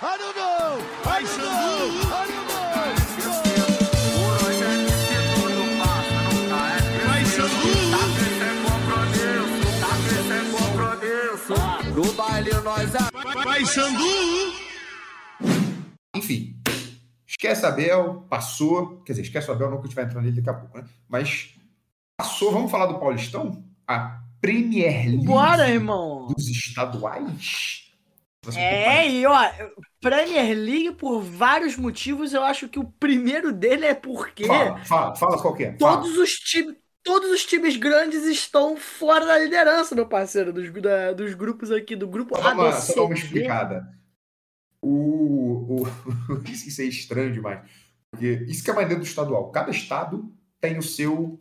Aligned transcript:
I 0.00 0.16
don't 0.16 0.36
know. 0.36 0.78
I 1.06 1.22
don't 1.22 1.38
know. 1.38 1.90
I 2.14 2.26
don't 2.28 2.46
know. 2.46 2.58
No 11.94 12.12
baile 12.12 12.50
nós. 12.62 12.92
Enfim, 16.14 16.56
esquece 17.26 17.66
Abel, 17.66 18.26
passou. 18.30 19.00
Quer 19.02 19.12
dizer, 19.12 19.22
esquece 19.22 19.50
o 19.50 19.52
Abel, 19.54 19.70
não 19.70 19.78
que 19.78 19.82
a 19.82 19.86
gente 19.86 19.96
vai 19.96 20.04
entrar 20.04 20.22
nele 20.22 20.40
daqui 20.40 20.50
a 20.50 20.54
pouco, 20.54 20.78
né? 20.78 20.84
Mas 21.08 21.54
passou, 22.16 22.52
vamos 22.52 22.70
falar 22.70 22.86
do 22.86 23.00
Paulistão? 23.00 23.64
A 23.86 24.20
Premier 24.40 25.08
League 25.08 25.26
Bora, 25.26 25.68
irmão. 25.68 26.28
dos 26.28 26.48
estaduais. 26.48 27.77
É, 28.56 29.10
e 29.10 29.26
ó, 29.26 29.34
Premier 30.00 30.56
League, 30.56 30.92
por 30.92 31.20
vários 31.20 31.76
motivos, 31.76 32.32
eu 32.32 32.42
acho 32.42 32.68
que 32.68 32.78
o 32.78 32.84
primeiro 32.84 33.52
dele 33.52 33.84
é 33.86 33.94
porque 33.94 34.46
Fala, 34.46 34.78
fala, 34.84 35.14
fala 35.16 35.42
qual 35.42 35.56
é. 35.58 35.76
Fala. 35.78 35.96
todos 36.02 36.16
os 36.16 36.30
times. 36.34 36.76
Todos 37.00 37.30
os 37.30 37.46
times 37.46 37.76
grandes 37.76 38.24
estão 38.24 38.76
fora 38.76 39.24
da 39.24 39.38
liderança, 39.38 39.94
meu 39.94 40.06
parceiro, 40.06 40.52
dos, 40.52 40.70
da- 40.82 41.12
dos 41.14 41.32
grupos 41.32 41.70
aqui, 41.70 41.96
do 41.96 42.06
grupo 42.06 42.36
Só 42.36 42.48
A, 42.48 42.52
uma, 42.52 42.72
só 42.72 42.80
C, 42.80 42.94
dá 42.96 43.02
uma 43.04 43.14
explicada. 43.14 43.88
O, 44.82 45.82
o, 45.82 45.86
isso 46.44 46.82
é 46.82 46.84
estranho 46.84 47.32
demais. 47.32 47.60
Porque 48.10 48.44
isso 48.48 48.62
que 48.62 48.70
é 48.70 48.74
mais 48.74 48.88
dentro 48.88 49.04
do 49.04 49.06
estadual. 49.06 49.50
Cada 49.50 49.70
estado 49.70 50.30
tem 50.60 50.76
o 50.76 50.82
seu 50.82 51.40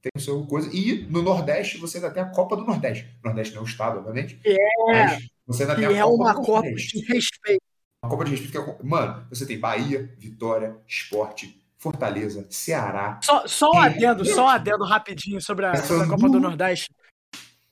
tem 0.00 0.10
o 0.16 0.20
seu 0.20 0.44
coisa. 0.46 0.68
E 0.74 1.06
no 1.08 1.22
Nordeste 1.22 1.78
você 1.78 1.98
ainda 1.98 2.10
tem 2.10 2.22
a 2.22 2.30
Copa 2.30 2.56
do 2.56 2.64
Nordeste. 2.64 3.08
Nordeste 3.22 3.54
não 3.54 3.62
é 3.62 3.64
o 3.64 3.68
estado, 3.68 3.98
obviamente. 3.98 4.40
É. 4.44 4.56
Mas 4.86 5.28
você 5.46 5.62
ainda 5.62 5.74
Que 5.74 5.80
tem 5.86 5.96
a 5.96 5.98
é 5.98 6.02
Copa 6.02 6.14
uma 6.14 6.34
Copa 6.34 6.62
de 6.72 7.00
respeito. 7.06 7.62
Uma 8.02 8.10
Copa 8.10 8.24
de 8.24 8.30
Respeito. 8.32 8.52
que 8.52 8.70
é- 8.70 8.84
Mano, 8.84 9.26
você 9.30 9.46
tem 9.46 9.58
Bahia, 9.58 10.14
Vitória, 10.18 10.76
Esporte, 10.86 11.58
Fortaleza, 11.78 12.46
Ceará. 12.50 13.18
Só, 13.22 13.46
só 13.46 13.70
um 13.72 13.82
É. 13.82 13.86
adendo, 13.88 14.24
só 14.24 14.44
um 14.44 14.48
adendo 14.48 14.84
rapidinho 14.84 15.40
sobre 15.40 15.66
a, 15.66 15.74
sobre 15.76 16.04
a 16.04 16.08
Copa 16.08 16.28
do 16.28 16.40
Nordeste. 16.40 16.90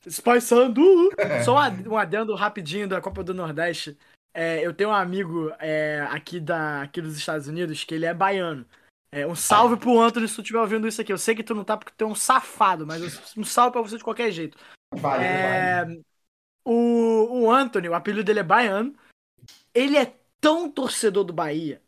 Spy 0.05 0.41
Sandu! 0.41 1.09
É. 1.17 1.43
Só 1.43 1.55
um 1.55 1.57
ad- 1.57 1.95
adendo 1.95 2.35
rapidinho 2.35 2.87
da 2.87 2.99
Copa 2.99 3.23
do 3.23 3.33
Nordeste. 3.33 3.97
É, 4.33 4.65
eu 4.65 4.73
tenho 4.73 4.89
um 4.89 4.93
amigo 4.93 5.51
é, 5.59 6.05
aqui, 6.09 6.39
da, 6.39 6.81
aqui 6.81 6.99
dos 7.01 7.15
Estados 7.15 7.47
Unidos 7.47 7.83
que 7.83 7.93
ele 7.93 8.05
é 8.05 8.13
baiano. 8.13 8.65
É, 9.11 9.27
um 9.27 9.35
salve 9.35 9.77
pro 9.77 9.99
Anthony 10.01 10.27
se 10.27 10.35
tu 10.35 10.41
estiver 10.41 10.59
ouvindo 10.59 10.87
isso 10.87 10.99
aqui. 10.99 11.13
Eu 11.13 11.17
sei 11.19 11.35
que 11.35 11.43
tu 11.43 11.53
não 11.53 11.63
tá 11.63 11.77
porque 11.77 11.93
tu 11.95 12.03
é 12.03 12.07
um 12.07 12.15
safado, 12.15 12.85
mas 12.85 13.37
um 13.37 13.43
salve 13.43 13.71
pra 13.73 13.81
você 13.81 13.95
de 13.97 14.03
qualquer 14.03 14.31
jeito. 14.31 14.57
Vale, 14.95 15.23
É, 15.23 15.85
vale. 15.85 16.01
O, 16.65 17.43
o 17.43 17.51
Anthony, 17.51 17.89
o 17.89 17.93
apelido 17.93 18.23
dele 18.23 18.39
é 18.39 18.43
baiano. 18.43 18.95
Ele 19.73 19.97
é 19.97 20.13
tão 20.39 20.69
torcedor 20.69 21.23
do 21.23 21.33
Bahia. 21.33 21.81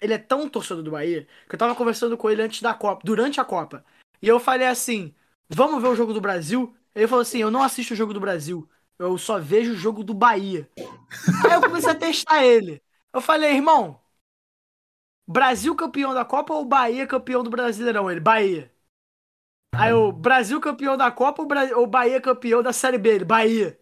Ele 0.00 0.14
é 0.14 0.18
tão 0.18 0.48
torcedor 0.48 0.82
do 0.82 0.90
Bahia 0.92 1.26
que 1.48 1.54
eu 1.54 1.58
tava 1.58 1.74
conversando 1.74 2.16
com 2.16 2.30
ele 2.30 2.42
antes 2.42 2.62
da 2.62 2.74
Copa, 2.74 3.02
durante 3.04 3.40
a 3.40 3.44
Copa. 3.44 3.84
E 4.22 4.28
eu 4.28 4.40
falei 4.40 4.66
assim: 4.66 5.14
vamos 5.48 5.82
ver 5.82 5.88
o 5.88 5.96
jogo 5.96 6.12
do 6.12 6.20
Brasil? 6.20 6.76
Ele 6.94 7.08
falou 7.08 7.22
assim: 7.22 7.38
eu 7.38 7.50
não 7.50 7.62
assisto 7.62 7.94
o 7.94 7.96
jogo 7.96 8.14
do 8.14 8.20
Brasil. 8.20 8.68
Eu 8.98 9.16
só 9.18 9.38
vejo 9.38 9.72
o 9.72 9.76
jogo 9.76 10.02
do 10.02 10.14
Bahia. 10.14 10.68
Aí 11.46 11.54
eu 11.54 11.60
comecei 11.60 11.90
a 11.90 11.94
testar 11.94 12.44
ele. 12.44 12.82
Eu 13.12 13.20
falei, 13.20 13.52
irmão, 13.54 14.00
Brasil 15.26 15.74
campeão 15.76 16.14
da 16.14 16.24
Copa 16.24 16.54
ou 16.54 16.64
Bahia 16.64 17.06
campeão 17.06 17.42
do 17.42 17.50
Brasileirão? 17.50 18.10
Ele, 18.10 18.20
Bahia. 18.20 18.72
Aí 19.74 19.92
o 19.92 20.10
Brasil 20.10 20.60
campeão 20.60 20.96
da 20.96 21.10
Copa 21.10 21.42
ou, 21.76 21.86
Bahia 21.86 22.20
campeão 22.20 22.62
da 22.62 22.72
Série 22.72 22.98
B? 22.98 23.10
Ele, 23.10 23.24
Bahia. 23.24 23.78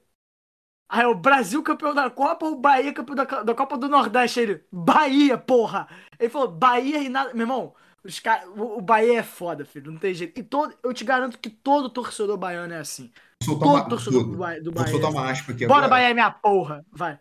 Aí 0.89 1.05
o 1.05 1.15
Brasil 1.15 1.63
campeão 1.63 1.93
da 1.95 2.09
Copa 2.09 2.47
ou 2.47 2.57
Bahia 2.61 2.93
campeão 2.93 3.17
da, 3.17 3.25
da 3.25 3.55
Copa 3.55 3.77
do 3.77 3.89
Nordeste? 3.89 4.41
Ele, 4.41 4.65
Bahia, 4.71 5.37
porra. 5.37 5.89
Ele 6.19 6.29
falou, 6.31 6.49
Bahia 6.49 6.99
e 7.03 7.09
nada. 7.09 7.33
Meu 7.35 7.43
irmão, 7.43 7.75
os 8.05 8.21
cara, 8.21 8.49
o, 8.51 8.79
o 8.79 8.81
Bahia 8.81 9.19
é 9.19 9.23
foda, 9.23 9.65
filho, 9.65 9.91
não 9.91 9.99
tem 9.99 10.15
jeito. 10.15 10.39
E 10.39 10.43
todo, 10.45 10.77
eu 10.85 10.95
te 10.95 11.05
garanto 11.05 11.39
que 11.39 11.51
todo 11.51 11.91
torcedor 11.91 12.37
baiano 12.37 12.73
é 12.73 12.79
assim. 12.79 13.11
Soltar 13.43 13.69
Todo 13.69 13.75
uma, 13.81 13.89
torcedor 13.89 14.23
tudo. 14.23 14.33
do, 14.33 14.39
Bahia- 14.39 14.61
do 14.63 14.71
Vou 14.73 14.75
Bahia. 14.83 14.91
soltar 14.93 15.11
é 15.11 15.13
uma 15.13 15.23
assim. 15.25 15.33
aspa 15.41 15.53
aqui 15.53 15.67
Bora, 15.67 15.87
agora. 15.87 15.91
Bahia, 15.91 16.15
minha 16.15 16.31
porra. 16.31 16.87
Vai. 16.93 17.19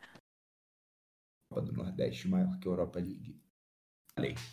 Copa 1.49 1.61
do 1.61 1.73
Nordeste 1.73 2.27
maior 2.27 2.59
que 2.59 2.67
a 2.67 2.71
Europa 2.71 2.99
League. 2.99 3.35
Falei. 4.15 4.35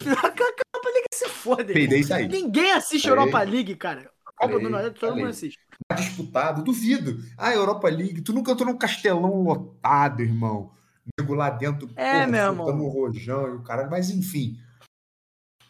A 0.00 0.30
Copa 0.30 0.88
League 0.90 1.06
se 1.12 1.28
foda. 1.28 1.64
Peidei. 1.72 2.02
Ninguém 2.28 2.70
assiste 2.72 3.08
Falei. 3.08 3.24
Europa 3.24 3.42
League, 3.42 3.74
cara. 3.76 4.12
A 4.24 4.32
Copa 4.32 4.46
Falei, 4.52 4.60
do 4.64 4.70
Nordeste 4.70 5.00
todo 5.00 5.16
mundo 5.16 5.28
assiste. 5.28 5.58
Tá 5.86 5.94
disputado, 5.94 6.62
duvido. 6.62 7.22
Ah, 7.36 7.52
Europa 7.52 7.88
League, 7.88 8.20
tu 8.22 8.32
nunca 8.32 8.52
entrou 8.52 8.68
num 8.70 8.78
castelão 8.78 9.42
lotado, 9.42 10.22
irmão. 10.22 10.72
Nego 11.18 11.34
lá 11.34 11.48
dentro, 11.50 11.88
É, 11.96 12.26
meu 12.26 12.40
irmão. 12.40 12.66
soltando 12.66 12.84
o 12.84 12.88
rojão 12.88 13.48
e 13.48 13.56
o 13.56 13.62
caralho. 13.62 13.90
Mas 13.90 14.10
enfim, 14.10 14.60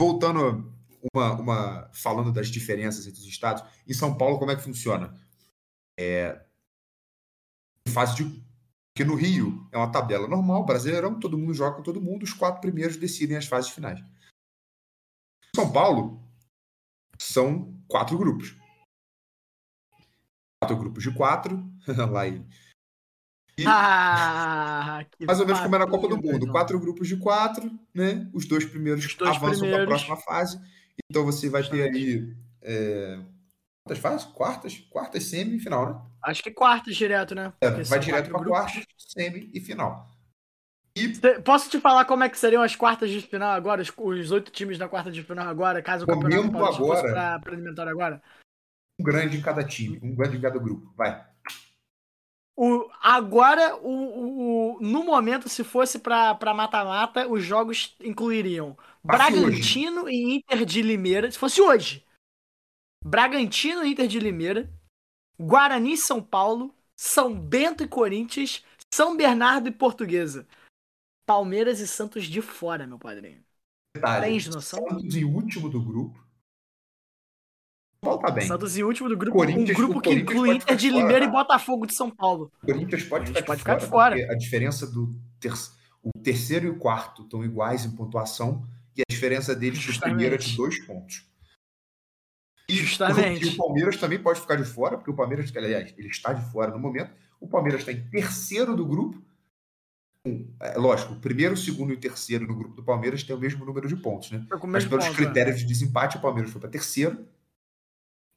voltando 0.00 0.72
uma, 1.14 1.32
uma 1.34 1.90
falando 1.92 2.32
das 2.32 2.48
diferenças 2.48 3.06
entre 3.06 3.20
os 3.20 3.26
estados, 3.26 3.62
em 3.86 3.92
São 3.92 4.16
Paulo 4.16 4.38
como 4.38 4.50
é 4.50 4.56
que 4.56 4.62
funciona? 4.62 5.14
É 5.98 6.44
fase 7.88 8.16
de 8.16 8.48
porque 8.98 9.08
no 9.08 9.14
Rio 9.14 9.68
é 9.70 9.78
uma 9.78 9.92
tabela 9.92 10.26
normal, 10.26 10.66
Brasileirão, 10.66 11.20
todo 11.20 11.38
mundo 11.38 11.54
joga 11.54 11.76
com 11.76 11.84
todo 11.84 12.00
mundo, 12.00 12.24
os 12.24 12.32
quatro 12.32 12.60
primeiros 12.60 12.96
decidem 12.96 13.36
as 13.36 13.46
fases 13.46 13.70
finais. 13.70 14.00
São 15.54 15.72
Paulo 15.72 16.20
são 17.16 17.80
quatro 17.86 18.18
grupos 18.18 18.57
quatro 20.68 20.76
grupos 20.76 21.02
de 21.02 21.10
quatro. 21.14 21.64
lá 22.12 22.26
ele. 22.26 22.44
E 23.58 23.64
Ah, 23.66 25.04
mais 25.26 25.40
ou 25.40 25.46
menos 25.46 25.60
como 25.60 25.74
era 25.74 25.84
a 25.84 25.88
Copa 25.88 26.08
do 26.08 26.16
Mundo. 26.16 26.44
meu 26.44 26.52
Quatro 26.52 26.78
grupos 26.78 27.08
de 27.08 27.16
quatro, 27.16 27.70
né? 27.92 28.28
Os 28.32 28.46
dois 28.46 28.64
primeiros 28.64 29.04
Os 29.04 29.14
dois 29.14 29.36
avançam 29.36 29.68
para 29.68 29.82
a 29.82 29.86
próxima 29.86 30.16
fase. 30.16 30.60
Então 31.10 31.24
você 31.24 31.48
vai 31.48 31.62
ter 31.64 31.88
ali. 31.88 32.36
É... 32.62 33.18
Quantas 33.84 34.02
fases? 34.02 34.26
Quartas? 34.26 34.78
Quartas, 34.90 35.24
semi 35.24 35.56
e 35.56 35.60
final, 35.60 35.86
né? 35.86 36.00
Acho 36.22 36.42
que 36.42 36.50
quartas 36.50 36.94
direto, 36.94 37.34
né? 37.34 37.52
É, 37.60 37.70
vai 37.70 37.98
direto 37.98 38.30
para 38.30 38.44
quartas, 38.44 38.84
semi 38.96 39.50
e 39.52 39.60
final. 39.60 40.06
Cê- 41.14 41.40
Posso 41.40 41.70
te 41.70 41.80
falar 41.80 42.04
como 42.04 42.24
é 42.24 42.28
que 42.28 42.38
seriam 42.38 42.62
as 42.62 42.76
quartas 42.76 43.10
de 43.10 43.20
final 43.22 43.50
agora? 43.52 43.82
Os, 43.82 44.30
oito 44.30 44.50
times 44.50 44.78
da 44.78 44.88
quarta 44.88 45.10
de 45.10 45.22
final 45.22 45.48
agora, 45.48 45.82
caso 45.82 46.04
o 46.04 46.08
Campeonato 46.08 46.50
Paulista 46.52 46.76
fosse 46.76 47.06
agora. 47.06 47.40
pra 47.40 47.52
eliminatória 47.52 47.92
agora? 47.92 48.22
Um 48.98 49.04
grande 49.04 49.36
em 49.36 49.40
cada 49.42 49.64
time, 49.64 49.98
um 50.02 50.14
grande 50.14 50.36
em 50.36 50.40
cada 50.40 50.58
grupo. 50.58 50.92
Vai. 50.96 51.24
O, 52.56 52.90
agora, 53.00 53.76
o, 53.76 54.76
o- 54.76 54.80
no 54.80 55.04
momento, 55.04 55.48
se 55.48 55.62
fosse 55.62 56.00
pra 56.00 56.34
pra 56.34 56.52
mata-mata, 56.52 57.28
os 57.28 57.44
jogos 57.44 57.96
incluiriam 58.00 58.76
Bragantino 59.04 60.08
e 60.08 60.34
Inter 60.36 60.64
de 60.64 60.82
Limeira. 60.82 61.30
Se 61.30 61.38
fosse 61.38 61.62
hoje, 61.62 62.04
Bragantino 63.04 63.84
e 63.84 63.92
Inter 63.92 64.08
de 64.08 64.18
Limeira, 64.18 64.68
Guarani 65.38 65.92
e 65.92 65.96
São 65.96 66.20
Paulo, 66.20 66.74
São 66.96 67.32
Bento 67.38 67.84
e 67.84 67.88
Corinthians, 67.88 68.64
São 68.92 69.16
Bernardo 69.16 69.68
e 69.68 69.72
Portuguesa. 69.72 70.46
Palmeiras 71.24 71.78
e 71.78 71.86
Santos 71.86 72.24
de 72.24 72.42
fora, 72.42 72.86
meu 72.88 72.98
padrinho. 72.98 73.44
Detalhe. 73.94 74.26
Tens 74.26 74.48
noção? 74.48 74.80
Santos 74.88 75.14
em 75.14 75.24
último 75.24 75.68
do 75.68 75.80
grupo. 75.80 76.18
Paulo 78.00 78.20
tá 78.20 78.30
bem. 78.30 78.46
Santos 78.46 78.76
em 78.76 78.82
último 78.82 79.08
do 79.08 79.16
grupo, 79.16 79.42
um 79.42 79.64
grupo 79.64 80.00
que 80.00 80.10
inclui 80.10 80.56
Inter 80.56 80.76
de 80.76 80.88
Limeira 80.90 81.24
e 81.24 81.28
Botafogo 81.30 81.86
de 81.86 81.94
São 81.94 82.10
Paulo. 82.10 82.50
O 82.62 82.66
Corinthians 82.66 83.02
pode 83.04 83.26
ficar, 83.26 83.42
pode 83.42 83.56
de, 83.58 83.62
ficar 83.62 83.80
fora, 83.80 84.14
de 84.16 84.22
fora. 84.22 84.32
a 84.34 84.36
diferença 84.38 84.86
do 84.86 85.14
ter... 85.40 85.52
o 86.02 86.10
terceiro 86.22 86.66
e 86.66 86.70
o 86.70 86.78
quarto 86.78 87.22
estão 87.22 87.44
iguais 87.44 87.84
em 87.84 87.90
pontuação 87.90 88.64
e 88.96 89.00
a 89.02 89.04
diferença 89.10 89.54
deles 89.54 89.84
do 89.84 90.00
primeiro 90.00 90.34
é 90.36 90.38
de 90.38 90.56
dois 90.56 90.78
pontos. 90.84 91.26
E 92.68 92.74
Justamente. 92.74 93.44
o- 93.44 93.48
E 93.48 93.54
o 93.54 93.56
Palmeiras 93.56 93.96
também 93.96 94.18
pode 94.18 94.40
ficar 94.40 94.56
de 94.56 94.64
fora, 94.64 94.96
porque 94.96 95.10
o 95.10 95.14
Palmeiras, 95.14 95.50
aliás, 95.56 95.94
ele 95.96 96.08
está 96.08 96.32
de 96.32 96.52
fora 96.52 96.70
no 96.70 96.78
momento. 96.78 97.10
O 97.40 97.48
Palmeiras 97.48 97.80
está 97.80 97.92
em 97.92 98.08
terceiro 98.10 98.76
do 98.76 98.84
grupo. 98.86 99.20
É, 100.60 100.76
lógico, 100.76 101.14
o 101.14 101.20
primeiro, 101.20 101.54
o 101.54 101.56
segundo 101.56 101.92
e 101.92 101.96
o 101.96 102.00
terceiro 102.00 102.46
no 102.46 102.54
grupo 102.54 102.74
do 102.74 102.82
Palmeiras 102.82 103.22
têm 103.22 103.34
o 103.34 103.38
mesmo 103.38 103.64
número 103.64 103.88
de 103.88 103.96
pontos, 103.96 104.30
né? 104.30 104.44
O 104.52 104.66
Mas 104.66 104.84
pelos 104.84 105.06
ponto, 105.06 105.18
né? 105.18 105.24
critérios 105.24 105.60
de 105.60 105.64
desempate, 105.64 106.18
o 106.18 106.20
Palmeiras 106.20 106.50
foi 106.52 106.60
para 106.60 106.68
terceiro. 106.68 107.26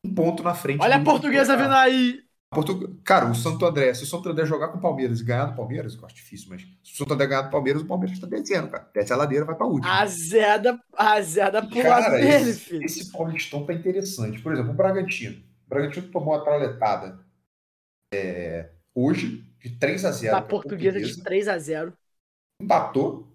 Um 0.06 0.14
ponto 0.14 0.44
na 0.44 0.54
frente. 0.54 0.82
Olha 0.82 0.98
a 0.98 1.04
portuguesa 1.04 1.56
vindo 1.56 1.74
aí. 1.74 2.20
Portu- 2.54 3.00
Cara, 3.06 3.30
o 3.32 3.36
Santo 3.36 3.66
André, 3.66 3.94
se 3.94 4.04
o 4.04 4.08
Santo 4.08 4.28
André 4.28 4.46
jogar 4.46 4.70
com 4.70 4.78
o 4.78 4.82
Palmeiras 4.82 5.22
e 5.22 5.24
ganhar 5.24 5.46
do 5.46 5.56
Palmeiras, 5.56 5.96
eu 5.96 6.06
acho 6.06 6.16
difícil, 6.16 6.48
mas 6.50 6.62
se 6.84 6.94
o 6.94 6.98
Santo 6.98 7.14
André 7.14 7.28
ganhar 7.28 7.44
do 7.44 7.50
Palmeiras, 7.50 7.82
o 7.82 7.86
Palmeiras 7.86 8.20
tá 8.20 8.28
descendo, 8.28 8.70
cara. 8.70 8.90
Desce 8.94 9.14
a 9.14 9.16
ladeira, 9.16 9.46
vai 9.46 9.56
pra 9.56 9.66
última. 9.68 10.02
Azeda, 10.02 10.78
azeda 10.98 11.62
pro 11.66 11.82
Cara, 11.82 11.90
lado 11.90 12.12
dele, 12.16 12.50
esse, 12.50 12.60
filho. 12.60 12.84
esse 12.84 13.12
Paulistão 13.12 13.66
tá 13.66 13.74
interessante. 13.74 14.42
Por 14.42 14.52
exemplo, 14.52 14.72
o 14.72 14.76
Bragantino. 14.76 15.42
O 15.66 15.70
Bragantino 15.70 16.10
tomou 16.12 16.34
a 16.36 16.44
traletada 16.44 17.26
é, 18.14 18.72
hoje, 18.94 19.48
de 19.60 19.70
3 19.78 20.04
a 20.04 20.12
0 20.12 20.34
Da 20.36 20.42
pra 20.42 20.50
portuguesa 20.50 21.00
de 21.00 21.24
3 21.24 21.48
a 21.48 21.58
0 21.58 21.94
Empatou 22.62 23.32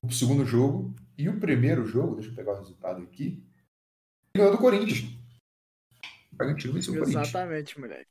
o 0.00 0.12
segundo 0.12 0.44
jogo 0.44 0.94
e 1.16 1.28
o 1.28 1.40
primeiro 1.40 1.84
jogo, 1.84 2.14
deixa 2.14 2.30
eu 2.30 2.36
pegar 2.36 2.52
o 2.52 2.58
resultado 2.58 3.02
aqui, 3.02 3.44
ganhou 4.38 4.52
do 4.52 4.58
Corinthians. 4.58 5.00
O 6.32 6.36
Bragantino 6.36 6.72
venceu 6.72 6.94
o 6.94 6.98
Corinthians. 6.98 7.28
Exatamente, 7.28 7.78
moleque. 7.80 8.10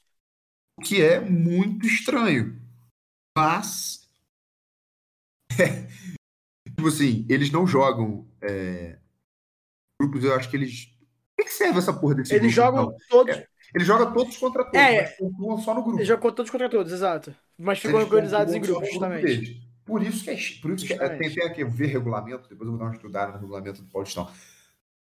O 0.80 0.82
que 0.84 1.02
é 1.02 1.20
muito 1.20 1.88
estranho. 1.88 2.62
Mas. 3.38 4.08
tipo 6.68 6.88
assim, 6.88 7.26
eles 7.30 7.52
não 7.52 7.66
jogam. 7.66 8.28
É... 8.42 9.00
Grupos, 10.00 10.24
eu 10.24 10.36
acho 10.36 10.50
que 10.50 10.56
eles. 10.56 10.86
O 11.34 11.42
que, 11.42 11.46
que 11.46 11.54
serve 11.54 11.80
essa 11.80 11.94
porra 11.94 12.16
desse 12.16 12.34
Eles 12.34 12.54
grupo, 12.54 12.56
jogam 12.56 12.84
então? 12.84 13.08
todos. 13.10 13.36
É, 13.36 13.48
Eles 13.76 13.88
jogam 13.88 14.14
todos 14.14 14.38
contra 14.38 14.64
todos, 14.64 14.80
É. 14.80 15.16
mas 15.20 15.64
só 15.64 15.74
no 15.74 15.84
grupo. 15.84 15.98
Eles 15.98 16.08
jogam 16.08 16.32
todos 16.32 16.52
contra 16.52 16.70
todos, 16.70 16.92
exato. 16.92 17.36
Mas 17.58 17.80
ficam 17.80 18.00
organizados 18.00 18.54
em 18.54 18.62
grupos, 18.62 18.90
justamente. 18.90 19.62
Por 19.86 20.04
isso 20.04 20.24
que 20.24 20.30
é. 20.30 20.38
Por 20.62 20.72
isso 20.72 20.86
que 20.86 20.94
é, 20.94 21.10
tem, 21.10 21.34
tem 21.34 21.46
aqui 21.46 21.64
ver 21.64 21.88
regulamento, 21.88 22.50
depois 22.50 22.68
eu 22.68 22.72
vou 22.72 22.78
dar 22.78 22.86
uma 22.86 22.94
estudada 22.94 23.32
no 23.34 23.40
regulamento 23.40 23.82
do 23.82 23.90
Paulistão. 23.90 24.30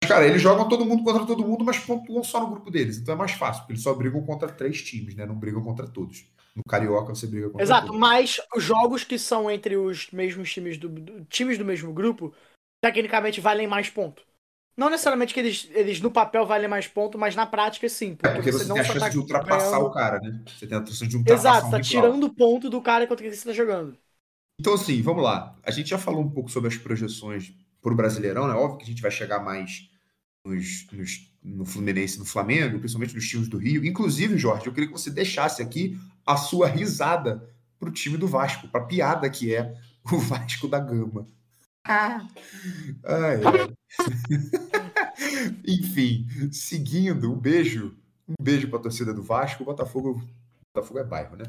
Cara, 0.07 0.25
eles 0.27 0.41
jogam 0.41 0.67
todo 0.67 0.85
mundo 0.85 1.03
contra 1.03 1.25
todo 1.25 1.45
mundo, 1.45 1.63
mas 1.63 1.79
pontuam 1.79 2.23
só 2.23 2.39
no 2.39 2.49
grupo 2.51 2.69
deles. 2.71 2.97
Então 2.97 3.13
é 3.13 3.17
mais 3.17 3.31
fácil, 3.33 3.61
porque 3.61 3.73
eles 3.73 3.83
só 3.83 3.93
brigam 3.93 4.23
contra 4.25 4.51
três 4.51 4.81
times, 4.81 5.15
né? 5.15 5.25
Não 5.25 5.35
brigam 5.39 5.63
contra 5.63 5.87
todos. 5.87 6.25
No 6.55 6.63
Carioca 6.67 7.13
você 7.15 7.27
briga 7.27 7.49
contra 7.49 7.73
Exato, 7.73 7.73
todos. 7.75 7.97
mas 7.97 8.37
os 8.55 8.63
jogos 8.63 9.03
que 9.03 9.19
são 9.19 9.49
entre 9.49 9.77
os 9.77 10.09
mesmos 10.11 10.51
times 10.51 10.77
do, 10.77 10.89
do- 10.89 11.25
times 11.25 11.57
do 11.57 11.65
mesmo 11.65 11.93
grupo, 11.93 12.33
tecnicamente 12.81 13.39
valem 13.39 13.67
mais 13.67 13.89
ponto. 13.89 14.25
Não 14.75 14.89
necessariamente 14.89 15.33
que 15.33 15.39
eles, 15.39 15.69
eles 15.71 16.01
no 16.01 16.11
papel 16.11 16.45
valem 16.45 16.67
mais 16.67 16.87
ponto, 16.87 17.17
mas 17.17 17.35
na 17.35 17.45
prática 17.45 17.87
sim. 17.89 18.17
É 18.23 18.29
porque 18.29 18.51
você 18.51 18.65
não 18.65 18.75
tem 18.75 18.81
a 18.81 18.83
chance 18.83 18.99
tá 18.99 19.09
de 19.09 19.17
ultrapassar 19.19 19.79
ganhando- 19.79 19.85
o 19.85 19.91
cara, 19.91 20.19
né? 20.19 20.43
Você 20.47 20.67
tem 20.67 20.77
a 20.77 20.85
chance 20.85 21.07
de 21.07 21.17
ultrapassar 21.17 21.65
Exato, 21.65 21.67
um 21.67 21.71
tá 21.71 21.79
tirando 21.79 22.31
ponto 22.33 22.69
do 22.69 22.79
cara 22.81 23.07
contra 23.07 23.23
quem 23.27 23.33
você 23.35 23.45
tá 23.45 23.53
jogando. 23.53 23.97
Então, 24.59 24.73
assim, 24.73 25.01
vamos 25.01 25.23
lá. 25.23 25.57
A 25.63 25.71
gente 25.71 25.89
já 25.89 25.97
falou 25.97 26.21
um 26.21 26.29
pouco 26.29 26.49
sobre 26.49 26.69
as 26.69 26.77
projeções 26.77 27.53
pro 27.81 27.95
Brasileirão, 27.95 28.47
né? 28.47 28.53
Óbvio 28.53 28.77
que 28.77 28.83
a 28.83 28.87
gente 28.87 29.01
vai 29.01 29.11
chegar 29.11 29.39
mais 29.39 29.89
nos, 30.45 30.87
nos- 30.91 31.31
no 31.43 31.65
Fluminense 31.65 32.19
no 32.19 32.25
Flamengo, 32.25 32.79
principalmente 32.79 33.15
nos 33.15 33.27
times 33.27 33.47
do 33.47 33.57
Rio. 33.57 33.85
Inclusive, 33.85 34.37
Jorge, 34.37 34.67
eu 34.67 34.73
queria 34.73 34.87
que 34.87 34.93
você 34.97 35.09
deixasse 35.09 35.61
aqui 35.61 35.99
a 36.25 36.37
sua 36.37 36.67
risada 36.67 37.49
pro 37.79 37.91
time 37.91 38.17
do 38.17 38.27
Vasco, 38.27 38.67
pra 38.67 38.81
piada 38.85 39.29
que 39.29 39.53
é 39.55 39.73
o 40.11 40.17
Vasco 40.19 40.67
da 40.67 40.79
Gama. 40.79 41.25
Ah. 41.83 42.27
Ai. 43.03 43.39
Enfim, 45.67 46.27
seguindo, 46.51 47.31
um 47.31 47.39
beijo. 47.39 47.95
Um 48.27 48.35
beijo 48.41 48.69
pra 48.69 48.79
torcida 48.79 49.13
do 49.13 49.23
Vasco. 49.23 49.63
O 49.63 49.65
Botafogo, 49.65 50.23
Botafogo 50.73 50.99
é 50.99 51.03
bairro, 51.03 51.35
né? 51.35 51.45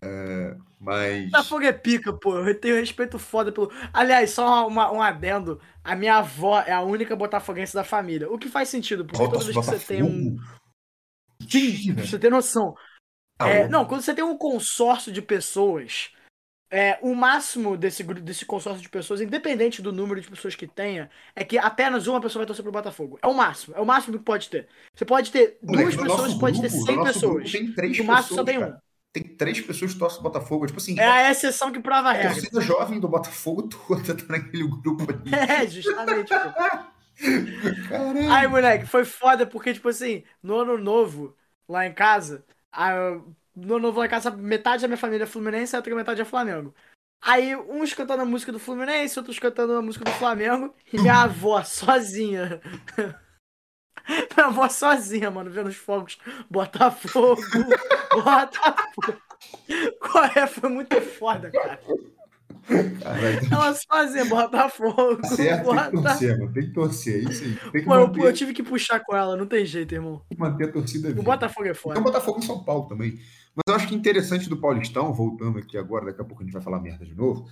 É, 0.00 0.56
mas. 0.80 1.24
Botafogo 1.30 1.64
é 1.64 1.72
pica, 1.72 2.12
pô. 2.12 2.36
Eu 2.38 2.58
tenho 2.60 2.76
respeito 2.76 3.18
foda 3.18 3.50
pelo. 3.50 3.70
Aliás, 3.92 4.30
só 4.30 4.66
uma, 4.66 4.92
um 4.92 5.02
adendo. 5.02 5.60
A 5.82 5.96
minha 5.96 6.16
avó 6.18 6.60
é 6.60 6.72
a 6.72 6.82
única 6.82 7.16
botafoguense 7.16 7.74
da 7.74 7.82
família. 7.84 8.30
O 8.30 8.38
que 8.38 8.48
faz 8.48 8.68
sentido, 8.68 9.04
porque 9.04 9.18
Volta 9.18 9.38
toda 9.38 9.44
vez 9.52 9.56
que 9.56 9.64
você 9.78 9.78
tem 9.86 10.02
um. 10.02 10.36
Botafogo? 10.36 10.58
Sim, 11.48 11.94
pra 11.94 12.04
você 12.06 12.18
ter 12.18 12.30
noção. 12.30 12.74
Ah, 13.40 13.48
É, 13.48 13.68
não, 13.68 13.84
quando 13.84 14.02
você 14.02 14.12
tem 14.14 14.24
um 14.24 14.36
consórcio 14.36 15.12
de 15.12 15.22
pessoas, 15.22 16.10
é, 16.70 16.98
o 17.00 17.14
máximo 17.14 17.76
desse, 17.76 18.02
desse 18.02 18.44
consórcio 18.44 18.82
de 18.82 18.88
pessoas, 18.88 19.20
independente 19.20 19.80
do 19.80 19.92
número 19.92 20.20
de 20.20 20.28
pessoas 20.28 20.54
que 20.56 20.66
tenha, 20.66 21.08
é 21.36 21.44
que 21.44 21.56
apenas 21.56 22.06
uma 22.08 22.20
pessoa 22.20 22.40
vai 22.40 22.46
torcer 22.46 22.62
pro 22.64 22.72
Botafogo. 22.72 23.18
É 23.22 23.26
o 23.28 23.34
máximo, 23.34 23.74
é 23.76 23.80
o 23.80 23.86
máximo 23.86 24.18
que 24.18 24.24
pode 24.24 24.50
ter. 24.50 24.68
Você 24.94 25.04
pode 25.04 25.30
ter 25.30 25.58
duas 25.62 25.80
Moleque, 25.80 25.96
no 25.96 26.02
pessoas, 26.02 26.20
nosso 26.28 26.38
pode 26.40 26.60
ter 26.60 26.68
grupo- 26.68 26.80
no 26.80 26.86
100 26.86 26.96
nosso 26.96 27.12
pessoas. 27.12 27.34
grupo 27.34 27.52
Tem 27.52 27.72
três 27.72 27.98
No 27.98 28.04
máximo 28.04 28.36
só 28.36 28.44
pessoas, 28.44 28.46
tem 28.46 28.58
um. 28.58 28.60
cara. 28.72 28.82
Tem 29.12 29.22
três 29.22 29.60
pessoas 29.60 29.92
que 29.92 29.98
torcem 29.98 30.20
o 30.20 30.22
Botafogo. 30.22 30.66
Tipo 30.66 30.78
assim, 30.78 30.98
É 30.98 31.04
a 31.06 31.30
exceção 31.30 31.72
que 31.72 31.80
prova 31.80 32.08
a 32.08 32.10
a 32.10 32.14
regra. 32.14 32.32
torcida 32.34 32.60
jovem 32.60 33.00
do 33.00 33.08
Botafogo 33.08 33.68
toda 33.68 34.14
tá 34.14 34.24
naquele 34.28 34.66
grupo 34.68 35.06
ali. 35.10 35.30
É, 35.34 35.66
justamente. 35.66 36.28
Caralho. 36.28 36.88
Ai, 38.30 38.46
moleque, 38.46 38.86
foi 38.86 39.04
foda 39.04 39.46
porque, 39.46 39.72
tipo 39.74 39.88
assim, 39.88 40.22
no 40.42 40.58
ano 40.58 40.78
novo, 40.78 41.36
lá 41.68 41.86
em 41.86 41.92
casa, 41.94 42.44
a- 42.72 42.92
no 43.54 43.74
ano 43.76 43.78
novo 43.80 43.98
lá 44.00 44.06
em 44.06 44.08
casa, 44.08 44.30
metade 44.30 44.82
da 44.82 44.88
minha 44.88 44.96
família 44.98 45.24
é 45.24 45.26
Fluminense 45.26 45.74
e 45.74 45.76
a 45.76 45.78
outra 45.80 45.94
metade 45.94 46.20
é 46.20 46.24
Flamengo. 46.24 46.74
Aí, 47.20 47.56
uns 47.56 47.92
cantando 47.94 48.22
a 48.22 48.24
música 48.26 48.52
do 48.52 48.58
Fluminense, 48.60 49.18
outros 49.18 49.38
cantando 49.38 49.72
a 49.74 49.82
música 49.82 50.04
do 50.04 50.12
Flamengo, 50.12 50.74
e 50.92 50.98
minha 50.98 51.22
avó 51.22 51.62
sozinha. 51.64 52.60
minha 54.36 54.46
avó 54.46 54.68
sozinha, 54.68 55.30
mano, 55.30 55.50
vendo 55.50 55.68
os 55.68 55.76
fogos. 55.76 56.18
Botafogo, 56.50 57.40
Botafogo. 58.14 59.20
Qual 60.00 60.24
é? 60.24 60.46
Foi 60.46 60.68
muito 60.70 61.00
foda, 61.00 61.50
cara. 61.50 61.78
Caralho. 63.00 63.38
Ela 63.50 63.74
sozinha, 63.74 64.24
Botafogo, 64.26 65.26
certo, 65.26 65.70
tem 65.70 65.90
que 65.90 66.02
torcer, 66.02 66.38
mano. 66.38 66.52
Tem 66.52 66.62
que 66.66 66.72
torcer. 66.72 67.14
É 67.26 67.30
isso 67.30 67.44
aí. 67.44 67.54
Tem 67.70 67.80
que 67.82 67.86
Pô, 67.86 67.94
eu, 67.94 68.06
manter, 68.08 68.20
eu 68.24 68.32
tive 68.32 68.52
que 68.52 68.62
puxar 68.62 69.00
com 69.00 69.16
ela, 69.16 69.36
não 69.36 69.46
tem 69.46 69.64
jeito, 69.64 69.94
irmão. 69.94 70.22
tem 70.28 70.36
que 70.36 70.42
manter 70.42 70.68
a 70.68 70.72
torcida 70.72 71.08
O 71.08 71.10
viva. 71.12 71.22
Botafogo 71.22 71.66
é 71.66 71.72
Tem 71.72 71.80
foda. 71.80 72.00
o 72.00 72.02
Botafogo 72.02 72.38
em 72.38 72.42
São 72.42 72.62
Paulo 72.62 72.86
também. 72.88 73.12
Mas 73.54 73.62
eu 73.68 73.74
acho 73.74 73.88
que 73.88 73.94
interessante 73.94 74.48
do 74.48 74.56
Paulistão, 74.60 75.12
voltando 75.14 75.58
aqui 75.58 75.78
agora, 75.78 76.06
daqui 76.06 76.20
a 76.20 76.24
pouco 76.24 76.42
a 76.42 76.44
gente 76.44 76.52
vai 76.52 76.62
falar 76.62 76.80
merda 76.80 77.06
de 77.06 77.14
novo. 77.14 77.48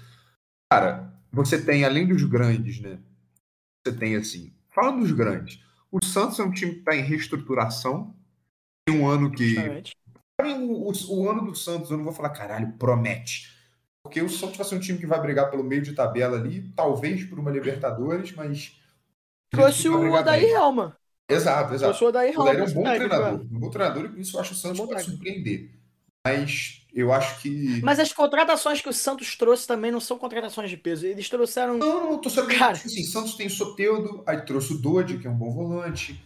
Cara, 0.70 1.12
você 1.32 1.60
tem, 1.62 1.84
além 1.84 2.06
dos 2.06 2.22
grandes, 2.24 2.80
né? 2.80 2.98
Você 3.86 3.94
tem 3.96 4.16
assim. 4.16 4.52
Falando 4.68 5.00
dos 5.00 5.12
grandes, 5.12 5.60
o 6.02 6.04
Santos 6.04 6.38
é 6.38 6.42
um 6.42 6.50
time 6.50 6.72
que 6.72 6.78
está 6.80 6.94
em 6.96 7.02
reestruturação. 7.02 8.14
Tem 8.88 8.98
um 9.00 9.08
ano 9.08 9.30
que. 9.30 9.56
O, 10.40 10.90
o- 10.90 11.16
o 11.18 11.30
ano 11.30 11.44
do 11.46 11.54
Santos, 11.54 11.90
eu 11.90 11.96
não 11.96 12.04
vou 12.04 12.12
falar, 12.12 12.30
caralho, 12.30 12.72
promete. 12.78 13.54
Porque 14.04 14.20
o 14.22 14.28
Santos 14.28 14.56
vai 14.56 14.66
ser 14.66 14.76
um 14.76 14.80
time 14.80 14.98
que 14.98 15.06
vai 15.06 15.20
brigar 15.20 15.50
pelo 15.50 15.64
meio 15.64 15.82
de 15.82 15.92
tabela 15.92 16.36
ali, 16.38 16.70
talvez 16.76 17.24
por 17.24 17.38
uma 17.38 17.50
Libertadores, 17.50 18.32
mas. 18.32 18.78
Trouxe 19.50 19.88
o 19.88 20.12
Odair. 20.12 20.50
Helma. 20.50 20.96
Exato, 21.28 21.74
exato. 21.74 21.90
Trouxe 21.98 22.04
o 22.04 22.08
Odair 22.08 22.38
O 22.38 22.42
Odair 22.42 22.56
é 22.56 22.60
Helma. 22.60 22.70
um 22.70 22.74
bom 22.74 22.82
técnico, 22.84 23.08
treinador. 23.08 23.40
é. 23.40 23.42
Um 23.56 23.58
bom 23.60 23.70
treinador 23.70 24.04
e 24.04 24.08
com 24.10 24.20
isso 24.20 24.36
eu 24.36 24.40
acho 24.40 24.52
o 24.52 24.56
Santos 24.56 24.78
pode 24.78 24.90
técnico. 24.90 25.10
surpreender. 25.12 25.70
Mas 26.26 26.82
eu 26.92 27.12
acho 27.12 27.40
que. 27.40 27.80
Mas 27.82 28.00
as 28.00 28.12
contratações 28.12 28.80
que 28.80 28.88
o 28.88 28.92
Santos 28.92 29.36
trouxe 29.36 29.66
também 29.66 29.92
não 29.92 30.00
são 30.00 30.18
contratações 30.18 30.70
de 30.70 30.76
peso. 30.76 31.06
Eles 31.06 31.28
trouxeram. 31.28 31.78
Não, 31.78 32.10
não, 32.10 32.18
tô 32.18 32.28
sabendo. 32.28 32.58
Cara. 32.58 32.72
Assim, 32.72 33.04
Santos 33.04 33.34
tem 33.34 33.46
o 33.46 33.50
Soteudo, 33.50 34.24
aí 34.26 34.40
trouxe 34.42 34.72
o 34.72 34.78
Dodge, 34.78 35.18
que 35.18 35.26
é 35.26 35.30
um 35.30 35.36
bom 35.36 35.50
volante. 35.50 36.20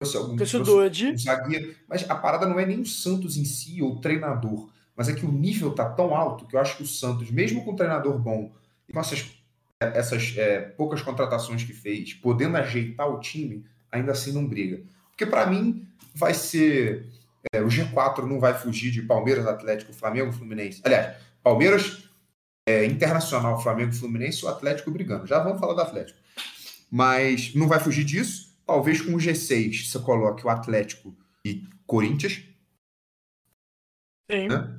Trouxe 0.00 0.16
algum 0.16 0.36
Trouxe 0.36 0.56
o 0.56 0.62
trouxe 0.62 0.82
Dodge. 0.82 1.12
um 1.12 1.18
zagueiro. 1.18 1.74
Mas 1.88 2.08
a 2.08 2.14
parada 2.14 2.46
não 2.46 2.58
é 2.58 2.66
nem 2.66 2.80
o 2.80 2.86
Santos 2.86 3.36
em 3.36 3.44
si, 3.44 3.80
ou 3.82 3.92
o 3.92 4.00
treinador. 4.00 4.68
Mas 4.96 5.08
é 5.08 5.14
que 5.14 5.24
o 5.24 5.30
nível 5.30 5.72
tá 5.72 5.88
tão 5.88 6.14
alto 6.14 6.46
que 6.46 6.56
eu 6.56 6.60
acho 6.60 6.76
que 6.76 6.82
o 6.82 6.86
Santos, 6.86 7.30
mesmo 7.30 7.64
com 7.64 7.70
um 7.70 7.76
treinador 7.76 8.18
bom, 8.18 8.52
e 8.88 8.92
com 8.92 8.98
essas, 9.00 9.24
essas 9.80 10.34
é, 10.36 10.60
poucas 10.60 11.00
contratações 11.02 11.62
que 11.62 11.72
fez, 11.72 12.14
podendo 12.14 12.56
ajeitar 12.56 13.08
o 13.08 13.20
time, 13.20 13.64
ainda 13.92 14.12
assim 14.12 14.32
não 14.32 14.46
briga. 14.46 14.82
Porque 15.10 15.24
para 15.24 15.46
mim 15.46 15.86
vai 16.14 16.34
ser. 16.34 17.06
É, 17.52 17.60
o 17.60 17.68
G4 17.68 18.24
não 18.24 18.40
vai 18.40 18.54
fugir 18.54 18.90
de 18.90 19.02
Palmeiras, 19.02 19.46
Atlético, 19.46 19.92
Flamengo, 19.92 20.32
Fluminense. 20.32 20.80
Aliás, 20.84 21.16
Palmeiras, 21.42 22.08
é, 22.68 22.84
Internacional, 22.84 23.62
Flamengo, 23.62 23.92
Fluminense 23.92 24.42
e 24.42 24.44
o 24.44 24.48
Atlético 24.48 24.90
brigando. 24.90 25.26
Já 25.26 25.38
vamos 25.42 25.60
falar 25.60 25.74
do 25.74 25.80
Atlético. 25.80 26.18
Mas 26.90 27.54
não 27.54 27.68
vai 27.68 27.80
fugir 27.80 28.04
disso. 28.04 28.56
Talvez 28.66 29.00
com 29.00 29.12
o 29.14 29.18
G6 29.18 29.88
você 29.90 29.98
coloque 29.98 30.46
o 30.46 30.50
Atlético 30.50 31.16
e 31.44 31.64
Corinthians. 31.86 32.42
Sim. 34.30 34.48
Né? 34.48 34.78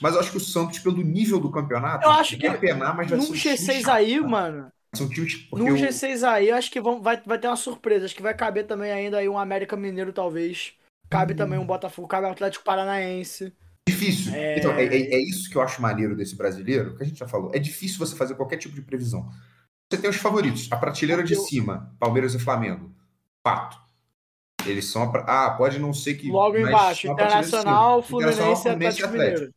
Mas 0.00 0.14
eu 0.14 0.20
acho 0.20 0.30
que 0.32 0.36
o 0.36 0.40
Santos, 0.40 0.78
pelo 0.80 1.02
nível 1.02 1.40
do 1.40 1.50
campeonato, 1.50 2.04
Eu 2.04 2.10
acho 2.10 2.38
vai 2.38 2.50
que 2.52 2.58
penar, 2.58 2.96
mas 2.96 3.08
vai 3.08 3.18
Num 3.18 3.24
ser 3.24 3.32
um 3.32 3.36
time 3.36 3.54
G6 3.56 3.80
chato, 3.80 3.90
aí, 3.94 4.20
mano. 4.20 4.70
São 4.94 5.08
times 5.08 5.48
Num 5.52 5.72
o- 5.72 5.76
G6 5.76 6.24
aí, 6.24 6.48
eu 6.48 6.56
acho 6.56 6.70
que 6.70 6.80
vão, 6.80 7.00
vai, 7.00 7.20
vai 7.24 7.38
ter 7.38 7.46
uma 7.46 7.56
surpresa. 7.56 8.04
Acho 8.04 8.14
que 8.14 8.22
vai 8.22 8.34
caber 8.34 8.66
também 8.66 8.90
ainda 8.90 9.18
aí 9.18 9.28
um 9.28 9.38
América 9.38 9.76
Mineiro, 9.76 10.12
talvez. 10.12 10.72
Cabe 11.10 11.34
também 11.34 11.58
um 11.58 11.66
Botafogo, 11.66 12.06
cabe 12.08 12.26
o 12.26 12.30
Atlético 12.30 12.64
Paranaense. 12.64 13.52
Difícil. 13.88 14.32
É. 14.34 14.58
Então, 14.58 14.70
é, 14.72 14.84
é- 14.84 15.14
é 15.14 15.18
isso 15.18 15.50
que 15.50 15.56
eu 15.56 15.62
acho 15.62 15.82
maneiro 15.82 16.14
desse 16.16 16.36
brasileiro, 16.36 16.96
que 16.96 17.02
a 17.02 17.06
gente 17.06 17.18
já 17.18 17.26
falou. 17.26 17.50
É 17.52 17.58
difícil 17.58 17.98
você 17.98 18.14
fazer 18.14 18.34
qualquer 18.36 18.56
tipo 18.58 18.74
de 18.74 18.82
previsão. 18.82 19.28
Você 19.92 20.00
tem 20.00 20.08
os 20.08 20.16
favoritos. 20.16 20.68
A 20.70 20.76
prateleira 20.76 21.22
de 21.24 21.34
Eu- 21.34 21.40
cima, 21.40 21.94
Palmeiras 21.98 22.32
e 22.34 22.38
Flamengo. 22.38 22.94
Fato. 23.44 23.76
Eles 24.64 24.84
são. 24.84 25.02
a 25.02 25.10
pra- 25.10 25.24
Ah, 25.26 25.50
pode 25.52 25.78
não 25.78 25.92
ser 25.92 26.14
que. 26.14 26.30
Logo 26.30 26.56
embaixo. 26.56 27.08
Internacional, 27.08 28.02
Fluminense 28.02 28.38
e 28.38 28.56
Fluminense 28.56 28.68
Atlético 29.02 29.08
Mineiro. 29.08 29.54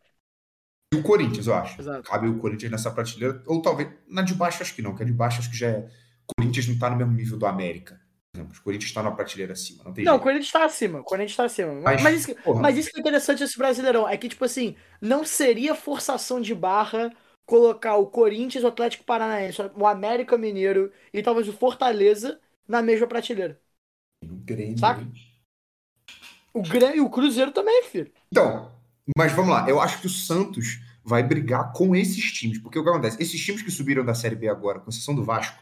E 0.94 0.98
o 0.98 1.04
Corinthians, 1.04 1.48
eu 1.48 1.54
acho. 1.54 1.80
Exato. 1.82 2.10
Cabe 2.10 2.28
o 2.30 2.40
Corinthians 2.40 2.72
nessa 2.72 2.90
prateleira. 2.90 3.44
Ou 3.46 3.62
talvez. 3.62 3.90
Na 4.08 4.22
de 4.22 4.34
baixo, 4.34 4.64
acho 4.64 4.74
que 4.74 4.82
não. 4.82 4.96
Que 4.96 5.04
a 5.04 5.06
de 5.06 5.12
baixo, 5.12 5.40
acho 5.40 5.52
que 5.52 5.58
já 5.58 5.68
é. 5.68 5.90
Corinthians 6.40 6.68
não 6.70 6.80
tá 6.80 6.90
no 6.90 6.96
mesmo 6.96 7.12
nível 7.14 7.38
do 7.38 7.46
América. 7.46 8.00
Exemplo, 8.36 8.56
o 8.58 8.64
Corinthians 8.64 8.92
tá 8.92 9.04
na 9.04 9.12
prateleira 9.12 9.54
acima. 9.54 9.84
Não 9.84 9.94
tem 9.94 10.04
Não, 10.04 10.16
o. 10.16 10.20
Corinthians 10.20 10.52
tá 10.52 10.66
acima. 10.66 11.00
O 11.00 11.04
Corinthians 11.04 11.36
tá 11.36 11.46
acima. 11.46 11.74
Mas, 11.74 12.02
Mas, 12.02 12.22
isso, 12.22 12.36
porra. 12.42 12.62
mas 12.62 12.78
isso 12.78 12.90
que 12.90 12.98
é 12.98 13.00
interessante 13.00 13.40
desse 13.40 13.58
Brasileirão. 13.58 14.10
É 14.10 14.18
que, 14.18 14.28
tipo 14.28 14.44
assim, 14.44 14.76
não 15.00 15.24
seria 15.24 15.76
forçação 15.76 16.42
de 16.42 16.56
barra 16.56 17.12
colocar 17.46 17.96
o 17.98 18.08
Corinthians, 18.08 18.64
o 18.64 18.68
Atlético 18.68 19.04
Paranaense, 19.04 19.62
o 19.76 19.86
América 19.86 20.38
Mineiro 20.38 20.92
e 21.14 21.22
talvez 21.22 21.48
o 21.48 21.54
Fortaleza 21.54 22.40
na 22.68 22.82
mesma 22.82 23.06
prateleira. 23.06 23.60
No 24.24 24.38
Grêmio. 24.38 24.80
Saca? 24.80 25.06
O 26.54 26.62
Grêmio 26.62 26.98
e 26.98 27.02
o 27.02 27.10
Cruzeiro 27.10 27.52
também, 27.52 27.84
filho. 27.84 28.12
Então, 28.32 28.72
mas 29.18 29.32
vamos 29.34 29.52
lá. 29.52 29.70
Eu 29.70 29.80
acho 29.80 30.00
que 30.00 30.08
o 30.08 30.10
Santos 30.10 30.80
vai 31.04 31.22
brigar 31.22 31.72
com 31.74 31.96
esses 31.96 32.32
times. 32.32 32.58
Porque 32.58 32.80
o 32.80 32.84
que 32.84 32.90
acontece? 32.90 33.22
Esses 33.22 33.44
times 33.44 33.62
que 33.62 33.72
subiram 33.72 34.06
da 34.06 34.16
Série 34.16 34.36
B 34.36 34.48
agora, 34.48 34.80
com 34.80 34.90
exceção 34.90 35.14
do 35.14 35.24
Vasco, 35.24 35.58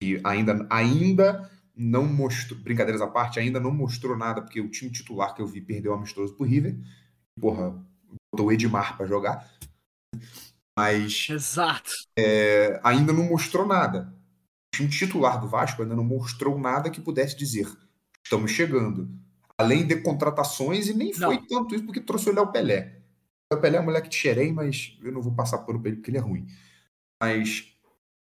que 0.00 0.20
ainda, 0.24 0.66
ainda 0.70 1.50
não 1.78 2.04
mostrou, 2.06 2.58
brincadeiras 2.60 3.00
à 3.00 3.06
parte, 3.06 3.38
ainda 3.38 3.60
não 3.60 3.70
mostrou 3.70 4.16
nada, 4.16 4.42
porque 4.42 4.60
o 4.60 4.68
time 4.68 4.90
titular 4.90 5.32
que 5.32 5.40
eu 5.40 5.46
vi 5.46 5.60
perdeu 5.60 5.94
amistoso 5.94 6.34
pro 6.34 6.44
River. 6.44 6.76
Porra, 7.40 7.70
botou 8.32 8.48
o 8.48 8.52
Edmar 8.52 8.96
para 8.96 9.06
jogar. 9.06 9.48
Mas 10.76 11.28
Exato. 11.30 11.90
é, 12.18 12.80
ainda 12.82 13.12
não 13.12 13.24
mostrou 13.24 13.64
nada. 13.64 14.12
O 14.74 14.76
time 14.76 14.88
titular 14.88 15.40
do 15.40 15.48
Vasco 15.48 15.82
ainda 15.82 15.94
não 15.94 16.04
mostrou 16.04 16.58
nada 16.58 16.90
que 16.90 17.00
pudesse 17.00 17.36
dizer. 17.36 17.68
Estamos 18.24 18.50
chegando. 18.50 19.08
Além 19.56 19.86
de 19.86 19.96
contratações, 20.02 20.88
e 20.88 20.94
nem 20.94 21.12
foi 21.12 21.36
Não. 21.36 21.46
tanto 21.46 21.74
isso 21.74 21.84
porque 21.84 22.00
trouxe 22.00 22.28
o 22.28 22.34
Léo 22.34 22.52
Pelé. 22.52 23.02
O 23.50 23.54
Léo 23.54 23.62
Pelé 23.62 23.78
é 23.78 23.80
um 23.80 23.84
moleque 23.84 24.08
de 24.08 24.16
xerém, 24.16 24.52
mas 24.52 24.96
eu 25.02 25.12
não 25.12 25.22
vou 25.22 25.34
passar 25.34 25.58
por 25.58 25.74
ele 25.84 25.96
porque 25.96 26.10
ele 26.10 26.18
é 26.18 26.20
ruim. 26.20 26.46
Mas 27.20 27.72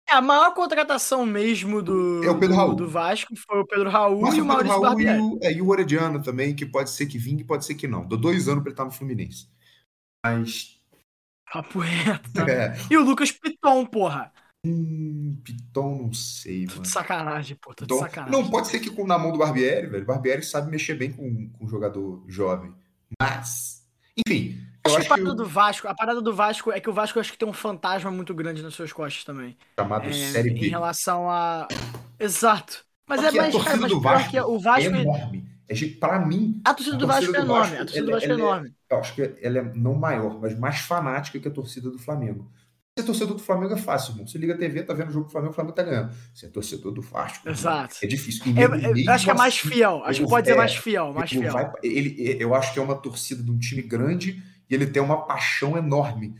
a 0.10 0.22
maior 0.22 0.54
contratação 0.54 1.26
mesmo 1.26 1.82
do, 1.82 2.24
É 2.24 2.30
o 2.30 2.40
Pedro 2.40 2.56
do, 2.56 2.56
Raul. 2.56 2.76
do 2.76 2.88
Vasco 2.90 3.34
foi 3.36 3.60
o 3.60 3.66
Pedro 3.66 3.90
Raul 3.90 4.22
Mas 4.22 4.36
e 4.36 4.42
o 4.42 4.46
Maurício 4.46 4.82
Raul 4.82 4.86
e 5.02 5.06
Barbieri. 5.06 5.20
o, 5.22 5.40
é, 5.42 5.54
e 5.54 5.62
o 5.62 5.68
Orediano 5.70 6.22
também, 6.22 6.56
que 6.56 6.66
pode 6.66 6.90
ser 6.92 7.06
que 7.08 7.18
vingue, 7.18 7.44
pode 7.44 7.66
ser 7.66 7.76
que 7.76 7.88
não. 7.88 8.08
Dou 8.08 8.18
dois 8.18 8.48
anos 8.48 8.62
pra 8.64 8.70
ele 8.70 8.74
estar 8.74 8.86
no 8.86 8.92
Fluminense. 8.92 9.48
Mas. 10.26 10.80
Papo 11.52 11.80
reto. 11.80 12.32
tá? 12.34 12.50
É, 12.50 12.76
E 12.90 12.98
o 12.98 13.04
Lucas 13.04 13.32
Piton, 13.32 13.86
porra. 13.86 14.32
hum, 14.66 15.40
Piton, 15.44 16.04
não 16.04 16.14
sei, 16.14 16.62
Tudo 16.66 16.72
mano. 16.74 16.82
de 16.84 16.90
sacanagem, 16.90 17.58
pô. 17.62 17.74
Tudo 17.74 17.94
de 17.94 18.00
sacanagem. 18.00 18.32
não, 18.42 18.50
pode 18.50 18.68
ser 18.68 18.80
que 18.80 18.90
com, 18.90 19.06
na 19.08 19.18
mão 19.18 19.32
do 19.32 19.38
Barbieri, 19.40 19.88
velho. 19.88 20.04
O 20.04 20.08
Barbieri 20.08 20.44
sabe 20.44 20.70
mexer 20.72 20.96
bem 20.96 21.12
com, 21.12 21.50
com 21.50 21.66
um 21.66 21.68
jogador 21.68 22.24
jovem. 22.28 22.74
Mas. 23.22 23.84
Enfim, 24.28 24.58
Acho 24.86 24.98
acho 24.98 25.08
que 25.08 25.14
a 25.14 25.18
parada 25.18 25.34
do 25.36 25.46
Vasco, 25.46 25.88
a 25.88 25.94
parada 25.96 26.22
do 26.22 26.34
Vasco 26.34 26.72
é 26.72 26.80
que 26.80 26.90
o 26.90 26.94
Vasco 26.94 27.18
eu 27.18 27.22
acho 27.22 27.32
que 27.32 27.38
tem 27.38 27.48
um 27.48 27.54
fantasma 27.54 28.12
muito 28.12 28.34
grande 28.34 28.62
nas 28.62 28.74
suas 28.74 28.94
costas 28.94 29.24
também. 29.24 29.58
chamado 29.80 30.08
É, 30.08 30.14
Série 30.14 30.52
B. 30.52 30.68
em 30.68 30.70
relação 30.70 31.30
a. 31.30 31.68
Exato. 32.20 32.86
Mas 33.08 33.24
é 33.24 33.32
que 33.32 33.38
a 33.40 33.42
mais, 33.44 33.54
cara, 33.54 33.64
torcida 33.66 33.88
do 33.88 34.00
Vasco 34.02 34.38
o 34.52 34.60
Vasco. 34.60 34.82
é 34.96 35.02
enorme. 35.02 35.46
É, 35.68 35.76
pra 36.00 36.20
mim, 36.26 36.62
A 36.64 36.74
torcida 36.74 36.96
a 36.96 37.00
do 37.00 37.08
Vasco 37.08 37.36
é 37.36 37.40
enorme. 37.40 37.76
A 37.78 37.80
torcida 37.86 38.06
do 38.06 38.12
Vasco 38.12 38.28
é 38.28 38.32
é- 38.32 38.34
enorme. 38.36 38.74
eu 38.92 38.98
acho 39.00 39.16
que 39.16 39.36
ela 39.42 39.58
é 39.60 39.72
não 39.76 39.96
maior, 39.96 40.40
mas 40.40 40.58
mais 40.58 40.80
fanática 40.80 41.40
que 41.40 41.48
a 41.48 41.52
torcida 41.52 41.90
do 41.90 41.98
Flamengo. 42.00 42.52
Ser 42.98 43.04
torcedor 43.06 43.36
do 43.36 43.44
Flamengo 43.44 43.74
é 43.74 43.78
fácil, 43.78 44.12
irmão. 44.14 44.26
Você 44.28 44.38
liga 44.38 44.54
a 44.54 44.58
TV, 44.58 44.82
tá 44.84 44.94
vendo 44.94 45.10
o 45.10 45.12
jogo 45.12 45.26
do 45.26 45.32
Flamengo, 45.32 45.52
o 45.52 45.56
Flamengo 45.56 45.76
tá 45.76 45.84
ganhando. 45.84 46.14
É 46.42 46.48
torcedor 46.48 46.94
do 46.94 47.02
Vasco. 47.02 47.50
Exato. 47.50 47.96
É 48.02 48.08
difícil. 48.08 48.42
E 48.46 48.50
É- 48.52 48.54
nego, 48.54 48.76
é- 48.76 48.94
mesmo 48.94 49.12
acho 49.12 49.26
que 49.26 49.32
é 49.32 49.34
mais 49.34 49.54
assim, 49.54 49.68
fiel. 49.70 50.02
Acho 50.06 50.22
que 50.24 50.30
pode 50.30 50.48
ser 50.48 50.54
é, 50.54 50.58
mais 50.58 50.76
fiel, 50.76 51.14
mais 51.14 51.30
fiel. 51.30 51.52
vai- 51.52 51.72
ele, 51.84 52.38
eu 52.40 52.56
acho 52.56 52.72
que 52.74 52.80
é 52.80 52.82
uma 52.82 52.96
torcida 52.96 53.44
de 53.44 53.52
um 53.52 53.58
time 53.60 53.82
grande 53.82 54.42
e 54.70 54.76
ele 54.76 54.88
tem 54.88 55.02
uma 55.02 55.26
paixão 55.26 55.78
enorme. 55.78 56.40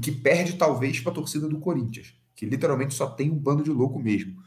Que 0.00 0.10
perde, 0.10 0.54
talvez, 0.54 1.00
pra 1.00 1.12
torcida 1.12 1.48
do 1.48 1.60
Corinthians. 1.60 2.14
Que 2.34 2.44
literalmente 2.46 2.94
só 2.94 3.06
tem 3.06 3.30
um 3.30 3.38
bando 3.38 3.62
de 3.62 3.70
louco 3.70 3.98
mesmo. 3.98 4.42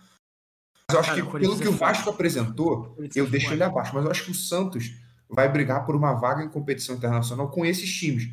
Mas 0.89 0.93
eu 0.93 0.99
acho 0.99 1.09
Cara, 1.09 1.21
que, 1.21 1.39
pelo 1.39 1.57
que 1.57 1.65
é 1.65 1.69
o 1.69 1.73
Vasco 1.73 2.09
apresentou, 2.09 2.95
eu 3.15 3.25
é 3.25 3.29
deixo 3.29 3.53
ele 3.53 3.63
abaixo. 3.63 3.93
Mas 3.93 4.05
eu 4.05 4.11
acho 4.11 4.25
que 4.25 4.31
o 4.31 4.35
Santos 4.35 4.93
vai 5.29 5.49
brigar 5.49 5.85
por 5.85 5.95
uma 5.95 6.13
vaga 6.13 6.43
em 6.43 6.49
competição 6.49 6.95
internacional 6.95 7.49
com 7.49 7.65
esses 7.65 7.93
times. 7.93 8.29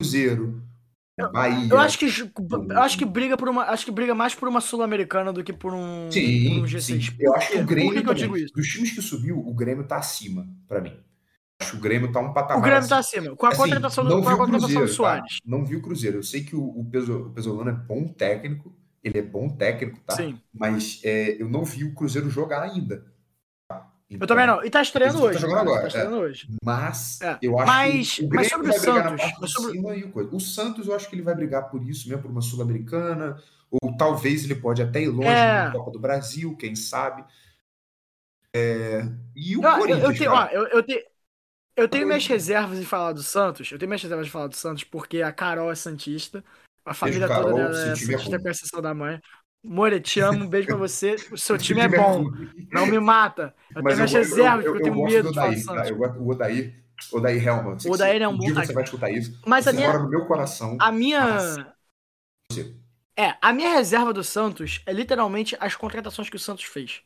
Cruzeiro, 0.00 0.62
Bahia. 1.26 1.68
Eu 1.68 1.78
acho 1.78 1.98
que 1.98 2.06
eu 2.06 2.80
acho 2.80 2.96
que 2.96 3.04
briga 3.04 3.36
por 3.36 3.48
uma, 3.48 3.64
acho 3.64 3.84
que 3.84 3.90
briga 3.90 4.14
mais 4.14 4.34
por 4.34 4.48
uma 4.48 4.60
sul-americana 4.60 5.32
do 5.32 5.42
que 5.42 5.52
por 5.52 5.74
um, 5.74 6.10
Sim, 6.12 6.44
por 6.44 6.62
um 6.62 6.64
G6. 6.64 6.80
sim. 6.80 7.16
Eu 7.18 7.34
acho 7.34 7.50
que 7.50 7.58
o 7.58 7.66
Grêmio 7.66 7.92
que, 7.92 8.02
que 8.02 8.08
eu 8.08 8.14
digo 8.14 8.36
isso? 8.36 8.54
Dos 8.54 8.68
times 8.68 8.92
que 8.92 9.02
subiu, 9.02 9.38
o 9.38 9.52
Grêmio 9.52 9.84
tá 9.84 9.96
acima, 9.96 10.48
pra 10.68 10.80
mim. 10.80 10.96
Acho 11.60 11.72
que 11.72 11.76
o 11.76 11.80
Grêmio 11.80 12.12
tá 12.12 12.20
um 12.20 12.32
patamar 12.32 12.58
O 12.58 12.62
Grêmio 12.62 12.88
tá 12.88 12.98
acima. 12.98 13.22
acima. 13.22 13.36
Com 13.36 13.46
a 13.46 13.48
Assim, 13.48 13.58
contratação 13.58 14.04
do, 14.04 14.10
não 14.10 14.22
com 14.22 14.28
a 14.28 14.34
o 14.34 14.36
contratação 14.38 14.68
do 14.68 14.74
Cruzeiro, 14.74 14.92
Soares. 14.94 15.34
tá? 15.40 15.42
Não 15.44 15.64
vi 15.64 15.76
o 15.76 15.82
Cruzeiro. 15.82 16.18
Eu 16.18 16.22
sei 16.22 16.44
que 16.44 16.54
o, 16.54 16.62
o, 16.62 16.84
Peso, 16.84 17.26
o 17.26 17.30
Pesolano 17.30 17.70
é 17.70 17.72
bom 17.72 18.06
técnico, 18.06 18.72
ele 19.02 19.18
é 19.18 19.22
bom 19.22 19.48
técnico, 19.48 19.98
tá? 20.06 20.14
Sim. 20.14 20.40
Mas 20.54 21.00
é, 21.04 21.40
eu 21.42 21.48
não 21.48 21.64
vi 21.64 21.84
o 21.84 21.94
Cruzeiro 21.94 22.30
jogar 22.30 22.62
ainda. 22.62 23.04
tá? 23.68 23.90
Eu 24.08 24.26
também 24.26 24.46
não. 24.46 24.64
E 24.64 24.70
tá 24.70 24.80
estreando 24.80 25.18
tá 25.18 25.24
hoje. 25.24 25.38
jogando 25.40 25.54
cara. 25.56 25.62
agora, 25.68 25.80
Tá 25.82 25.86
estreando 25.88 26.16
hoje. 26.16 26.48
Mas 26.62 27.20
É, 27.20 27.38
eu 27.42 27.58
acho 27.58 27.66
mas- 27.66 28.14
que 28.14 28.24
o 28.24 28.28
mas 28.28 28.48
Grêmio 28.48 28.50
sobre 28.50 28.66
o 28.66 28.70
vai 28.70 28.80
brigar 28.80 28.94
na 29.04 29.18
Santos, 29.18 29.26
de 29.34 29.40
mas 29.40 29.50
sobre- 29.52 29.72
cima 29.72 29.96
e 29.96 30.04
o 30.04 30.12
coisa. 30.12 30.36
O 30.36 30.40
Santos 30.40 30.86
eu 30.86 30.94
acho 30.94 31.08
que 31.08 31.14
ele 31.16 31.22
vai 31.22 31.34
brigar 31.34 31.68
por 31.70 31.82
isso 31.82 32.08
mesmo, 32.08 32.22
por 32.22 32.30
uma 32.30 32.40
Sul-Americana, 32.40 33.36
ou 33.68 33.96
talvez 33.96 34.44
ele 34.44 34.54
pode 34.54 34.80
até 34.80 35.02
ir 35.02 35.08
longe 35.08 35.28
É. 35.28 35.64
na 35.64 35.72
Copa 35.72 35.90
do 35.90 35.98
Brasil, 35.98 36.56
quem 36.56 36.76
sabe. 36.76 37.24
É, 38.54 39.02
E 39.36 39.56
o 39.56 39.62
eu, 39.62 39.72
Corinthians, 39.78 40.02
eu 40.04 40.16
tenho, 40.16 40.32
ó, 40.32 40.46
eu, 40.46 40.66
eu 40.68 40.82
tenho, 40.82 41.00
eu 41.78 41.88
tenho 41.88 42.06
minhas 42.06 42.26
reservas 42.26 42.78
de 42.78 42.84
falar 42.84 43.12
do 43.12 43.22
Santos. 43.22 43.70
Eu 43.70 43.78
tenho 43.78 43.88
minhas 43.88 44.02
reservas 44.02 44.26
de 44.26 44.32
falar 44.32 44.48
do 44.48 44.56
Santos 44.56 44.84
porque 44.84 45.22
a 45.22 45.32
Carol 45.32 45.70
é 45.70 45.74
Santista. 45.74 46.44
A 46.84 46.92
família 46.92 47.28
Carol, 47.28 47.50
toda 47.50 47.54
dela 47.54 47.68
é 47.68 47.92
é 47.92 47.96
Santista, 47.96 48.30
ruim. 48.30 48.42
com 48.42 48.48
exceção 48.48 48.82
da 48.82 48.92
mãe. 48.92 49.20
More, 49.64 50.00
te 50.00 50.20
amo, 50.20 50.44
um 50.44 50.48
beijo 50.48 50.66
pra 50.66 50.76
você. 50.76 51.16
O 51.30 51.38
seu 51.38 51.56
time 51.56 51.80
é 51.80 51.88
bom. 51.88 52.24
ruim. 52.24 52.68
Não 52.72 52.86
me 52.86 52.98
mata. 52.98 53.54
Eu 53.74 53.82
Mas 53.82 53.94
tenho 53.94 53.96
minhas 53.96 54.12
reservas, 54.12 54.64
eu, 54.64 54.72
porque 54.72 54.88
eu 54.88 54.92
tenho 54.92 55.04
medo 55.04 55.22
do 55.24 55.28
de 55.30 55.34
falar 55.34 55.50
do 55.50 55.54
tá? 55.54 55.60
Santos. 55.60 55.90
Eu 55.90 55.96
gosto 55.96 56.18
do 56.18 56.28
Odair, 56.28 56.84
Odair 57.12 57.46
Helman. 57.46 57.76
O 57.84 57.92
Odair 57.92 58.22
é 58.22 58.28
um 58.28 58.36
bom 58.36 58.54
você 58.54 58.72
vai 58.72 58.84
escutar 58.84 59.10
isso. 59.10 59.40
Mas 59.46 59.66
a 59.68 59.72
minha, 59.72 59.98
no 59.98 60.08
meu 60.08 60.26
coração. 60.26 60.76
a 60.80 60.90
minha. 60.90 61.74
É, 63.16 63.36
a 63.42 63.52
minha 63.52 63.70
reserva 63.70 64.12
do 64.12 64.24
Santos 64.24 64.80
é 64.86 64.92
literalmente 64.92 65.56
as 65.60 65.74
contratações 65.74 66.30
que 66.30 66.36
o 66.36 66.40
Santos 66.40 66.64
fez. 66.64 67.02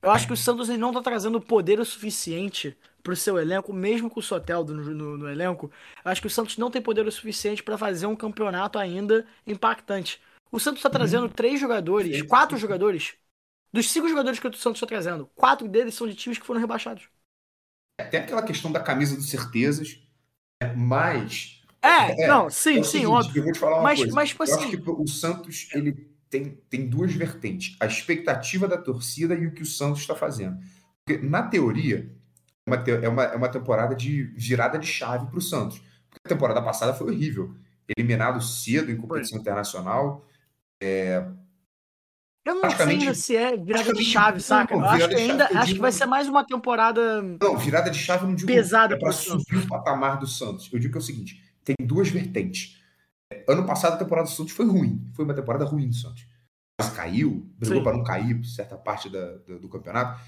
Eu 0.00 0.10
acho 0.10 0.26
que 0.26 0.32
o 0.32 0.36
Santos 0.36 0.68
ele 0.68 0.78
não 0.78 0.92
tá 0.92 1.02
trazendo 1.02 1.40
poder 1.40 1.80
o 1.80 1.84
suficiente 1.84 2.76
pro 3.02 3.16
seu 3.16 3.38
elenco, 3.38 3.72
mesmo 3.72 4.10
com 4.10 4.20
o 4.20 4.22
Soteldo 4.22 4.74
no, 4.74 4.84
no, 4.94 5.18
no 5.18 5.28
elenco. 5.30 5.70
Acho 6.04 6.20
que 6.20 6.26
o 6.26 6.30
Santos 6.30 6.56
não 6.58 6.70
tem 6.70 6.82
poder 6.82 7.06
o 7.06 7.12
suficiente 7.12 7.62
pra 7.62 7.78
fazer 7.78 8.06
um 8.06 8.16
campeonato 8.16 8.78
ainda 8.78 9.26
impactante. 9.46 10.20
O 10.50 10.58
Santos 10.60 10.82
tá 10.82 10.90
trazendo 10.90 11.28
três 11.28 11.60
jogadores, 11.60 12.22
quatro 12.22 12.56
jogadores. 12.56 13.14
Dos 13.72 13.90
cinco 13.90 14.08
jogadores 14.08 14.40
que 14.40 14.48
o 14.48 14.54
Santos 14.54 14.80
tá 14.80 14.86
trazendo, 14.86 15.26
quatro 15.34 15.68
deles 15.68 15.94
são 15.94 16.08
de 16.08 16.14
times 16.14 16.38
que 16.38 16.46
foram 16.46 16.60
rebaixados. 16.60 17.08
Tem 18.10 18.20
aquela 18.20 18.42
questão 18.42 18.70
da 18.72 18.80
camisa 18.80 19.16
dos 19.16 19.28
certezas, 19.30 20.00
né? 20.62 20.74
mas 20.74 21.62
É, 21.82 22.18
É, 22.18 22.24
não, 22.24 22.50
sim, 22.50 22.82
é 22.82 22.82
sim, 22.82 23.06
seguinte, 23.06 23.06
óbvio. 23.06 23.38
Eu 23.38 23.44
vou 23.44 23.52
te 23.52 23.58
falar 23.60 23.80
uma 23.82 23.90
Mas, 23.90 24.04
coisa. 24.04 24.14
mas, 24.14 24.30
tipo 24.30 24.42
eu 24.46 24.54
acho 24.56 24.68
assim, 24.68 24.70
que 24.70 24.90
o 24.90 25.06
Santos 25.08 25.68
ele 25.74 25.94
tem, 26.30 26.56
tem 26.70 26.88
duas 26.88 27.12
vertentes: 27.14 27.76
a 27.80 27.86
expectativa 27.86 28.68
da 28.68 28.78
torcida 28.78 29.34
e 29.34 29.46
o 29.46 29.54
que 29.54 29.62
o 29.62 29.66
Santos 29.66 30.00
está 30.02 30.14
fazendo. 30.16 30.58
Porque, 31.04 31.22
na 31.26 31.42
teoria, 31.44 31.98
é 32.00 32.17
uma, 32.68 32.76
é 32.76 33.08
uma, 33.08 33.22
é 33.24 33.36
uma 33.36 33.48
temporada 33.48 33.94
de 33.94 34.22
virada 34.36 34.78
de 34.78 34.86
chave 34.86 35.26
para 35.26 35.38
o 35.38 35.42
Santos. 35.42 35.78
Porque 36.08 36.20
a 36.24 36.28
temporada 36.28 36.62
passada 36.62 36.94
foi 36.94 37.12
horrível. 37.12 37.54
Eliminado 37.96 38.40
cedo 38.40 38.90
em 38.90 38.96
competição 38.96 39.38
internacional. 39.38 40.24
eu 42.44 42.54
não 42.54 42.70
sei 42.70 42.86
ainda 42.86 43.14
se 43.14 43.36
é 43.36 43.56
virada 43.56 43.92
de 43.92 44.04
chave, 44.04 44.40
saca? 44.40 44.74
não, 44.74 44.84
Eu 44.84 44.90
acho 44.90 45.08
que 45.08 45.14
ainda, 45.16 45.44
chave, 45.46 45.58
acho 45.58 45.74
que 45.74 45.80
vai 45.80 45.92
ser 45.92 46.06
mais 46.06 46.28
uma 46.28 46.44
temporada 46.46 47.22
Não, 47.22 47.56
virada 47.56 47.90
de 47.90 47.98
chave 47.98 48.24
eu 48.24 48.28
não 48.28 48.34
digo 48.34 48.46
Pesada 48.46 48.94
é 48.94 48.98
para 48.98 49.12
subir 49.12 49.56
o 49.58 49.66
patamar 49.66 50.18
do 50.18 50.26
Santos. 50.26 50.70
Eu 50.72 50.78
digo 50.78 50.92
que 50.92 50.98
é 50.98 51.00
o 51.00 51.04
seguinte: 51.04 51.42
tem 51.64 51.76
duas 51.80 52.08
vertentes. 52.08 52.78
É, 53.30 53.44
Ano 53.48 53.66
passado 53.66 53.94
a 53.94 53.96
temporada 53.98 54.26
do 54.28 54.32
Santos 54.32 54.52
foi 54.52 54.66
ruim. 54.66 55.06
Foi 55.14 55.24
uma 55.24 55.34
temporada 55.34 55.64
ruim 55.64 55.88
do 55.88 55.94
Santos. 55.94 56.26
Mas 56.80 56.90
caiu, 56.90 57.46
brigou 57.58 57.82
para 57.82 57.96
não 57.96 58.04
cair 58.04 58.34
por 58.36 58.46
certa 58.46 58.76
parte 58.78 59.10
da- 59.10 59.36
do, 59.46 59.58
do 59.58 59.68
campeonato. 59.68 60.18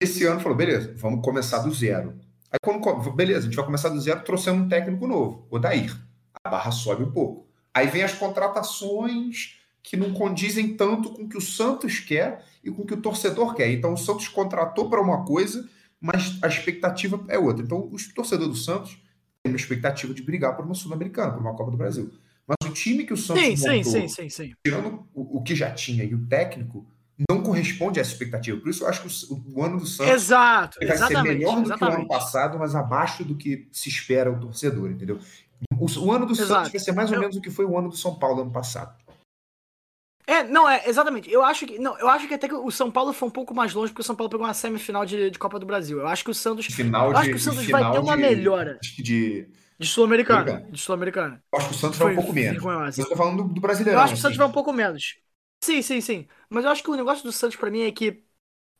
Esse 0.00 0.24
ano 0.24 0.40
falou: 0.40 0.56
beleza, 0.56 0.94
vamos 0.96 1.22
começar 1.22 1.58
do 1.58 1.72
zero. 1.72 2.18
Aí 2.50 2.58
quando. 2.62 3.10
Beleza, 3.12 3.40
a 3.40 3.42
gente 3.42 3.56
vai 3.56 3.64
começar 3.64 3.90
do 3.90 4.00
zero 4.00 4.22
trouxendo 4.24 4.62
um 4.62 4.68
técnico 4.68 5.06
novo, 5.06 5.46
o 5.50 5.58
Dair. 5.58 5.94
A 6.42 6.48
barra 6.48 6.70
sobe 6.70 7.04
um 7.04 7.12
pouco. 7.12 7.46
Aí 7.72 7.86
vem 7.86 8.02
as 8.02 8.14
contratações 8.14 9.60
que 9.82 9.96
não 9.96 10.12
condizem 10.12 10.76
tanto 10.76 11.10
com 11.10 11.22
o 11.22 11.28
que 11.28 11.36
o 11.36 11.40
Santos 11.40 12.00
quer 12.00 12.44
e 12.64 12.70
com 12.70 12.82
o 12.82 12.86
que 12.86 12.94
o 12.94 13.00
torcedor 13.00 13.54
quer. 13.54 13.70
Então 13.70 13.92
o 13.92 13.96
Santos 13.96 14.28
contratou 14.28 14.88
para 14.88 15.00
uma 15.00 15.24
coisa, 15.24 15.68
mas 16.00 16.38
a 16.42 16.48
expectativa 16.48 17.22
é 17.28 17.38
outra. 17.38 17.62
Então 17.62 17.78
o 17.78 17.96
torcedor 18.14 18.48
do 18.48 18.56
Santos 18.56 18.98
tem 19.42 19.52
uma 19.52 19.56
expectativa 19.56 20.12
de 20.12 20.22
brigar 20.22 20.56
por 20.56 20.64
uma 20.64 20.74
Sul-Americana, 20.74 21.32
por 21.32 21.40
uma 21.40 21.54
Copa 21.54 21.70
do 21.70 21.76
Brasil. 21.76 22.10
Mas 22.46 22.56
o 22.68 22.72
time 22.72 23.04
que 23.04 23.12
o 23.12 23.16
Santos 23.16 23.42
Sim, 23.42 23.56
sim, 23.56 23.76
montou, 23.76 23.92
sim, 23.92 24.08
sim, 24.08 24.28
sim. 24.28 24.52
tirando 24.64 25.06
o, 25.14 25.38
o 25.38 25.42
que 25.42 25.54
já 25.54 25.70
tinha 25.70 26.04
e 26.04 26.14
o 26.14 26.26
técnico, 26.26 26.86
não 27.28 27.42
corresponde 27.42 27.98
a 27.98 28.02
essa 28.02 28.12
expectativa. 28.12 28.58
Por 28.60 28.68
isso 28.70 28.84
eu 28.84 28.88
acho 28.88 29.02
que 29.02 29.32
o, 29.32 29.58
o 29.58 29.62
ano 29.62 29.78
do 29.78 29.86
Santos 29.86 30.12
Exato, 30.12 30.78
vai 30.78 30.88
ser 30.88 30.94
exatamente. 30.94 31.38
melhor 31.38 31.56
do 31.56 31.62
que 31.62 31.70
o 31.70 31.74
ano 31.74 31.74
exatamente. 31.86 32.08
passado, 32.08 32.58
mas 32.58 32.74
abaixo 32.74 33.24
do 33.24 33.34
que 33.36 33.68
se 33.72 33.88
espera 33.88 34.30
o 34.30 34.38
torcedor, 34.40 34.90
entendeu? 34.90 35.18
O, 35.78 35.86
o 36.06 36.12
ano 36.12 36.24
do 36.26 36.32
Exato. 36.32 36.48
Santos 36.52 36.72
vai 36.72 36.80
ser 36.80 36.92
mais 36.92 37.10
ou 37.10 37.16
Eu- 37.16 37.20
menos 37.20 37.36
o 37.36 37.40
que 37.40 37.50
foi 37.50 37.64
o 37.64 37.76
ano 37.78 37.88
do 37.90 37.96
São 37.96 38.14
Paulo 38.18 38.42
ano 38.42 38.50
passado. 38.50 38.94
É, 40.26 40.44
não, 40.44 40.68
é, 40.68 40.88
exatamente. 40.88 41.30
Eu 41.30 41.42
acho 41.44 41.66
que. 41.66 41.78
Não, 41.78 41.98
eu 41.98 42.08
acho 42.08 42.28
que 42.28 42.34
até 42.34 42.46
que 42.46 42.54
o 42.54 42.70
São 42.70 42.88
Paulo 42.90 43.12
foi 43.12 43.28
um 43.28 43.32
pouco 43.32 43.52
mais 43.52 43.74
longe, 43.74 43.90
porque 43.92 44.02
o 44.02 44.04
São 44.04 44.14
Paulo 44.14 44.30
pegou 44.30 44.46
uma 44.46 44.54
semifinal 44.54 45.04
de, 45.04 45.28
de 45.30 45.38
Copa 45.38 45.58
do 45.58 45.66
Brasil. 45.66 45.98
Eu 45.98 46.06
acho 46.06 46.22
que 46.24 46.30
o 46.30 46.34
Santos. 46.34 46.66
Final 46.66 47.10
Eu 47.10 47.16
acho 47.16 47.24
de, 47.24 47.30
que 47.30 47.36
o 47.36 47.40
Santos 47.40 47.64
de 47.66 47.72
vai 47.72 47.90
ter 47.90 47.98
uma 47.98 48.14
de- 48.16 48.22
melhora. 48.22 48.78
De, 48.80 49.02
de- 49.02 49.48
De 49.78 49.86
Sul-Americana. 49.88 50.66
De 50.70 50.78
Sul-Americana. 50.80 51.42
eu 51.52 51.58
acho 51.58 51.68
que 51.70 51.74
o 51.74 51.78
Santos 51.78 51.98
vai 51.98 52.12
um 52.12 52.14
Foi 52.14 52.22
pouco 52.22 52.32
menos. 52.32 52.98
eu 52.98 53.08
tô 53.08 53.16
falando 53.16 53.42
do, 53.42 53.48
do 53.54 53.60
Brasileirão. 53.60 53.98
Eu 54.00 54.04
acho 54.04 54.12
que 54.14 54.18
o 54.18 54.22
Santos 54.22 54.32
assim. 54.34 54.38
vai 54.38 54.46
um 54.48 54.52
pouco 54.52 54.72
menos. 54.72 55.16
Sim, 55.62 55.82
sim, 55.82 56.00
sim. 56.00 56.28
Mas 56.48 56.64
eu 56.64 56.70
acho 56.70 56.82
que 56.82 56.90
o 56.90 56.96
negócio 56.96 57.22
do 57.22 57.32
Santos 57.32 57.56
pra 57.56 57.70
mim 57.70 57.82
é 57.82 57.92
que 57.92 58.24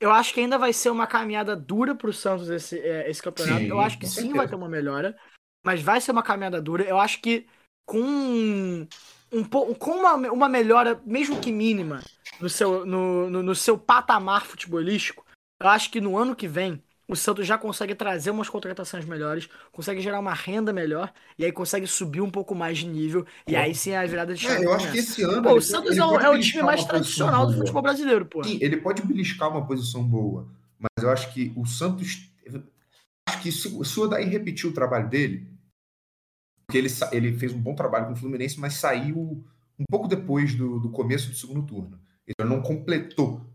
eu 0.00 0.10
acho 0.10 0.32
que 0.32 0.40
ainda 0.40 0.56
vai 0.58 0.72
ser 0.72 0.90
uma 0.90 1.06
caminhada 1.06 1.54
dura 1.54 1.94
pro 1.94 2.12
Santos 2.12 2.48
esse, 2.48 2.78
é, 2.78 3.08
esse 3.08 3.22
campeonato. 3.22 3.60
Sim, 3.60 3.68
eu 3.68 3.80
acho 3.80 3.98
que 3.98 4.06
sim 4.06 4.14
certeza. 4.14 4.36
vai 4.36 4.48
ter 4.48 4.54
uma 4.54 4.68
melhora, 4.68 5.16
mas 5.62 5.82
vai 5.82 6.00
ser 6.00 6.10
uma 6.10 6.22
caminhada 6.22 6.60
dura. 6.60 6.82
Eu 6.84 6.98
acho 6.98 7.20
que 7.20 7.46
com 7.84 8.00
um, 8.00 8.88
um 9.30 9.44
com 9.44 9.90
uma, 9.90 10.14
uma 10.14 10.48
melhora, 10.48 11.00
mesmo 11.04 11.38
que 11.40 11.52
mínima, 11.52 12.00
no 12.40 12.48
seu, 12.48 12.86
no, 12.86 13.28
no, 13.28 13.42
no 13.42 13.54
seu 13.54 13.78
patamar 13.78 14.46
futebolístico, 14.46 15.24
eu 15.60 15.68
acho 15.68 15.90
que 15.90 16.00
no 16.00 16.16
ano 16.16 16.34
que 16.34 16.48
vem 16.48 16.82
o 17.10 17.16
Santos 17.16 17.46
já 17.46 17.58
consegue 17.58 17.94
trazer 17.94 18.30
umas 18.30 18.48
contratações 18.48 19.04
melhores, 19.04 19.48
consegue 19.72 20.00
gerar 20.00 20.20
uma 20.20 20.32
renda 20.32 20.72
melhor, 20.72 21.12
e 21.36 21.44
aí 21.44 21.50
consegue 21.50 21.86
subir 21.86 22.20
um 22.20 22.30
pouco 22.30 22.54
mais 22.54 22.78
de 22.78 22.86
nível, 22.86 23.26
e 23.46 23.56
aí 23.56 23.74
sim 23.74 23.90
é 23.90 23.98
a 23.98 24.06
virada 24.06 24.32
de 24.32 24.40
chave. 24.40 24.62
É, 24.62 24.66
eu 24.66 24.72
acho 24.72 24.90
que 24.92 24.98
esse 24.98 25.22
ano. 25.22 25.42
Pô, 25.42 25.54
o 25.54 25.60
Santos 25.60 25.96
é 25.96 26.04
o, 26.04 26.18
é 26.18 26.30
o 26.30 26.40
time 26.40 26.62
mais 26.62 26.84
tradicional 26.84 27.46
do 27.46 27.54
futebol 27.54 27.82
brasileiro, 27.82 28.24
pô. 28.24 28.44
Sim, 28.44 28.58
ele 28.60 28.76
pode 28.76 29.02
beliscar 29.02 29.50
uma 29.50 29.66
posição 29.66 30.04
boa, 30.04 30.48
mas 30.78 31.04
eu 31.04 31.10
acho 31.10 31.32
que 31.32 31.52
o 31.56 31.66
Santos. 31.66 32.30
Acho 33.28 33.42
que 33.42 33.52
se, 33.52 33.84
se 33.84 34.00
o 34.00 34.04
Odair 34.04 34.28
repetir 34.28 34.68
o 34.68 34.72
trabalho 34.72 35.08
dele, 35.08 35.46
porque 36.66 36.78
ele, 36.78 36.88
ele 37.10 37.36
fez 37.36 37.52
um 37.52 37.60
bom 37.60 37.74
trabalho 37.74 38.06
com 38.06 38.12
o 38.12 38.16
Fluminense, 38.16 38.58
mas 38.58 38.74
saiu 38.74 39.44
um 39.78 39.84
pouco 39.90 40.06
depois 40.06 40.54
do, 40.54 40.78
do 40.78 40.90
começo 40.90 41.28
do 41.28 41.36
segundo 41.36 41.62
turno. 41.62 41.98
Ele 42.26 42.48
não 42.48 42.60
completou. 42.62 43.49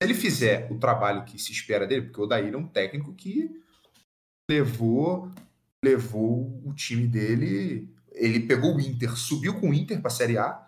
Se 0.00 0.08
ele 0.08 0.14
fizer 0.14 0.70
o 0.70 0.78
trabalho 0.78 1.24
que 1.24 1.38
se 1.38 1.50
espera 1.50 1.86
dele, 1.86 2.02
porque 2.02 2.20
o 2.20 2.24
Odair 2.24 2.54
é 2.54 2.56
um 2.56 2.66
técnico 2.66 3.12
que 3.14 3.50
levou, 4.48 5.30
levou 5.84 6.62
o 6.64 6.72
time 6.72 7.06
dele. 7.06 7.92
Ele 8.12 8.40
pegou 8.40 8.76
o 8.76 8.80
Inter, 8.80 9.16
subiu 9.16 9.54
com 9.54 9.70
o 9.70 9.74
Inter 9.74 10.00
para 10.00 10.08
a 10.08 10.14
Série 10.14 10.38
A. 10.38 10.66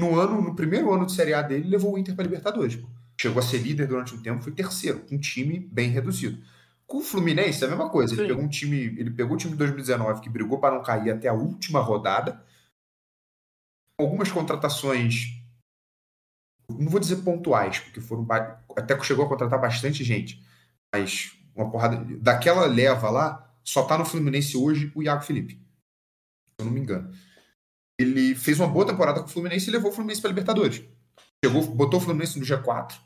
No 0.00 0.18
ano, 0.18 0.42
no 0.42 0.56
primeiro 0.56 0.92
ano 0.92 1.06
de 1.06 1.12
Série 1.12 1.34
A 1.34 1.42
dele, 1.42 1.68
levou 1.68 1.94
o 1.94 1.98
Inter 1.98 2.14
para 2.14 2.24
Libertadores. 2.24 2.78
Chegou 3.20 3.38
a 3.38 3.42
ser 3.42 3.58
líder 3.58 3.86
durante 3.86 4.14
um 4.14 4.22
tempo, 4.22 4.42
foi 4.42 4.52
terceiro, 4.52 5.00
com 5.00 5.14
um 5.14 5.20
time 5.20 5.58
bem 5.72 5.90
reduzido. 5.90 6.42
Com 6.86 6.98
o 6.98 7.02
Fluminense, 7.02 7.62
é 7.62 7.66
a 7.66 7.70
mesma 7.70 7.90
coisa. 7.90 8.14
Ele 8.14 8.22
Sim. 8.22 8.28
pegou 8.28 8.44
um 8.44 8.48
time, 8.48 8.76
ele 8.76 9.10
pegou 9.10 9.34
o 9.34 9.38
time 9.38 9.52
de 9.52 9.58
2019 9.58 10.20
que 10.20 10.30
brigou 10.30 10.58
para 10.58 10.74
não 10.74 10.82
cair 10.82 11.10
até 11.10 11.28
a 11.28 11.32
última 11.32 11.80
rodada. 11.80 12.42
Algumas 13.98 14.30
contratações, 14.30 15.37
não 16.68 16.90
vou 16.90 17.00
dizer 17.00 17.16
pontuais, 17.16 17.78
porque 17.78 18.00
foram 18.00 18.26
até 18.76 18.96
que 18.96 19.06
chegou 19.06 19.24
a 19.24 19.28
contratar 19.28 19.60
bastante 19.60 20.04
gente, 20.04 20.42
mas 20.92 21.32
uma 21.54 21.70
porrada 21.70 21.96
daquela 22.20 22.66
leva 22.66 23.10
lá, 23.10 23.54
só 23.64 23.84
tá 23.84 23.96
no 23.98 24.04
Fluminense 24.04 24.56
hoje 24.56 24.92
o 24.94 25.02
Iago 25.02 25.22
Felipe. 25.22 25.54
Se 25.54 26.54
eu 26.58 26.66
não 26.66 26.72
me 26.72 26.80
engano. 26.80 27.12
Ele 27.98 28.34
fez 28.34 28.60
uma 28.60 28.68
boa 28.68 28.86
temporada 28.86 29.20
com 29.20 29.26
o 29.26 29.30
Fluminense 29.30 29.68
e 29.68 29.72
levou 29.72 29.90
o 29.90 29.94
Fluminense 29.94 30.20
para 30.20 30.30
Libertadores. 30.30 30.82
Chegou, 31.44 31.62
botou 31.62 32.00
o 32.00 32.02
Fluminense 32.02 32.38
no 32.38 32.44
G4, 32.44 32.96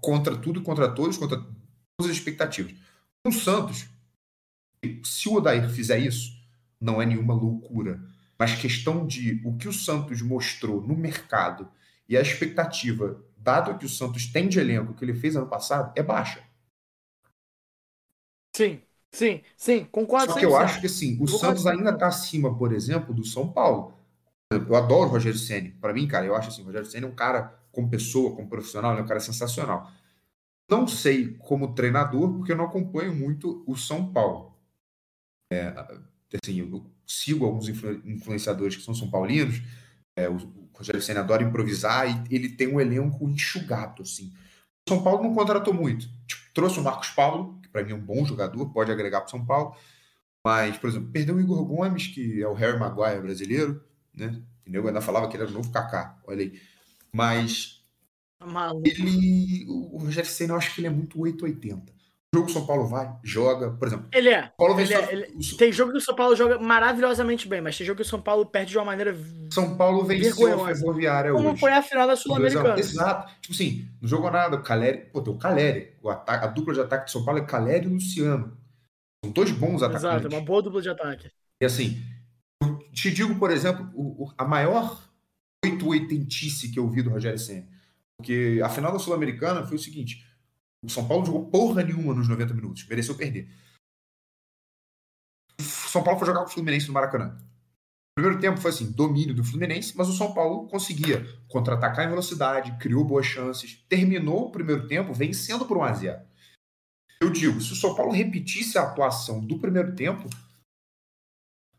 contra 0.00 0.36
tudo 0.36 0.62
contra 0.62 0.88
todos, 0.88 1.16
contra 1.16 1.38
todas 1.38 2.10
as 2.10 2.16
expectativas. 2.16 2.74
Com 3.24 3.30
o 3.30 3.32
Santos, 3.32 3.88
se 5.04 5.28
o 5.28 5.34
Odair 5.34 5.68
fizer 5.70 5.98
isso, 5.98 6.32
não 6.80 7.00
é 7.00 7.06
nenhuma 7.06 7.34
loucura. 7.34 8.02
Mas 8.38 8.56
questão 8.56 9.06
de 9.06 9.40
o 9.44 9.56
que 9.56 9.68
o 9.68 9.72
Santos 9.72 10.20
mostrou 10.20 10.80
no 10.84 10.96
mercado 10.96 11.70
e 12.08 12.16
a 12.16 12.20
expectativa, 12.22 13.22
dado 13.36 13.78
que 13.78 13.86
o 13.86 13.88
Santos 13.88 14.26
tem 14.26 14.48
de 14.48 14.60
elenco 14.60 14.94
que 14.94 15.04
ele 15.04 15.14
fez 15.14 15.36
ano 15.36 15.48
passado, 15.48 15.92
é 15.96 16.02
baixa. 16.02 16.42
Sim, 18.54 18.82
sim, 19.12 19.42
sim, 19.56 19.84
concordo. 19.86 20.32
Só 20.32 20.36
que 20.36 20.44
eu 20.44 20.56
100%. 20.56 20.56
acho 20.56 20.80
que 20.80 20.86
assim, 20.86 21.18
o 21.20 21.26
Santos 21.26 21.66
ainda 21.66 21.90
100%. 21.90 21.94
está 21.94 22.06
acima, 22.08 22.56
por 22.56 22.72
exemplo, 22.72 23.14
do 23.14 23.24
São 23.24 23.50
Paulo. 23.52 23.94
Eu 24.52 24.76
adoro 24.76 25.10
o 25.10 25.12
Rogério 25.12 25.38
Ceni. 25.38 25.70
Para 25.72 25.94
mim, 25.94 26.08
cara, 26.08 26.26
eu 26.26 26.36
acho 26.36 26.48
assim, 26.50 26.62
o 26.62 26.66
Rogério 26.66 26.86
Ceni 26.88 27.06
é 27.06 27.08
um 27.08 27.14
cara 27.14 27.58
como 27.72 27.90
pessoa, 27.90 28.36
como 28.36 28.48
profissional, 28.48 28.92
ele 28.92 29.02
é 29.02 29.04
um 29.04 29.08
cara 29.08 29.20
sensacional. 29.20 29.90
Não 30.70 30.86
sei 30.88 31.34
como 31.38 31.74
treinador, 31.74 32.32
porque 32.34 32.52
eu 32.52 32.56
não 32.56 32.66
acompanho 32.66 33.14
muito 33.14 33.64
o 33.66 33.76
São 33.76 34.12
Paulo. 34.12 34.54
É, 35.52 35.68
assim, 36.44 36.60
eu 36.60 36.84
sigo 37.06 37.44
alguns 37.44 37.68
influ- 37.68 38.00
influenciadores 38.06 38.76
que 38.76 38.82
são 38.82 38.94
são 38.94 39.10
paulinos. 39.10 39.60
É, 40.16 40.28
o 40.28 40.38
Rogério 40.72 41.02
Ceni 41.02 41.18
adora 41.18 41.42
improvisar 41.42 42.08
e 42.08 42.34
ele 42.34 42.48
tem 42.50 42.68
um 42.68 42.80
elenco 42.80 43.28
enxugado, 43.28 44.02
assim. 44.02 44.32
O 44.86 44.94
São 44.94 45.02
Paulo 45.02 45.22
não 45.22 45.34
contratou 45.34 45.72
muito. 45.72 46.08
Tipo, 46.26 46.42
trouxe 46.52 46.80
o 46.80 46.82
Marcos 46.82 47.10
Paulo, 47.10 47.58
que 47.62 47.68
para 47.68 47.84
mim 47.84 47.92
é 47.92 47.94
um 47.94 48.00
bom 48.00 48.24
jogador, 48.24 48.72
pode 48.72 48.90
agregar 48.90 49.20
para 49.20 49.28
o 49.28 49.30
São 49.30 49.44
Paulo. 49.44 49.76
Mas, 50.44 50.76
por 50.76 50.90
exemplo, 50.90 51.10
perdeu 51.12 51.36
o 51.36 51.40
Igor 51.40 51.64
Gomes, 51.64 52.08
que 52.08 52.42
é 52.42 52.48
o 52.48 52.54
Harry 52.54 52.78
Maguire 52.78 53.20
brasileiro, 53.20 53.82
né? 54.12 54.42
E 54.66 54.74
eu 54.74 54.86
ainda 54.86 55.00
falava 55.00 55.28
que 55.28 55.36
ele 55.36 55.44
era 55.44 55.52
o 55.52 55.54
novo 55.54 55.70
Kaká, 55.70 56.18
olha 56.26 56.42
aí. 56.42 56.60
Mas 57.12 57.80
Maluco. 58.40 58.88
ele, 58.88 59.66
o 59.68 59.98
Rogério 59.98 60.28
Senna, 60.28 60.54
eu 60.54 60.56
acho 60.56 60.74
que 60.74 60.80
ele 60.80 60.88
é 60.88 60.90
muito 60.90 61.20
880. 61.20 61.92
Jogo 62.34 62.46
que 62.46 62.52
o 62.52 62.54
São 62.54 62.66
Paulo 62.66 62.86
vai, 62.86 63.14
joga, 63.22 63.72
por 63.72 63.86
exemplo, 63.86 64.06
Ele 64.10 64.30
é. 64.30 64.50
Paulo 64.56 64.80
Ele 64.80 64.94
é, 64.94 65.12
ele- 65.12 65.26
o 65.52 65.56
Tem 65.58 65.70
jogo 65.70 65.92
que 65.92 65.98
o 65.98 66.00
São 66.00 66.14
Paulo 66.16 66.34
joga 66.34 66.58
maravilhosamente 66.58 67.46
bem, 67.46 67.60
mas 67.60 67.76
tem 67.76 67.86
jogo 67.86 67.96
que 67.96 68.02
o 68.02 68.08
São 68.08 68.22
Paulo 68.22 68.46
perde 68.46 68.70
de 68.70 68.78
uma 68.78 68.86
maneira. 68.86 69.14
São 69.52 69.76
Paulo 69.76 70.02
venceu 70.04 70.64
a. 70.64 70.74
Ferroviária 70.74 71.30
Como 71.32 71.50
hoje. 71.50 71.60
foi 71.60 71.72
a 71.72 71.82
final 71.82 72.06
da 72.06 72.14
2 72.14 72.18
a 72.18 72.22
1. 72.22 72.22
Sul-Americana. 72.22 72.78
Exato. 72.80 73.32
Tipo 73.42 73.52
assim, 73.52 73.86
não 74.00 74.08
jogou 74.08 74.30
nada. 74.30 74.56
O 74.56 74.62
Caleri, 74.62 74.98
pô, 75.12 75.20
tem 75.20 75.30
o 75.34 75.36
Caleri. 75.36 75.94
O 76.02 76.08
ataque, 76.08 76.44
a 76.46 76.48
dupla 76.48 76.72
de 76.72 76.80
ataque 76.80 77.04
de 77.04 77.10
São 77.12 77.22
Paulo 77.22 77.38
é 77.38 77.44
Caleri 77.44 77.84
e 77.86 77.88
Luciano. 77.90 78.56
São 79.22 79.30
dois 79.30 79.50
bons 79.50 79.82
atacantes. 79.82 80.04
Exato, 80.20 80.26
é 80.34 80.38
uma 80.38 80.44
boa 80.44 80.62
dupla 80.62 80.80
de 80.80 80.88
ataque. 80.88 81.30
E 81.60 81.66
assim, 81.66 82.02
eu 82.62 82.78
te 82.94 83.10
digo, 83.10 83.34
por 83.34 83.50
exemplo, 83.50 83.90
o- 83.94 84.24
o- 84.24 84.32
a 84.38 84.44
maior 84.46 85.02
880 85.62 86.72
que 86.72 86.78
eu 86.78 86.88
vi 86.88 87.02
do 87.02 87.10
Rogério 87.10 87.38
Senna. 87.38 87.66
Porque 88.16 88.58
a 88.64 88.70
final 88.70 88.90
da 88.90 88.98
Sul-Americana 88.98 89.66
foi 89.66 89.76
o 89.76 89.80
seguinte: 89.80 90.24
o 90.84 90.88
São 90.88 91.06
Paulo 91.06 91.24
jogou 91.24 91.46
porra 91.48 91.82
nenhuma 91.82 92.14
nos 92.14 92.28
90 92.28 92.54
minutos, 92.54 92.86
mereceu 92.86 93.16
perder. 93.16 93.48
O 95.58 95.62
São 95.62 96.02
Paulo 96.02 96.18
foi 96.18 96.26
jogar 96.26 96.40
com 96.40 96.46
o 96.46 96.52
Fluminense 96.52 96.88
no 96.88 96.92
Maracanã. 96.92 97.38
O 98.12 98.20
primeiro 98.20 98.40
tempo 98.40 98.60
foi 98.60 98.70
assim, 98.70 98.90
domínio 98.90 99.34
do 99.34 99.44
Fluminense, 99.44 99.96
mas 99.96 100.08
o 100.08 100.12
São 100.12 100.34
Paulo 100.34 100.66
conseguia 100.68 101.24
contra-atacar 101.48 102.04
em 102.04 102.10
velocidade, 102.10 102.76
criou 102.78 103.04
boas 103.04 103.24
chances, 103.24 103.84
terminou 103.88 104.48
o 104.48 104.50
primeiro 104.50 104.86
tempo 104.86 105.14
vencendo 105.14 105.64
por 105.64 105.78
1 105.78 105.82
a 105.84 105.92
0. 105.94 106.22
Eu 107.22 107.30
digo, 107.30 107.60
se 107.60 107.72
o 107.72 107.76
São 107.76 107.94
Paulo 107.94 108.12
repetisse 108.12 108.76
a 108.76 108.82
atuação 108.82 109.44
do 109.44 109.58
primeiro 109.58 109.94
tempo, 109.94 110.28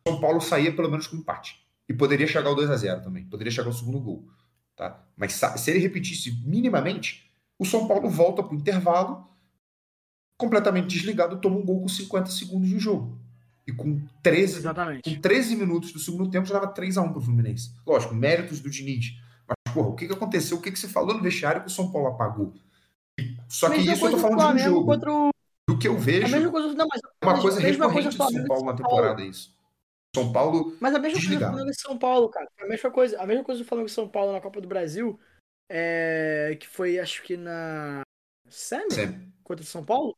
o 0.08 0.10
São 0.10 0.22
Paulo 0.22 0.42
saía 0.42 0.74
pelo 0.74 0.90
menos 0.90 1.06
com 1.06 1.18
empate. 1.18 1.62
E 1.88 1.94
poderia 1.94 2.26
chegar 2.26 2.48
ao 2.48 2.56
2 2.56 2.70
a 2.70 2.78
0 2.78 3.04
também, 3.04 3.26
poderia 3.26 3.52
chegar 3.52 3.68
ao 3.68 3.74
segundo 3.74 4.00
gol. 4.00 4.28
Tá? 4.76 5.06
Mas 5.16 5.34
se 5.34 5.70
ele 5.70 5.80
repetisse 5.80 6.32
minimamente, 6.48 7.23
o 7.60 7.66
São 7.66 7.88
Paulo 7.88 8.10
volta 8.10 8.42
para 8.44 8.54
o 8.54 8.58
intervalo, 8.58 9.28
completamente 10.38 10.88
desligado, 10.88 11.40
toma 11.40 11.58
um 11.58 11.66
gol 11.66 11.82
com 11.82 11.88
50 11.88 12.30
segundos 12.32 12.70
de 12.70 12.80
jogo. 12.80 13.18
E 13.66 13.72
com 13.72 14.02
13, 14.22 14.58
Exatamente. 14.58 15.16
com 15.16 15.22
13 15.22 15.56
minutos 15.56 15.94
do 15.94 16.00
segundo 16.00 16.30
tempo 16.30 16.46
já 16.46 16.56
dava 16.56 16.68
3 16.68 16.98
a 16.98 17.02
1 17.02 17.14
pro 17.14 17.22
Fluminense. 17.22 17.72
Lógico, 17.88 18.14
méritos 18.14 18.60
do 18.60 18.70
Diniz. 18.70 19.14
Mas, 19.48 19.74
porra, 19.74 19.88
o 19.90 19.96
que, 19.96 20.06
que 20.08 20.14
aconteceu? 20.14 20.58
O 20.58 20.62
que, 20.62 20.70
que 20.72 20.78
você 20.80 20.88
falou 20.88 21.14
no 21.16 21.22
vestiário 21.22 21.62
que 21.62 21.68
o 21.68 21.72
São 21.72 21.90
Paulo 21.90 22.08
apagou? 22.10 22.54
Só 23.48 23.70
que 23.70 23.78
Mesma 23.78 23.94
isso 23.94 24.06
eu 24.08 24.12
tô 24.12 24.18
falando 24.18 24.38
de 24.38 24.44
um 24.44 24.46
Flamengo 24.48 24.70
jogo. 24.70 24.86
contra 24.86 25.14
o- 25.14 25.30
Do 25.70 25.80
que 25.80 25.88
eu 25.88 25.96
A 25.96 26.00
vejo, 26.00 26.28
mesma 26.30 26.52
coisa, 26.52 26.74
não, 26.74 26.88
mas 26.92 27.02
é 27.04 27.26
uma 27.26 27.42
coisa 27.42 27.60
mesma 27.62 27.86
coisa 27.90 28.10
recorrente 28.10 28.10
do 28.10 28.18
Flamengo 28.18 28.40
São 28.40 28.48
Paulo 28.48 28.66
na 28.66 28.74
temporada, 28.76 29.22
isso. 29.24 29.56
São 30.16 30.32
Paulo, 30.34 30.76
Mas 30.82 30.94
a 30.94 31.00
mesma 31.00 31.02
coisa 31.02 31.16
do 31.16 31.22
Desligado. 31.22 31.52
Flamengo 31.54 31.72
e 31.72 31.80
São 31.82 31.98
Paulo, 31.98 32.30
cara. 32.30 32.48
A 32.60 32.68
mesma 32.68 32.92
coisa, 32.92 33.22
a 33.22 33.26
mesma 33.26 33.44
coisa 33.46 33.64
do 33.64 33.68
Flamengo 33.68 33.88
e 33.90 33.92
São 33.92 34.08
Paulo 34.10 34.34
na 34.34 34.42
Copa 34.42 34.60
do 34.60 34.68
Brasil, 34.68 35.18
é, 35.70 36.58
que 36.60 36.68
foi, 36.68 37.00
acho 37.00 37.24
que 37.24 37.36
na 37.38 38.02
Semi 38.50 38.92
sempre, 38.92 39.28
contra 39.44 39.64
o 39.64 39.68
São 39.68 39.84
Paulo, 39.84 40.16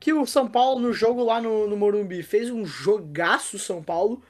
que 0.00 0.12
o 0.12 0.26
São 0.26 0.48
Paulo 0.50 0.80
no 0.80 0.92
jogo 0.92 1.22
lá 1.22 1.40
no, 1.40 1.66
no 1.66 1.76
Morumbi 1.76 2.22
fez 2.22 2.50
um 2.50 2.64
jogaço 2.64 3.58
São 3.58 3.82
Paulo. 3.82 4.22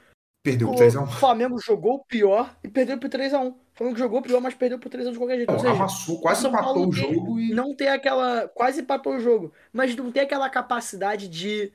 perdeu 0.43 0.69
O 0.69 0.75
3x1. 0.75 1.07
Flamengo 1.07 1.59
jogou 1.59 2.03
pior 2.05 2.57
e 2.63 2.67
perdeu 2.67 2.97
por 2.99 3.09
3x1. 3.09 3.51
O 3.51 3.57
Flamengo 3.73 3.97
jogou 3.97 4.21
pior, 4.21 4.41
mas 4.41 4.53
perdeu 4.53 4.77
por 4.77 4.89
3x1 4.89 5.11
de 5.13 5.17
qualquer 5.17 5.37
jeito. 5.37 5.51
Ou 5.53 5.59
seja, 5.59 5.71
Amassou, 5.73 6.19
quase 6.19 6.41
São 6.41 6.51
empatou 6.51 6.73
Paulo 6.73 6.89
o 6.89 6.93
tem- 6.93 7.13
jogo 7.13 7.39
e. 7.39 7.53
não 7.53 7.73
tem 7.75 7.87
aquela. 7.87 8.47
Quase 8.49 8.81
empatou 8.81 9.15
o 9.15 9.19
jogo, 9.19 9.53
mas 9.71 9.95
não 9.95 10.11
tem 10.11 10.21
aquela 10.23 10.49
capacidade 10.49 11.27
de. 11.29 11.71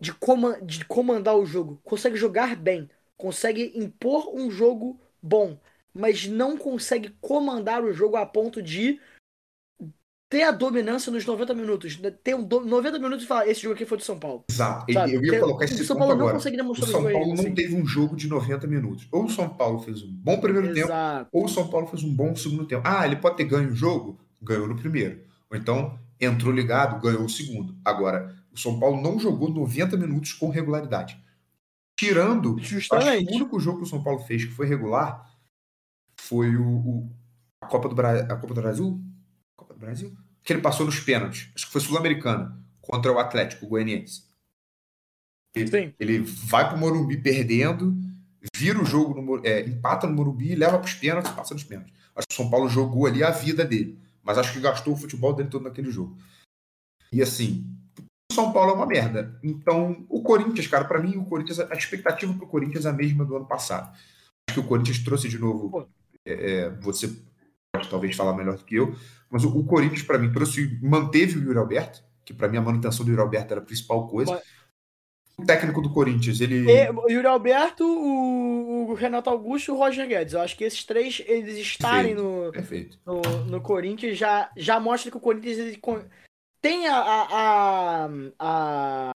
De, 0.00 0.12
coma, 0.12 0.60
de 0.60 0.84
comandar 0.84 1.36
o 1.36 1.46
jogo. 1.46 1.80
Consegue 1.84 2.16
jogar 2.16 2.56
bem. 2.56 2.90
Consegue 3.16 3.72
impor 3.74 4.34
um 4.34 4.50
jogo 4.50 4.98
bom. 5.22 5.58
Mas 5.96 6.26
não 6.26 6.56
consegue 6.56 7.14
comandar 7.20 7.82
o 7.84 7.92
jogo 7.92 8.16
a 8.16 8.26
ponto 8.26 8.60
de 8.60 8.98
ter 10.28 10.42
a 10.42 10.50
dominância 10.50 11.12
nos 11.12 11.24
90 11.24 11.54
minutos. 11.54 11.96
Ter 12.24 12.34
um 12.34 12.42
do- 12.42 12.64
90 12.64 12.98
minutos 12.98 13.24
e 13.24 13.28
falar: 13.28 13.46
esse 13.46 13.60
jogo 13.62 13.74
aqui 13.74 13.86
foi 13.86 13.98
do 13.98 14.02
São 14.04 14.18
Paulo. 14.18 14.44
Exato. 14.50 14.92
Sabe? 14.92 15.14
Eu 15.14 15.24
ia 15.24 15.38
colocar 15.40 15.60
o 15.60 15.64
esse 15.64 15.84
São 15.84 15.96
ponto 15.96 15.98
Paulo 15.98 16.14
não 16.14 16.20
agora. 16.22 16.34
consegue 16.36 16.56
O 16.56 16.58
demonstrar 16.58 16.90
São 16.90 17.00
isso 17.00 17.08
aí, 17.08 17.14
Paulo 17.14 17.28
não 17.28 17.34
assim. 17.44 17.54
teve 17.54 17.76
um 17.76 17.86
jogo 17.86 18.16
de 18.16 18.26
90 18.28 18.66
minutos. 18.66 19.06
Ou 19.12 19.24
o 19.26 19.30
São 19.30 19.48
Paulo 19.48 19.78
fez 19.80 20.02
um 20.02 20.10
bom 20.12 20.40
primeiro 20.40 20.68
tempo, 20.74 20.86
Exato. 20.88 21.28
ou 21.32 21.44
o 21.44 21.48
São 21.48 21.68
Paulo 21.68 21.86
fez 21.86 22.02
um 22.02 22.12
bom 22.12 22.34
segundo 22.34 22.66
tempo. 22.66 22.82
Ah, 22.84 23.06
ele 23.06 23.16
pode 23.16 23.36
ter 23.36 23.44
ganho 23.44 23.70
o 23.70 23.74
jogo? 23.76 24.18
Ganhou 24.42 24.66
no 24.66 24.76
primeiro. 24.76 25.20
Ou 25.50 25.56
então 25.56 25.96
entrou 26.20 26.52
ligado, 26.52 27.00
ganhou 27.00 27.24
o 27.24 27.28
segundo. 27.28 27.76
Agora, 27.84 28.34
o 28.52 28.58
São 28.58 28.80
Paulo 28.80 29.00
não 29.00 29.18
jogou 29.20 29.48
90 29.48 29.96
minutos 29.96 30.32
com 30.32 30.48
regularidade. 30.48 31.16
Tirando, 31.96 32.54
acho 32.58 32.62
que 32.62 32.74
Justamente. 32.74 33.32
o 33.32 33.36
único 33.36 33.60
jogo 33.60 33.78
que 33.78 33.84
o 33.84 33.88
São 33.88 34.02
Paulo 34.02 34.18
fez 34.20 34.44
que 34.44 34.50
foi 34.50 34.66
regular 34.66 35.30
foi 36.24 36.56
o, 36.56 36.66
o- 36.66 37.10
a 37.62 37.66
Copa 37.66 37.88
do, 37.88 37.94
Bra... 37.94 38.20
a 38.20 38.36
Copa 38.36 38.54
do 38.54 38.60
Brasil? 38.60 39.00
Copa 39.56 39.74
do 39.74 39.80
Brasil? 39.80 40.16
Que 40.42 40.52
ele 40.52 40.62
passou 40.62 40.86
nos 40.86 41.00
pênaltis. 41.00 41.50
Acho 41.54 41.66
que 41.66 41.72
foi 41.72 41.80
Sul-Americana 41.80 42.58
contra 42.80 43.12
o 43.12 43.18
Atlético 43.18 43.66
Goianiense. 43.66 44.24
Ele, 45.54 45.68
Sim. 45.70 45.94
ele 46.00 46.18
vai 46.18 46.68
pro 46.68 46.78
Morumbi 46.78 47.16
perdendo, 47.16 47.96
vira 48.56 48.80
o 48.82 48.84
jogo, 48.84 49.20
no, 49.20 49.46
é, 49.46 49.60
empata 49.60 50.06
no 50.06 50.14
Morumbi, 50.14 50.54
leva 50.54 50.78
pros 50.78 50.94
pênaltis 50.94 51.30
e 51.30 51.34
passa 51.34 51.54
nos 51.54 51.64
pênaltis. 51.64 51.94
Acho 52.14 52.26
que 52.28 52.34
o 52.34 52.36
São 52.36 52.50
Paulo 52.50 52.68
jogou 52.68 53.06
ali 53.06 53.22
a 53.22 53.30
vida 53.30 53.64
dele. 53.64 53.98
Mas 54.22 54.38
acho 54.38 54.52
que 54.52 54.60
gastou 54.60 54.94
o 54.94 54.96
futebol 54.96 55.34
dele 55.34 55.48
todo 55.50 55.64
naquele 55.64 55.90
jogo. 55.90 56.18
E 57.12 57.22
assim, 57.22 57.64
o 58.30 58.34
São 58.34 58.52
Paulo 58.52 58.72
é 58.72 58.74
uma 58.74 58.86
merda. 58.86 59.38
Então, 59.42 60.04
o 60.08 60.22
Corinthians, 60.22 60.66
cara, 60.66 60.84
para 60.86 61.00
mim, 61.00 61.16
o 61.16 61.24
Corinthians, 61.24 61.60
a 61.60 61.74
expectativa 61.74 62.32
pro 62.34 62.46
Corinthians 62.46 62.86
é 62.86 62.90
a 62.90 62.92
mesma 62.92 63.24
do 63.24 63.36
ano 63.36 63.46
passado. 63.46 63.94
Acho 64.48 64.60
que 64.60 64.60
o 64.60 64.68
Corinthians 64.68 64.98
trouxe 64.98 65.28
de 65.28 65.38
novo. 65.38 65.88
É, 66.26 66.32
é, 66.32 66.70
você 66.80 67.08
pode 67.72 67.88
talvez 67.88 68.16
falar 68.16 68.34
melhor 68.34 68.56
do 68.56 68.64
que 68.64 68.76
eu, 68.76 68.94
mas 69.30 69.44
o, 69.44 69.48
o 69.48 69.64
Corinthians, 69.64 70.02
para 70.02 70.18
mim, 70.18 70.32
trouxe, 70.32 70.78
manteve 70.82 71.38
o 71.38 71.42
Yuri 71.42 71.58
Alberto, 71.58 72.02
que 72.24 72.32
para 72.32 72.48
mim 72.48 72.56
a 72.56 72.62
manutenção 72.62 73.04
do 73.04 73.10
Yuri 73.10 73.22
Alberto 73.22 73.52
era 73.52 73.60
a 73.60 73.64
principal 73.64 74.06
coisa. 74.08 74.32
Mas... 74.32 74.64
O 75.36 75.44
técnico 75.44 75.82
do 75.82 75.92
Corinthians, 75.92 76.40
ele. 76.40 76.70
E, 76.70 76.90
o 76.90 77.10
Yuri 77.10 77.26
Alberto, 77.26 77.84
o, 77.84 78.90
o, 78.90 78.94
Renato 78.94 79.28
Augusto 79.28 79.68
e 79.68 79.72
o 79.72 79.76
Roger 79.76 80.06
Guedes. 80.06 80.32
Eu 80.32 80.40
acho 80.40 80.56
que 80.56 80.62
esses 80.62 80.84
três, 80.84 81.20
eles 81.26 81.58
estarem 81.58 82.14
Perfeito. 82.14 82.22
no, 82.22 82.52
Perfeito. 82.52 82.98
no, 83.04 83.44
no 83.46 83.60
Corinthians, 83.60 84.16
já, 84.16 84.48
já 84.56 84.78
mostra 84.78 85.10
que 85.10 85.16
o 85.16 85.20
Corinthians 85.20 85.58
ele, 85.58 85.80
tem 86.62 86.86
a, 86.86 86.96
a, 86.96 88.08
a, 88.38 89.10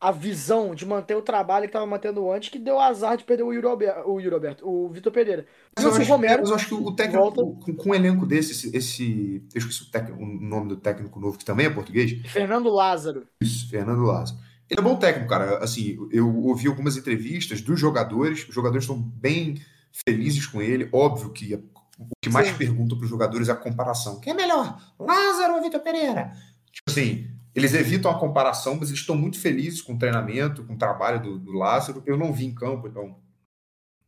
a, 0.00 0.10
visão 0.10 0.74
de 0.74 0.84
manter 0.86 1.14
o 1.14 1.22
trabalho 1.22 1.64
que 1.64 1.68
estava 1.68 1.86
mantendo 1.86 2.30
antes, 2.30 2.48
que 2.48 2.58
deu 2.58 2.78
azar 2.78 3.16
de 3.16 3.24
perder 3.24 3.42
o 3.42 3.52
Yuri 3.52 3.66
Alberto, 3.66 4.08
o, 4.08 4.20
Yuri 4.20 4.34
Alberto, 4.34 4.68
o 4.68 4.88
Vitor 4.88 5.12
Pereira. 5.12 5.46
Mas 5.76 5.84
eu, 5.84 5.94
acho, 5.94 6.10
Romero, 6.10 6.40
mas 6.40 6.50
eu 6.50 6.56
acho 6.56 6.68
que 6.68 6.74
o 6.74 6.92
técnico, 6.92 7.22
volta... 7.22 7.42
com, 7.64 7.74
com 7.74 7.90
um 7.90 7.94
elenco 7.94 8.26
desse, 8.26 8.52
esse, 8.52 8.76
esse 8.76 9.42
eu 9.54 9.58
esqueci 9.58 9.82
o, 9.82 9.90
técnico, 9.90 10.22
o 10.22 10.26
nome 10.26 10.68
do 10.68 10.76
técnico 10.76 11.20
novo, 11.20 11.38
que 11.38 11.44
também 11.44 11.66
é 11.66 11.70
português. 11.70 12.20
Fernando 12.30 12.68
Lázaro. 12.68 13.26
Isso, 13.40 13.68
Fernando 13.68 14.02
Lázaro. 14.02 14.38
Ele 14.68 14.80
é 14.80 14.82
bom 14.82 14.96
técnico, 14.96 15.28
cara. 15.28 15.58
Assim, 15.58 15.96
eu 16.10 16.28
ouvi 16.44 16.66
algumas 16.66 16.96
entrevistas 16.96 17.60
dos 17.60 17.78
jogadores, 17.78 18.48
os 18.48 18.54
jogadores 18.54 18.84
estão 18.84 19.00
bem 19.00 19.60
felizes 20.06 20.46
com 20.46 20.60
ele. 20.60 20.88
Óbvio 20.92 21.30
que 21.30 21.54
o 21.98 22.08
que 22.20 22.28
mais 22.28 22.48
Sim. 22.48 22.54
perguntam 22.54 22.98
para 22.98 23.04
os 23.04 23.10
jogadores 23.10 23.48
é 23.48 23.52
a 23.52 23.56
comparação. 23.56 24.20
Quem 24.20 24.32
é 24.32 24.36
melhor, 24.36 24.78
Lázaro 24.98 25.54
ou 25.54 25.62
Vitor 25.62 25.80
Pereira? 25.80 26.32
Tipo 26.70 26.90
assim, 26.90 27.30
eles 27.56 27.72
evitam 27.72 28.10
a 28.10 28.18
comparação, 28.18 28.74
mas 28.74 28.90
eles 28.90 29.00
estão 29.00 29.16
muito 29.16 29.40
felizes 29.40 29.80
com 29.80 29.94
o 29.94 29.98
treinamento, 29.98 30.62
com 30.62 30.74
o 30.74 30.78
trabalho 30.78 31.22
do, 31.22 31.38
do 31.38 31.52
Lázaro. 31.52 32.02
Eu 32.04 32.18
não 32.18 32.30
vi 32.30 32.44
em 32.44 32.54
campo, 32.54 32.86
então 32.86 33.18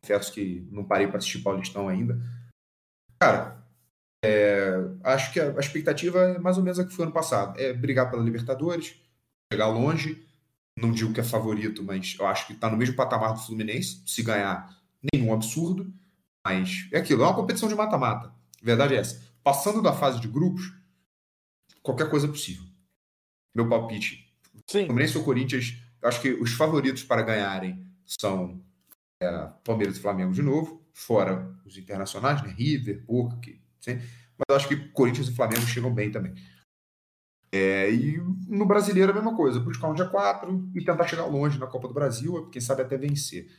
confesso 0.02 0.30
que 0.30 0.68
não 0.70 0.84
parei 0.84 1.06
para 1.06 1.16
assistir 1.16 1.38
Paulistão 1.38 1.88
ainda. 1.88 2.20
Cara, 3.18 3.66
é, 4.22 4.74
acho 5.02 5.32
que 5.32 5.40
a, 5.40 5.56
a, 5.56 5.60
expectativa 5.60 6.18
é 6.18 6.38
mais 6.38 6.58
ou 6.58 6.62
menos 6.62 6.78
a 6.78 6.84
que 6.84 6.92
foi 6.92 7.06
ano 7.06 7.14
passado. 7.14 7.58
É 7.58 7.72
brigar 7.72 8.10
pela 8.10 8.22
Libertadores, 8.22 9.00
chegar 9.50 9.68
longe. 9.68 10.22
Não 10.78 10.92
digo 10.92 11.14
que 11.14 11.20
é 11.20 11.24
favorito, 11.24 11.82
mas 11.82 12.16
eu 12.20 12.26
acho 12.26 12.46
que 12.46 12.52
está 12.52 12.68
no 12.68 12.76
mesmo 12.76 12.96
patamar 12.96 13.32
do 13.32 13.40
Fluminense. 13.40 14.02
Se 14.04 14.22
ganhar, 14.22 14.78
nenhum 15.10 15.32
absurdo. 15.32 15.90
Mas 16.46 16.86
é 16.92 16.98
aquilo, 16.98 17.22
é 17.22 17.26
uma 17.26 17.34
competição 17.34 17.68
de 17.68 17.74
mata-mata. 17.74 18.30
Verdade 18.62 18.94
é 18.94 18.98
essa. 18.98 19.22
Passando 19.42 19.80
da 19.80 19.94
fase 19.94 20.20
de 20.20 20.28
grupos, 20.28 20.70
qualquer 21.82 22.10
coisa 22.10 22.26
é 22.26 22.30
possível. 22.30 22.67
Meu 23.58 23.68
palpite. 23.68 24.24
Sim. 24.68 24.86
Fluminense 24.86 25.18
ou 25.18 25.24
Corinthians, 25.24 25.76
acho 26.00 26.20
que 26.20 26.30
os 26.30 26.52
favoritos 26.52 27.02
para 27.02 27.22
ganharem 27.22 27.84
são 28.06 28.62
é, 29.20 29.48
Palmeiras 29.64 29.96
e 29.96 30.00
Flamengo 30.00 30.32
de 30.32 30.42
novo, 30.42 30.86
fora 30.92 31.52
os 31.66 31.76
internacionais, 31.76 32.40
né? 32.40 32.54
River, 32.56 33.04
Boca, 33.04 33.36
que, 33.38 33.60
sim. 33.80 33.96
mas 33.96 34.44
eu 34.48 34.54
acho 34.54 34.68
que 34.68 34.76
Corinthians 34.90 35.26
e 35.26 35.34
Flamengo 35.34 35.62
chegam 35.62 35.92
bem 35.92 36.08
também. 36.08 36.34
É, 37.50 37.90
e 37.90 38.18
no 38.46 38.64
brasileiro 38.64 39.10
a 39.10 39.14
mesma 39.14 39.34
coisa, 39.34 39.58
buscar 39.58 39.88
um 39.88 39.94
dia 39.94 40.06
4 40.06 40.70
e 40.76 40.84
tentar 40.84 41.08
chegar 41.08 41.26
longe 41.26 41.58
na 41.58 41.66
Copa 41.66 41.88
do 41.88 41.94
Brasil, 41.94 42.48
quem 42.50 42.62
sabe 42.62 42.82
até 42.82 42.96
vencer. 42.96 43.50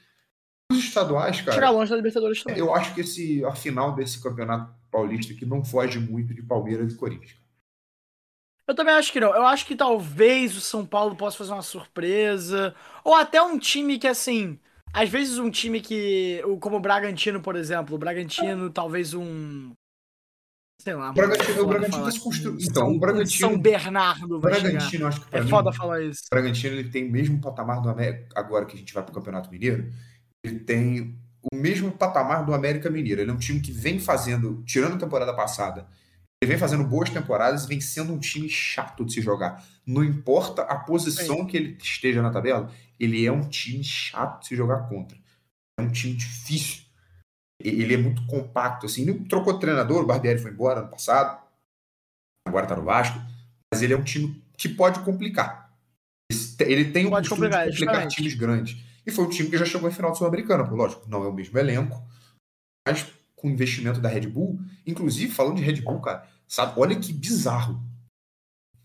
Os 0.71 0.77
estaduais, 0.77 1.41
cara. 1.41 1.55
Chegar 1.55 1.71
longe 1.71 1.89
da 1.89 1.97
Libertadores 1.97 2.41
também. 2.41 2.57
Eu 2.57 2.73
acho 2.73 2.95
que 2.95 3.01
esse, 3.01 3.43
a 3.43 3.53
final 3.53 3.93
desse 3.95 4.23
campeonato 4.23 4.73
paulista 4.89 5.33
aqui 5.33 5.45
não 5.45 5.65
foge 5.65 5.99
muito 5.99 6.33
de 6.33 6.41
Palmeiras 6.41 6.93
e 6.93 6.95
Corinthians. 6.95 7.38
Eu 8.69 8.75
também 8.75 8.93
acho 8.93 9.11
que 9.11 9.19
não. 9.19 9.33
Eu 9.33 9.47
acho 9.47 9.65
que 9.65 9.75
talvez 9.75 10.55
o 10.55 10.61
São 10.61 10.85
Paulo 10.85 11.15
possa 11.15 11.35
fazer 11.35 11.53
uma 11.53 11.63
surpresa. 11.63 12.75
Ou 13.03 13.15
até 13.15 13.41
um 13.41 13.57
time 13.57 13.97
que, 13.97 14.05
assim. 14.07 14.59
Às 14.93 15.09
vezes 15.09 15.39
um 15.39 15.49
time 15.49 15.81
que. 15.81 16.39
Como 16.59 16.77
o 16.77 16.79
Bragantino, 16.79 17.41
por 17.41 17.55
exemplo. 17.55 17.95
O 17.95 17.97
Bragantino, 17.97 18.69
talvez 18.69 19.15
um. 19.15 19.71
Sei 20.83 20.93
lá. 20.93 21.09
O 21.09 21.13
Bragantino, 21.13 21.63
o 21.63 21.67
Bragantino 21.67 22.05
tá 22.05 22.11
se 22.11 22.19
construindo. 22.19 22.61
Então, 22.61 22.91
o 22.91 22.99
Bragantino. 22.99 23.49
São 23.49 23.57
Bernardo 23.57 24.39
vai 24.39 24.51
Bragantino, 24.51 24.81
chegar. 24.87 25.07
acho 25.07 25.21
que 25.21 25.35
É 25.35 25.41
mim, 25.41 25.49
foda 25.49 25.73
falar 25.73 26.03
isso. 26.03 26.21
O 26.27 26.35
Bragantino 26.35 26.75
ele 26.75 26.89
tem 26.91 27.09
o 27.09 27.11
mesmo 27.11 27.41
patamar 27.41 27.81
do 27.81 27.89
América. 27.89 28.39
Agora 28.39 28.67
que 28.67 28.75
a 28.75 28.79
gente 28.79 28.93
vai 28.93 29.01
pro 29.01 29.15
Campeonato 29.15 29.49
Mineiro. 29.49 29.91
Ele 30.45 30.59
tem 30.59 31.17
o 31.51 31.55
mesmo 31.55 31.91
patamar 31.91 32.45
do 32.45 32.53
América 32.53 32.87
Mineiro. 32.87 33.19
Ele 33.19 33.31
é 33.31 33.33
um 33.33 33.39
time 33.39 33.61
que 33.61 33.71
vem 33.71 33.99
fazendo. 33.99 34.61
Tirando 34.63 34.93
a 34.93 34.99
temporada 34.99 35.33
passada 35.33 35.87
ele 36.41 36.51
vem 36.51 36.57
fazendo 36.57 36.85
boas 36.85 37.09
temporadas 37.09 37.65
e 37.65 37.67
vem 37.67 37.81
sendo 37.81 38.13
um 38.13 38.19
time 38.19 38.47
chato 38.47 39.03
de 39.03 39.13
se 39.13 39.21
jogar. 39.21 39.65
Não 39.85 40.03
importa 40.03 40.61
a 40.61 40.77
posição 40.77 41.45
que 41.45 41.57
ele 41.57 41.77
esteja 41.81 42.21
na 42.21 42.31
tabela, 42.31 42.71
ele 42.97 43.25
é 43.25 43.31
um 43.31 43.47
time 43.47 43.83
chato 43.83 44.41
de 44.41 44.47
se 44.47 44.55
jogar 44.55 44.87
contra. 44.87 45.17
É 45.77 45.83
um 45.83 45.91
time 45.91 46.15
difícil. 46.15 46.83
Ele 47.61 47.93
é 47.93 47.97
muito 47.97 48.25
compacto. 48.25 48.85
Assim, 48.85 49.01
ele 49.01 49.25
trocou 49.25 49.59
treinador, 49.59 50.03
o 50.03 50.07
Barbieri 50.07 50.39
foi 50.39 50.51
embora 50.51 50.79
ano 50.79 50.89
passado, 50.89 51.41
agora 52.47 52.65
tá 52.65 52.75
no 52.75 52.83
Vasco, 52.83 53.19
mas 53.71 53.81
ele 53.81 53.93
é 53.93 53.97
um 53.97 54.03
time 54.03 54.41
que 54.57 54.69
pode 54.69 55.01
complicar. 55.01 55.73
Ele 56.59 56.91
tem 56.91 57.05
o 57.05 57.09
pode 57.09 57.27
costume 57.27 57.49
complicar, 57.49 57.69
de 57.69 57.79
complicar 57.79 58.07
times 58.07 58.33
grandes. 58.35 58.77
E 59.05 59.11
foi 59.11 59.25
um 59.25 59.29
time 59.29 59.49
que 59.49 59.57
já 59.57 59.65
chegou 59.65 59.89
em 59.89 59.93
final 59.93 60.11
do 60.11 60.17
Sul-Americana, 60.17 60.63
lógico, 60.63 61.09
não 61.09 61.23
é 61.23 61.27
o 61.27 61.33
mesmo 61.33 61.57
elenco, 61.57 62.01
mas 62.87 63.05
com 63.39 63.47
o 63.47 63.51
investimento 63.51 63.99
da 63.99 64.09
Red 64.09 64.27
Bull. 64.27 64.59
Inclusive, 64.85 65.31
falando 65.31 65.57
de 65.57 65.63
Red 65.63 65.81
Bull, 65.81 66.01
cara, 66.01 66.27
sabe? 66.47 66.79
Olha 66.79 66.99
que 66.99 67.13
bizarro. 67.13 67.81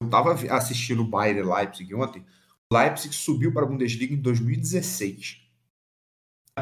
Eu 0.00 0.08
tava 0.08 0.32
assistindo 0.54 1.02
o 1.02 1.08
Bayern 1.08 1.42
Leipzig 1.42 1.94
ontem. 1.94 2.24
O 2.70 2.76
Leipzig 2.76 3.14
subiu 3.14 3.52
para 3.52 3.64
a 3.64 3.66
Bundesliga 3.66 4.14
em 4.14 4.20
2016. 4.20 5.42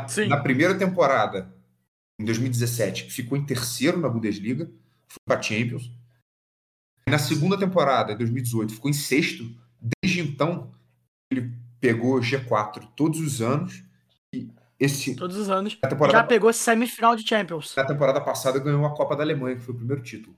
Sim. 0.08 0.28
Na 0.28 0.40
primeira 0.40 0.76
temporada, 0.76 1.54
em 2.20 2.24
2017, 2.24 3.10
ficou 3.10 3.36
em 3.36 3.44
terceiro 3.44 3.98
na 3.98 4.08
Bundesliga, 4.08 4.70
foi 5.08 5.20
para 5.26 5.42
Champions. 5.42 5.90
Na 7.08 7.18
segunda 7.18 7.58
temporada, 7.58 8.12
em 8.12 8.16
2018, 8.16 8.74
ficou 8.74 8.90
em 8.90 8.94
sexto. 8.94 9.44
Desde 10.02 10.20
então, 10.20 10.72
ele 11.30 11.52
pegou 11.80 12.20
G4 12.20 12.88
todos 12.94 13.20
os 13.20 13.42
anos 13.42 13.82
esse, 14.82 15.14
Todos 15.14 15.36
os 15.36 15.48
anos. 15.48 15.78
Já 16.10 16.24
pegou 16.24 16.52
semifinal 16.52 17.14
de 17.14 17.26
Champions. 17.26 17.72
Na 17.76 17.86
temporada 17.86 18.20
passada 18.20 18.58
ganhou 18.58 18.84
a 18.84 18.94
Copa 18.94 19.14
da 19.14 19.22
Alemanha, 19.22 19.54
que 19.54 19.62
foi 19.62 19.74
o 19.74 19.78
primeiro 19.78 20.02
título. 20.02 20.36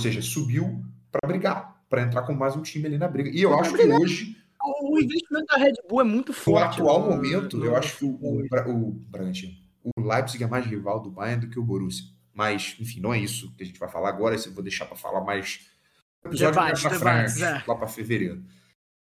Ou 0.00 0.02
seja, 0.02 0.22
subiu 0.22 0.82
para 1.12 1.28
brigar, 1.28 1.82
para 1.86 2.00
entrar 2.00 2.22
com 2.22 2.32
mais 2.32 2.56
um 2.56 2.62
time 2.62 2.86
ali 2.86 2.96
na 2.96 3.06
briga. 3.06 3.28
E 3.28 3.42
eu 3.42 3.58
acho 3.58 3.74
que 3.74 3.82
hoje. 3.82 4.36
O 4.82 4.98
investimento 4.98 5.46
da 5.46 5.56
Red 5.56 5.74
Bull 5.88 6.00
é 6.00 6.04
muito 6.04 6.32
forte. 6.32 6.80
No 6.80 6.90
atual 6.90 7.10
momento, 7.10 7.62
eu 7.62 7.76
acho 7.76 7.98
que 7.98 8.04
o, 8.06 8.18
o, 8.20 8.40
o, 8.40 8.90
Bragantino, 9.08 9.52
o 9.84 10.00
Leipzig 10.00 10.42
é 10.42 10.46
mais 10.46 10.66
rival 10.66 11.00
do 11.00 11.10
Bayern 11.10 11.46
do 11.46 11.52
que 11.52 11.58
o 11.58 11.62
Borussia. 11.62 12.06
Mas, 12.32 12.74
enfim, 12.80 13.00
não 13.00 13.12
é 13.12 13.18
isso 13.18 13.54
que 13.54 13.62
a 13.62 13.66
gente 13.66 13.78
vai 13.78 13.88
falar 13.88 14.08
agora. 14.08 14.34
Isso 14.34 14.48
eu 14.48 14.54
vou 14.54 14.62
deixar 14.62 14.86
para 14.86 14.96
falar 14.96 15.20
mais. 15.20 15.68
Episódio 16.24 16.54
debate, 16.54 16.84
mais 16.84 16.98
frente, 16.98 17.44
é. 17.44 17.62
lá 17.66 17.74
para 17.76 17.86
fevereiro. 17.86 18.42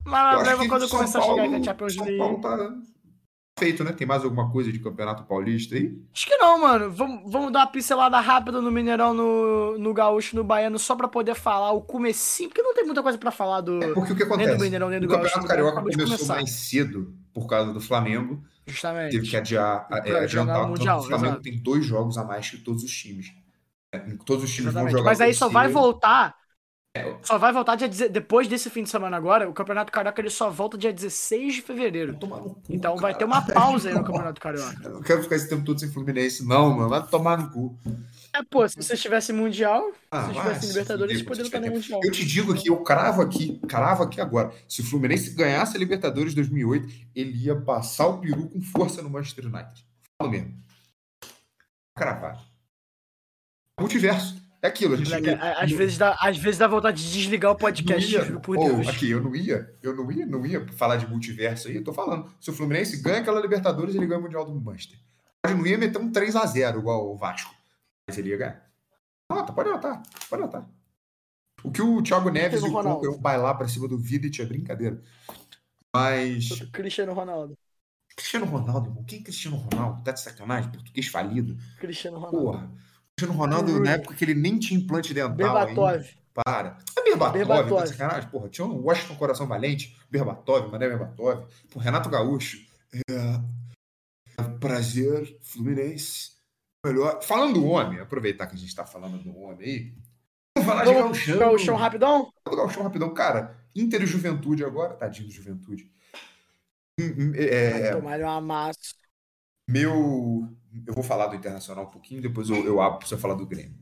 Mas 0.05 0.46
leva 0.46 0.68
quando 0.68 0.88
começar 0.88 1.20
a 1.20 1.22
chegar 1.22 1.48
com 1.48 1.57
a 1.57 1.62
Champions 1.62 1.96
League. 1.96 2.18
São 2.18 2.40
Paulo 2.40 2.40
tá 2.40 2.76
feito, 3.58 3.82
né? 3.82 3.92
Tem 3.92 4.06
mais 4.06 4.22
alguma 4.22 4.50
coisa 4.50 4.70
de 4.70 4.78
Campeonato 4.78 5.24
Paulista 5.24 5.74
aí? 5.74 5.98
Acho 6.14 6.26
que 6.26 6.36
não, 6.36 6.60
mano. 6.60 6.90
Vamos, 6.90 7.32
vamos 7.32 7.52
dar 7.52 7.60
uma 7.60 7.66
pincelada 7.66 8.20
rápida 8.20 8.60
no 8.60 8.70
Mineirão, 8.70 9.14
no, 9.14 9.78
no 9.78 9.94
Gaúcho, 9.94 10.36
no 10.36 10.44
Baiano, 10.44 10.78
só 10.78 10.94
pra 10.94 11.08
poder 11.08 11.34
falar 11.34 11.72
o 11.72 11.80
comecinho, 11.80 12.50
porque 12.50 12.62
não 12.62 12.74
tem 12.74 12.84
muita 12.84 13.02
coisa 13.02 13.16
pra 13.16 13.30
falar 13.30 13.62
do. 13.62 13.82
É 13.82 13.94
porque 13.94 14.12
o 14.12 14.16
que 14.16 14.22
acontece? 14.22 14.50
Nem 14.50 14.58
do 14.58 14.64
Mineirão, 14.64 14.90
nem 14.90 15.00
do 15.00 15.06
o 15.06 15.08
Gaúcho. 15.08 15.34
Campeonato 15.34 15.48
Carioca 15.48 15.82
começou 15.82 16.28
mais 16.28 16.50
cedo 16.50 17.14
por 17.32 17.46
causa 17.46 17.72
do 17.72 17.80
Flamengo. 17.80 18.44
Justamente. 18.66 19.12
Teve 19.12 19.28
que 19.28 19.36
adiar, 19.36 19.88
é, 19.90 20.18
adiantar. 20.18 20.68
Mundial, 20.68 21.00
o 21.00 21.02
Flamengo 21.04 21.34
exato. 21.34 21.42
tem 21.42 21.58
dois 21.58 21.84
jogos 21.84 22.18
a 22.18 22.24
mais 22.24 22.50
que 22.50 22.58
todos 22.58 22.82
os 22.82 22.92
times. 22.92 23.32
É, 23.92 23.98
todos 24.26 24.44
os 24.44 24.50
times 24.50 24.70
Exatamente. 24.70 24.92
vão 24.92 24.98
jogar. 24.98 25.10
Mas 25.10 25.20
aí 25.20 25.32
só 25.32 25.48
vai 25.48 25.68
voltar. 25.68 26.34
Só 27.22 27.38
vai 27.38 27.52
voltar 27.52 27.76
dia, 27.76 27.88
depois 28.09 28.48
desse 28.48 28.70
fim 28.70 28.82
de 28.82 28.90
semana 28.90 29.16
agora. 29.16 29.48
O 29.48 29.52
Campeonato 29.52 29.92
Carioca 29.92 30.20
ele 30.20 30.30
só 30.30 30.50
volta 30.50 30.78
dia 30.78 30.92
16 30.92 31.54
de 31.56 31.62
fevereiro. 31.62 32.14
Cu, 32.14 32.61
então 32.68 32.94
cara. 32.94 33.02
vai 33.02 33.14
ter 33.14 33.24
uma 33.24 33.42
pausa 33.42 33.88
aí 33.88 33.94
no 33.94 34.02
Campeonato 34.04 34.40
Carioca. 34.40 34.80
Eu 34.85 34.90
não 34.94 35.02
quero 35.02 35.22
ficar 35.22 35.37
esse 35.37 35.48
tempo 35.48 35.64
todo 35.64 35.78
sem 35.78 35.90
Fluminense, 35.90 36.44
não, 36.46 36.70
mano. 36.76 36.88
Vai 36.88 37.06
tomar 37.06 37.38
no 37.38 37.50
cu. 37.50 37.78
É, 38.32 38.42
pô, 38.42 38.68
se 38.68 38.76
você 38.76 38.96
tivesse 38.96 39.32
Mundial, 39.32 39.90
ah, 40.11 40.28
se 40.28 40.35
tivesse 40.35 40.66
Libertadores, 40.66 41.22
poderia 41.22 41.46
estar 41.46 41.61
no 41.61 41.70
Mundial. 41.70 42.00
Eu 42.04 42.12
te 42.12 42.24
digo 42.24 42.52
aqui, 42.52 42.68
eu 42.68 42.76
cravo 42.82 43.22
aqui, 43.22 43.59
cravo 43.66 44.02
aqui 44.02 44.20
agora. 44.20 44.52
Se 44.68 44.82
o 44.82 44.85
Fluminense 44.85 45.30
ganhasse 45.30 45.76
a 45.76 45.80
Libertadores 45.80 46.35
2008, 46.35 46.88
ele 47.14 47.46
ia 47.46 47.56
passar 47.56 48.06
o 48.09 48.18
peru 48.18 48.48
com 48.48 48.61
força 48.61 49.00
no 49.00 49.09
Manchester 49.09 49.46
United. 49.46 49.87
Falo 50.18 50.30
mesmo. 50.30 50.54
Cravar. 51.96 52.44
Multiverso. 53.80 54.45
É 54.62 54.68
aquilo, 54.68 54.94
a 54.94 54.96
gente. 54.96 55.12
às, 55.12 55.70
vezes 55.70 55.98
dá, 55.98 56.16
às 56.20 56.38
vezes 56.38 56.58
dá 56.58 56.66
vontade 56.66 57.02
de 57.02 57.12
desligar 57.12 57.52
o 57.52 57.56
podcast, 57.56 58.10
ia, 58.10 58.40
por 58.40 58.56
Deus. 58.56 58.88
aqui, 58.88 59.10
eu 59.10 59.22
não 59.22 59.34
ia, 59.34 59.74
eu 59.82 59.94
não 59.94 60.10
ia, 60.10 60.26
não 60.26 60.46
ia 60.46 60.66
falar 60.72 60.96
de 60.96 61.06
multiverso 61.06 61.68
aí, 61.68 61.76
eu 61.76 61.84
tô 61.84 61.92
falando. 61.92 62.30
Se 62.40 62.50
o 62.50 62.52
Fluminense 62.52 63.00
ganha 63.02 63.20
aquela 63.20 63.40
Libertadores, 63.40 63.94
ele 63.94 64.06
ganha 64.06 64.18
o 64.18 64.22
Mundial 64.22 64.44
do 64.44 64.60
Manchester. 64.60 64.98
Pode 65.42 65.58
não 65.58 65.66
ia 65.66 65.78
meter 65.78 65.98
um 65.98 66.10
3x0 66.10 66.78
igual 66.78 67.12
o 67.12 67.16
Vasco. 67.16 67.54
Mas 68.08 68.18
ele 68.18 68.30
ia 68.30 68.36
ganhar. 68.36 68.66
Anota, 69.30 69.52
pode 69.52 69.68
anotar, 69.68 70.02
pode 70.28 70.42
anotar. 70.42 70.68
O 71.62 71.70
que 71.70 71.82
o 71.82 72.02
Thiago 72.02 72.30
Neves 72.30 72.60
e 72.60 72.64
o 72.64 72.68
Cuca 72.68 72.82
Ronaldo. 72.82 73.06
iam 73.06 73.18
bailar 73.18 73.54
pra 73.54 73.68
cima 73.68 73.88
do 73.88 73.98
Vidic 73.98 74.40
é 74.40 74.46
brincadeira. 74.46 75.00
Mas. 75.94 76.48
Cristiano 76.72 77.12
Ronaldo. 77.12 77.56
Cristiano 78.16 78.46
Ronaldo, 78.46 78.88
irmão. 78.88 79.04
Quem 79.04 79.20
é 79.20 79.22
Cristiano 79.22 79.56
Ronaldo? 79.56 80.02
Tá 80.02 80.12
de 80.12 80.20
sacanagem? 80.20 80.70
Português 80.70 81.06
falido. 81.08 81.56
Cristiano 81.78 82.18
Ronaldo. 82.18 82.38
Porra. 82.38 82.70
Cristiano 83.18 83.38
Ronaldo, 83.40 83.81
na 83.81 83.92
época 83.92 84.14
que 84.14 84.22
ele 84.24 84.35
nem 84.35 84.59
tinha 84.59 84.79
implante 84.79 85.14
dental 85.14 85.31
ainda. 85.57 85.64
Berbatov. 85.74 86.07
Para. 86.35 86.79
É 86.98 87.02
Berbatov, 87.02 87.38
Berbatov. 87.38 87.79
tá 87.79 87.85
de 87.85 87.88
sacanagem? 87.90 88.29
Porra, 88.31 88.48
tinha 88.50 88.66
um 88.66 88.83
Washington 88.83 89.16
Coração 89.16 89.46
Valente, 89.46 89.96
Berbatov, 90.11 90.70
Mané 90.70 90.87
Berbatov. 90.87 91.46
Pô, 91.70 91.79
Renato 91.81 92.11
Gaúcho. 92.11 92.59
É... 93.09 94.44
Prazer, 94.61 95.38
Fluminense. 95.40 96.33
Melhor. 96.85 97.22
Falando 97.22 97.55
do 97.55 97.64
homem, 97.66 97.98
aproveitar 98.00 98.46
que 98.46 98.55
a 98.55 98.59
gente 98.59 98.74
tá 98.74 98.85
falando 98.85 99.18
do 99.18 99.35
homem 99.38 99.66
aí. 99.66 99.94
Vamos 100.59 100.68
falar 100.70 100.85
de 100.85 100.92
Vamos 100.92 101.02
Gauchão. 101.18 101.35
jogar 101.35 101.50
o 101.52 101.59
chão 101.59 101.76
rapidão? 101.76 102.31
Vou 102.46 102.55
dar 102.57 102.64
um 102.64 102.68
chão 102.68 102.83
rapidão. 102.83 103.14
Cara, 103.14 103.57
Inter 103.74 104.02
e 104.02 104.07
Juventude 104.07 104.62
agora. 104.62 104.92
Tadinho 104.94 105.29
do 105.29 105.33
Juventude. 105.33 105.90
Hum, 107.00 107.14
hum, 107.18 107.33
É, 107.35 107.92
Tomar 107.92 108.20
um 108.20 108.29
amasso. 108.29 108.94
meu. 109.66 110.48
Eu 110.86 110.94
vou 110.94 111.04
falar 111.04 111.28
do 111.28 111.36
Internacional 111.36 111.84
um 111.84 111.90
pouquinho, 111.90 112.20
depois 112.20 112.48
eu, 112.48 112.64
eu 112.64 112.80
abro 112.80 112.98
pra 112.98 113.08
você 113.08 113.16
falar 113.16 113.34
do 113.34 113.46
Grêmio. 113.46 113.74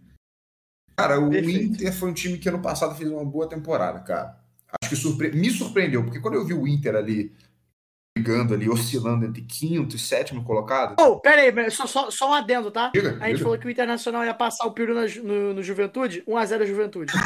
Cara, 0.97 1.19
o 1.19 1.31
Perfeito. 1.31 1.75
Inter 1.75 1.93
foi 1.93 2.11
um 2.11 2.15
time 2.15 2.39
que 2.39 2.49
ano 2.49 2.61
passado 2.61 2.95
fez 2.95 3.11
uma 3.11 3.25
boa 3.25 3.49
temporada, 3.49 4.01
cara. 4.01 4.39
Acho 4.81 4.91
que 4.91 4.97
surpre... 4.97 5.33
me 5.33 5.51
surpreendeu, 5.51 6.05
porque 6.05 6.21
quando 6.21 6.35
eu 6.35 6.45
vi 6.45 6.55
o 6.55 6.69
Inter 6.69 6.95
ali 6.95 7.35
brigando 8.17 8.55
ali, 8.55 8.69
oscilando 8.69 9.27
entre 9.27 9.43
quinto 9.43 9.97
e 9.97 9.99
sétimo 9.99 10.45
colocado. 10.45 10.95
Oh, 11.01 11.19
pera 11.19 11.43
aí, 11.43 11.51
pera 11.53 11.67
aí, 11.67 11.71
só, 11.71 11.85
só, 11.87 12.11
só 12.11 12.31
um 12.31 12.33
adendo, 12.33 12.71
tá? 12.71 12.93
Diga, 12.95 13.17
A 13.21 13.27
gente 13.27 13.33
diga. 13.33 13.39
falou 13.39 13.59
que 13.59 13.67
o 13.67 13.71
Internacional 13.71 14.25
ia 14.25 14.35
passar 14.35 14.67
o 14.67 14.73
peru 14.73 14.95
na 14.95 15.07
no, 15.23 15.55
no 15.55 15.63
Juventude, 15.63 16.23
1x0 16.27 16.67
Juventude. 16.67 17.13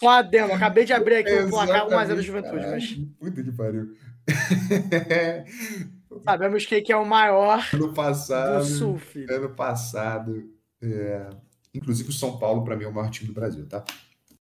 Só 0.00 0.06
um 0.06 0.10
adendo, 0.10 0.52
acabei 0.52 0.84
de 0.84 0.92
abrir 0.92 1.16
aqui 1.16 1.32
o 1.32 1.50
placar 1.50 1.88
1x0 1.88 2.22
Juventude, 2.22 2.66
mas 2.68 2.94
Puta 3.18 3.42
que 3.42 3.50
pariu. 3.50 3.96
sabemos 6.28 6.66
quem 6.66 6.82
que 6.82 6.92
é 6.92 6.96
o 6.96 7.06
maior 7.06 7.66
ano 7.72 7.88
do 7.88 7.94
passado. 7.94 8.64
Sul, 8.64 8.98
filho. 8.98 9.34
Ano 9.34 9.54
passado. 9.54 10.52
é, 10.82 11.30
Inclusive 11.74 12.10
o 12.10 12.12
São 12.12 12.38
Paulo, 12.38 12.64
pra 12.64 12.76
mim, 12.76 12.84
é 12.84 12.88
o 12.88 12.92
maior 12.92 13.10
time 13.10 13.28
do 13.28 13.32
Brasil, 13.34 13.66
tá? 13.66 13.84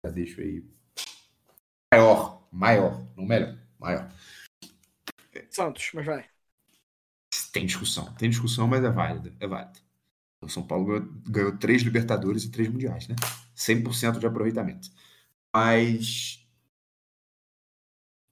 Já 0.04 0.12
deixo 0.12 0.42
aí. 0.42 0.64
Maior, 1.94 2.48
maior, 2.52 3.08
não 3.16 3.26
melhor, 3.26 3.58
maior. 3.80 4.10
Santos, 5.50 5.92
mas 5.94 6.06
vai. 6.06 6.26
Tem 7.52 7.66
discussão, 7.66 8.14
tem 8.16 8.30
discussão, 8.30 8.68
mas 8.68 8.84
é 8.84 8.90
válida, 8.90 9.34
é 9.40 9.48
válida. 9.48 9.80
O 10.42 10.48
São 10.48 10.66
Paulo 10.66 10.86
ganhou, 10.86 11.14
ganhou 11.28 11.58
três 11.58 11.82
Libertadores 11.82 12.44
e 12.44 12.52
três 12.52 12.70
Mundiais, 12.70 13.08
né? 13.08 13.16
100% 13.56 14.20
de 14.20 14.28
aproveitamento. 14.28 14.90
Mas. 15.54 16.48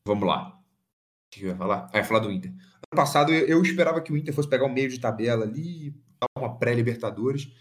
Vamos 0.07 0.27
lá. 0.27 0.57
O 0.57 1.29
que 1.31 1.43
eu 1.43 1.49
ia 1.49 1.55
falar? 1.57 1.89
Ah, 1.93 1.97
ia 1.97 2.03
falar 2.03 2.19
do 2.21 2.31
Inter. 2.31 2.53
Ano 2.93 3.01
passado 3.01 3.33
eu, 3.33 3.47
eu 3.47 3.61
esperava 3.61 4.01
que 4.01 4.11
o 4.11 4.17
Inter 4.17 4.33
fosse 4.33 4.49
pegar 4.49 4.65
o 4.65 4.73
meio 4.73 4.89
de 4.89 4.99
tabela 4.99 5.43
ali, 5.43 5.91
dar 6.19 6.27
uma 6.41 6.57
pré-Libertadores. 6.57 7.51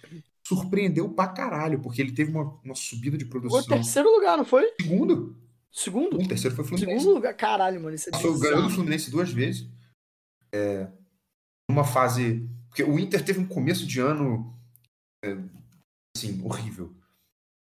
Surpreendeu 0.46 1.08
pra 1.08 1.26
caralho, 1.26 1.80
porque 1.80 2.00
ele 2.00 2.12
teve 2.12 2.30
uma, 2.30 2.58
uma 2.64 2.74
subida 2.74 3.18
de 3.18 3.24
produção. 3.24 3.62
terceiro 3.64 4.08
lugar, 4.08 4.36
não 4.36 4.44
foi? 4.44 4.72
Segundo? 4.80 5.36
Segundo? 5.72 6.18
O 6.18 6.28
terceiro 6.28 6.54
foi 6.54 6.64
o 6.64 6.68
Fluminense. 6.68 7.00
Segundo 7.00 7.16
lugar. 7.16 7.34
Caralho, 7.34 7.80
mano, 7.80 7.94
isso 7.94 8.08
é 8.08 8.12
Passou, 8.12 8.38
ganhou 8.38 8.62
do. 8.62 8.70
Fluminense 8.70 9.10
duas 9.10 9.30
vezes. 9.30 9.68
É, 10.54 10.88
numa 11.68 11.84
fase. 11.84 12.48
Porque 12.68 12.82
o 12.82 12.98
Inter 12.98 13.22
teve 13.24 13.40
um 13.40 13.46
começo 13.46 13.86
de 13.86 14.00
ano. 14.00 14.56
é, 15.24 15.36
assim, 16.16 16.40
horrível. 16.44 16.94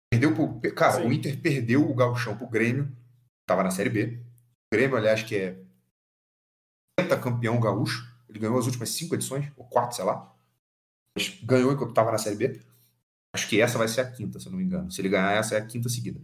Perdeu 0.10 0.34
pro. 0.34 0.62
Cara, 0.72 1.02
Sim. 1.02 1.08
o 1.08 1.12
Inter 1.12 1.42
perdeu 1.42 1.90
o 1.90 1.94
Gauchão 1.94 2.38
pro 2.38 2.48
Grêmio. 2.48 2.96
Tava 3.46 3.64
na 3.64 3.72
Série 3.72 3.90
B. 3.90 4.20
O 4.72 4.76
Grêmio, 4.76 4.96
aliás, 4.96 5.24
que 5.24 5.36
é 5.36 5.65
campeão 7.26 7.60
gaúcho. 7.60 8.14
Ele 8.30 8.40
ganhou 8.40 8.58
as 8.58 8.66
últimas 8.66 8.90
cinco 8.90 9.16
edições, 9.16 9.52
ou 9.56 9.66
quatro, 9.66 9.96
sei 9.96 10.06
lá. 10.06 10.34
Mas 11.16 11.40
ganhou 11.44 11.72
enquanto 11.72 11.94
tava 11.94 12.12
na 12.12 12.18
Série 12.18 12.36
B. 12.36 12.62
Acho 13.34 13.50
que 13.50 13.60
essa 13.60 13.78
vai 13.78 13.88
ser 13.88 14.02
a 14.02 14.12
quinta, 14.12 14.40
se 14.40 14.48
eu 14.48 14.52
não 14.52 14.60
me 14.60 14.66
engano. 14.66 14.92
Se 14.92 15.02
ele 15.02 15.10
ganhar, 15.10 15.32
essa 15.32 15.56
é 15.56 15.58
a 15.58 15.66
quinta 15.66 15.90
seguida. 15.90 16.22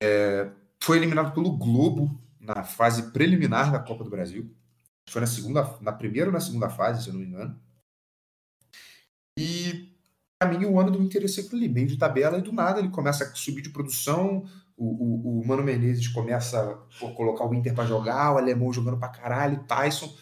É, 0.00 0.50
foi 0.82 0.96
eliminado 0.96 1.32
pelo 1.32 1.56
Globo 1.56 2.20
na 2.40 2.64
fase 2.64 3.12
preliminar 3.12 3.70
da 3.70 3.78
Copa 3.78 4.04
do 4.04 4.10
Brasil. 4.10 4.54
Foi 5.08 5.20
na 5.20 5.26
segunda, 5.26 5.78
na 5.80 5.92
primeira 5.92 6.28
ou 6.28 6.32
na 6.32 6.40
segunda 6.40 6.68
fase, 6.68 7.02
se 7.02 7.08
eu 7.08 7.14
não 7.14 7.20
me 7.20 7.26
engano. 7.26 7.60
E 9.38 9.92
pra 10.38 10.50
mim 10.50 10.64
o 10.64 10.78
ano 10.78 10.90
do 10.90 11.02
Inter 11.02 11.24
é 11.24 11.28
sempre 11.28 11.56
ali, 11.56 11.68
meio 11.68 11.86
de 11.86 11.96
tabela, 11.96 12.38
e 12.38 12.42
do 12.42 12.52
nada 12.52 12.80
ele 12.80 12.90
começa 12.90 13.24
a 13.24 13.34
subir 13.34 13.62
de 13.62 13.70
produção. 13.70 14.48
O, 14.76 14.86
o, 14.86 15.40
o 15.40 15.46
Mano 15.46 15.62
Menezes 15.62 16.08
começa 16.08 16.78
a 17.00 17.08
colocar 17.12 17.46
o 17.46 17.54
Inter 17.54 17.74
pra 17.74 17.86
jogar, 17.86 18.32
o 18.32 18.38
alemão 18.38 18.72
jogando 18.72 18.98
pra 18.98 19.08
caralho, 19.08 19.64
Tyson. 19.64 20.12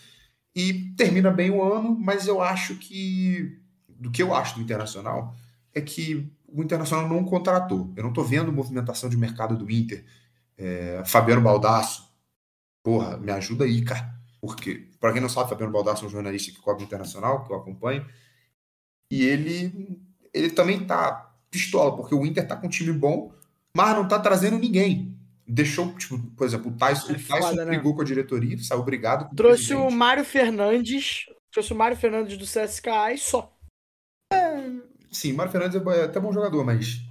E 0.55 0.95
termina 0.97 1.31
bem 1.31 1.51
o 1.51 1.63
ano, 1.63 1.97
mas 1.99 2.27
eu 2.27 2.41
acho 2.41 2.77
que. 2.77 3.59
Do 3.89 4.11
que 4.11 4.23
eu 4.23 4.35
acho 4.35 4.57
do 4.57 4.63
Internacional 4.63 5.35
é 5.73 5.81
que 5.81 6.31
o 6.47 6.63
Internacional 6.63 7.09
não 7.09 7.25
contratou. 7.25 7.93
Eu 7.97 8.03
não 8.03 8.13
tô 8.13 8.23
vendo 8.23 8.53
movimentação 8.53 9.09
de 9.09 9.17
mercado 9.17 9.57
do 9.57 9.71
Inter. 9.71 10.05
É, 10.59 11.03
Fabiano 11.07 11.41
Baldasso. 11.41 12.11
Porra, 12.83 13.17
me 13.17 13.31
ajuda 13.31 13.65
aí, 13.65 13.83
cara. 13.83 14.13
Porque, 14.41 14.89
para 15.01 15.13
quem 15.13 15.23
não 15.23 15.29
sabe, 15.29 15.49
Fabiano 15.49 15.73
Baldasso 15.73 16.05
é 16.05 16.09
um 16.09 16.11
jornalista 16.11 16.51
que 16.51 16.61
cobre 16.61 16.83
o 16.83 16.87
Internacional, 16.87 17.45
que 17.45 17.53
eu 17.53 17.57
acompanho. 17.57 18.05
E 19.11 19.23
ele, 19.23 20.01
ele 20.35 20.51
também 20.51 20.85
tá 20.85 21.33
pistola, 21.51 21.95
porque 21.95 22.15
o 22.15 22.27
Inter 22.27 22.47
tá 22.47 22.57
com 22.57 22.67
um 22.67 22.71
time 22.71 22.93
bom, 22.93 23.33
mas 23.77 23.97
não 23.97 24.07
tá 24.07 24.19
trazendo 24.19 24.59
ninguém. 24.59 25.17
Deixou, 25.47 25.93
tipo, 25.97 26.19
por 26.37 26.47
exemplo, 26.47 26.71
o 26.71 26.77
Tyson, 26.77 27.09
É 27.09 27.13
o 27.13 27.15
Tyson 27.17 27.37
foda, 27.37 27.65
né? 27.65 27.73
brigou 27.73 27.95
com 27.95 28.03
a 28.03 28.05
diretoria, 28.05 28.57
saiu 28.59 28.83
brigado 28.83 29.27
com 29.27 29.35
Trouxe 29.35 29.75
o 29.75 29.79
presidente. 29.79 29.95
Mário 29.97 30.25
Fernandes. 30.25 31.27
Trouxe 31.51 31.73
o 31.73 31.77
Mário 31.77 31.97
Fernandes 31.97 32.39
do 32.39 32.45
CSKA 32.45 33.13
e 33.13 33.19
só. 33.19 33.55
Sim, 35.11 35.35
Mário 35.35 35.53
Fernandes 35.53 35.81
é 35.85 36.05
até 36.05 36.19
bom 36.19 36.33
jogador, 36.33 36.65
mas. 36.65 37.03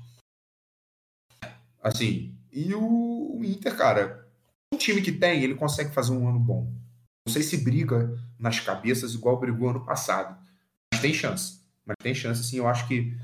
Assim. 1.82 2.36
E 2.52 2.74
o, 2.74 3.38
o 3.38 3.46
Inter, 3.46 3.78
cara, 3.78 4.28
um 4.74 4.78
time 4.78 5.02
que 5.02 5.12
tem, 5.12 5.44
ele 5.44 5.56
consegue 5.56 5.94
fazer 5.94 6.12
um 6.12 6.28
ano 6.28 6.40
bom. 6.40 6.74
Não 7.26 7.32
sei 7.32 7.44
se 7.44 7.58
briga 7.58 8.18
nas 8.40 8.60
cabeças 8.60 9.14
igual 9.14 9.40
brigou 9.40 9.70
ano 9.70 9.86
passado. 9.86 10.38
Mas 10.92 11.02
tem 11.02 11.14
chance. 11.14 11.62
Mas 11.86 11.96
tem 12.02 12.14
chance, 12.16 12.44
sim. 12.44 12.58
Eu 12.58 12.68
acho 12.68 12.88
que. 12.88 13.16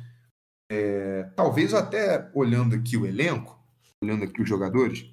É, 0.69 1.23
talvez 1.35 1.73
até 1.73 2.29
olhando 2.33 2.75
aqui 2.75 2.97
o 2.97 3.05
elenco, 3.05 3.57
olhando 4.01 4.23
aqui 4.23 4.41
os 4.41 4.49
jogadores, 4.49 5.09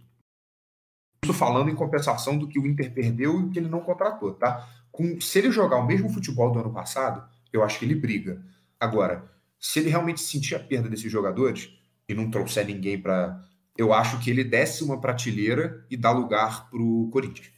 isso 1.25 1.33
falando 1.33 1.71
em 1.71 1.75
compensação 1.75 2.37
do 2.37 2.47
que 2.47 2.59
o 2.59 2.67
Inter 2.67 2.93
perdeu 2.93 3.41
e 3.41 3.51
que 3.51 3.59
ele 3.59 3.69
não 3.69 3.81
contratou, 3.81 4.35
tá? 4.35 4.69
Com, 4.93 5.21
se 5.21 5.39
ele 5.39 5.51
jogar 5.51 5.79
o 5.79 5.87
mesmo 5.87 6.09
futebol 6.09 6.53
do 6.53 6.59
ano 6.59 6.73
passado, 6.73 7.27
eu 7.53 7.63
acho 7.63 7.79
que 7.79 7.85
ele 7.85 7.95
briga. 7.95 8.45
Agora, 8.79 9.31
se 9.59 9.79
ele 9.81 9.89
realmente 9.89 10.21
sentir 10.21 10.55
a 10.55 10.61
perda 10.61 10.89
desses 10.89 11.11
jogadores 11.11 11.71
e 12.09 12.15
não 12.15 12.31
trouxer 12.31 12.67
ninguém 12.67 13.01
para, 13.01 13.43
eu 13.77 13.93
acho 13.93 14.21
que 14.21 14.31
ele 14.31 14.45
desce 14.45 14.85
uma 14.85 15.01
prateleira 15.01 15.85
e 15.91 15.97
dá 15.97 16.11
lugar 16.11 16.69
pro 16.69 17.09
Corinthians. 17.11 17.51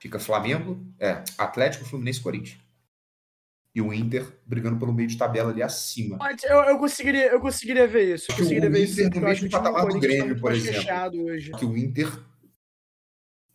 Fica 0.00 0.18
Flamengo, 0.18 0.84
é, 0.98 1.22
Atlético, 1.38 1.84
Fluminense, 1.84 2.20
Corinthians. 2.20 2.58
E 3.74 3.80
o 3.80 3.92
Inter 3.92 4.26
brigando 4.46 4.78
pelo 4.78 4.92
meio 4.92 5.08
de 5.08 5.16
tabela 5.16 5.50
ali 5.50 5.62
acima. 5.62 6.18
Mas 6.18 6.42
Eu, 6.44 6.58
eu, 6.64 6.78
conseguiria, 6.78 7.26
eu 7.32 7.40
conseguiria 7.40 7.86
ver 7.88 8.14
isso. 8.14 8.30
Eu 8.30 8.36
Que 8.36 8.42
o 8.42 8.44
conseguiria 8.44 8.70
ver 8.70 8.84
isso. 8.84 9.00
Inter 9.00 9.20
no 9.22 9.28
acho 9.28 9.40
que 9.40 9.44
mesmo 9.46 9.50
patamar 9.50 9.86
do 9.86 9.92
tá 9.94 9.98
Grêmio, 9.98 10.40
por 10.40 10.52
exemplo. 10.52 11.24
hoje. 11.24 11.50
Que 11.52 11.64
o 11.64 11.76
Inter, 11.76 12.08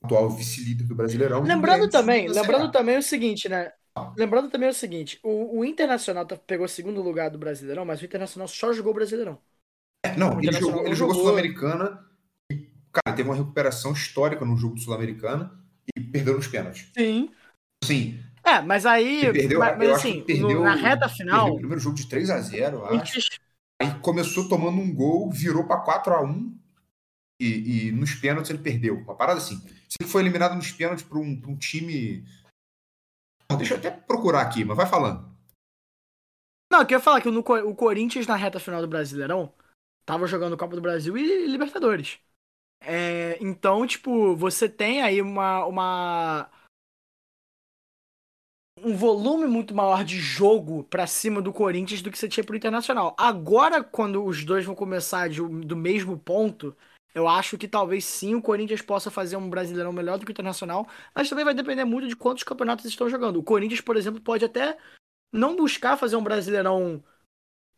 atual 0.04 0.30
vice-líder 0.30 0.86
do 0.86 0.96
Brasileirão. 0.96 1.44
Lembrando 1.44 1.90
também, 1.90 2.28
lembrando 2.28 2.72
também 2.72 2.98
o 2.98 3.04
seguinte, 3.04 3.48
né? 3.48 3.72
Lembrando 4.16 4.50
também 4.50 4.70
o 4.70 4.74
seguinte, 4.74 5.20
o, 5.24 5.60
o 5.60 5.66
Internacional 5.66 6.26
tá- 6.26 6.36
pegou 6.38 6.68
segundo 6.68 7.02
lugar 7.02 7.32
do 7.32 7.38
Brasileirão, 7.40 7.84
mas 7.84 8.00
o 8.02 8.06
Internacional 8.06 8.48
só 8.48 8.72
jogou 8.72 8.92
o 8.92 8.96
Brasileirão. 8.96 9.40
É, 10.06 10.16
Não, 10.16 10.38
O 10.38 10.40
ele 10.40 10.52
jogou, 10.52 10.86
ele 10.86 10.96
jogou 10.96 11.14
jogou. 11.16 11.16
Sul-Americana. 11.16 12.06
e, 12.52 12.70
Cara, 12.92 13.16
teve 13.16 13.28
uma 13.28 13.36
recuperação 13.36 13.94
histórica 13.94 14.46
no 14.46 14.56
jogo 14.56 14.76
do 14.76 14.82
Sul-Americana 14.82 15.52
e 15.96 16.00
perdeu 16.02 16.36
nos 16.36 16.48
pênaltis. 16.48 16.92
Sim. 16.96 17.32
Sim, 17.84 18.20
É, 18.48 18.62
mas 18.62 18.86
aí, 18.86 19.26
ele 19.26 19.34
perdeu, 19.40 19.60
mas, 19.60 19.78
mas 19.78 19.90
assim, 19.90 20.24
perdeu, 20.24 20.60
no- 20.60 20.64
na 20.64 20.74
reta 20.76 21.10
final, 21.10 21.52
o 21.52 21.58
primeiro 21.58 21.82
jogo 21.82 21.98
de 21.98 22.08
3 22.08 22.30
a 22.30 22.40
0 22.40 22.78
eu 22.78 22.86
acho. 22.86 23.20
Aí 23.82 24.00
começou 24.00 24.48
tomando 24.48 24.80
um 24.80 24.94
gol, 24.94 25.30
virou 25.30 25.66
para 25.68 25.82
4 25.82 26.14
a 26.14 26.22
1 26.22 26.58
e, 27.42 27.88
e 27.88 27.92
nos 27.92 28.16
pênaltis 28.16 28.50
ele 28.50 28.64
perdeu. 28.64 28.96
Uma 29.00 29.16
parada 29.16 29.40
assim. 29.40 29.58
Se 29.90 29.98
ele 30.00 30.10
foi 30.10 30.22
eliminado 30.22 30.56
nos 30.56 30.72
pênaltis 30.72 31.04
para 31.06 31.18
um, 31.20 31.40
pra 31.40 31.52
um 31.52 31.58
time. 31.58 32.24
Ah, 33.52 33.56
Deixa 33.56 33.74
eu 33.74 33.78
até 33.80 33.92
procurar 33.92 34.42
aqui, 34.42 34.64
mas 34.64 34.78
vai 34.78 34.88
falando. 34.88 35.30
Não, 36.72 36.80
eu 36.80 36.86
queria 36.86 37.00
falar 37.04 37.22
que 37.22 37.30
no 37.30 37.40
o 37.42 37.76
Corinthians 37.76 38.28
na 38.28 38.36
reta 38.36 38.60
final 38.60 38.82
do 38.82 38.88
Brasileirão 38.88 39.54
tava 40.06 40.26
jogando 40.26 40.58
Copa 40.58 40.76
do 40.76 40.82
Brasil 40.82 41.18
e 41.18 41.48
Libertadores. 41.48 42.20
É, 42.82 43.38
então, 43.42 43.86
tipo, 43.86 44.36
você 44.36 44.70
tem 44.70 45.02
aí 45.02 45.22
uma, 45.22 45.66
uma. 45.66 46.50
Um 48.84 48.96
volume 48.96 49.48
muito 49.48 49.74
maior 49.76 50.04
de 50.04 50.20
jogo 50.20 50.84
pra 50.86 51.08
cima 51.08 51.42
do 51.42 51.52
Corinthians 51.52 52.02
do 52.02 52.12
que 52.12 52.18
você 52.18 52.28
tinha 52.28 52.44
pro 52.44 52.56
Internacional. 52.56 53.16
Agora, 53.18 53.84
quando 53.84 54.24
os 54.24 54.44
dois 54.46 54.66
vão 54.66 54.76
começar 54.76 55.30
de- 55.30 55.42
do 55.42 55.76
mesmo 55.76 56.18
ponto, 56.18 56.76
eu 57.14 57.28
acho 57.28 57.58
que 57.58 57.68
talvez 57.68 58.06
sim 58.06 58.36
o 58.36 58.42
Corinthians 58.42 58.82
possa 58.82 59.10
fazer 59.10 59.36
um 59.38 59.50
Brasileirão 59.50 59.92
melhor 59.92 60.18
do 60.20 60.26
que 60.26 60.32
o 60.32 60.34
Internacional, 60.34 60.88
mas 61.16 61.30
também 61.30 61.44
vai 61.46 61.54
depender 61.54 61.86
muito 61.86 62.08
de 62.08 62.16
quantos 62.16 62.44
campeonatos 62.44 62.86
estão 62.86 63.10
jogando. 63.10 63.38
O 63.40 63.44
Corinthians, 63.44 63.82
por 63.82 63.98
exemplo, 63.98 64.22
pode 64.22 64.46
até 64.46 64.78
não 65.32 65.56
buscar 65.56 65.98
fazer 65.98 66.16
um 66.18 66.24
Brasileirão 66.24 67.04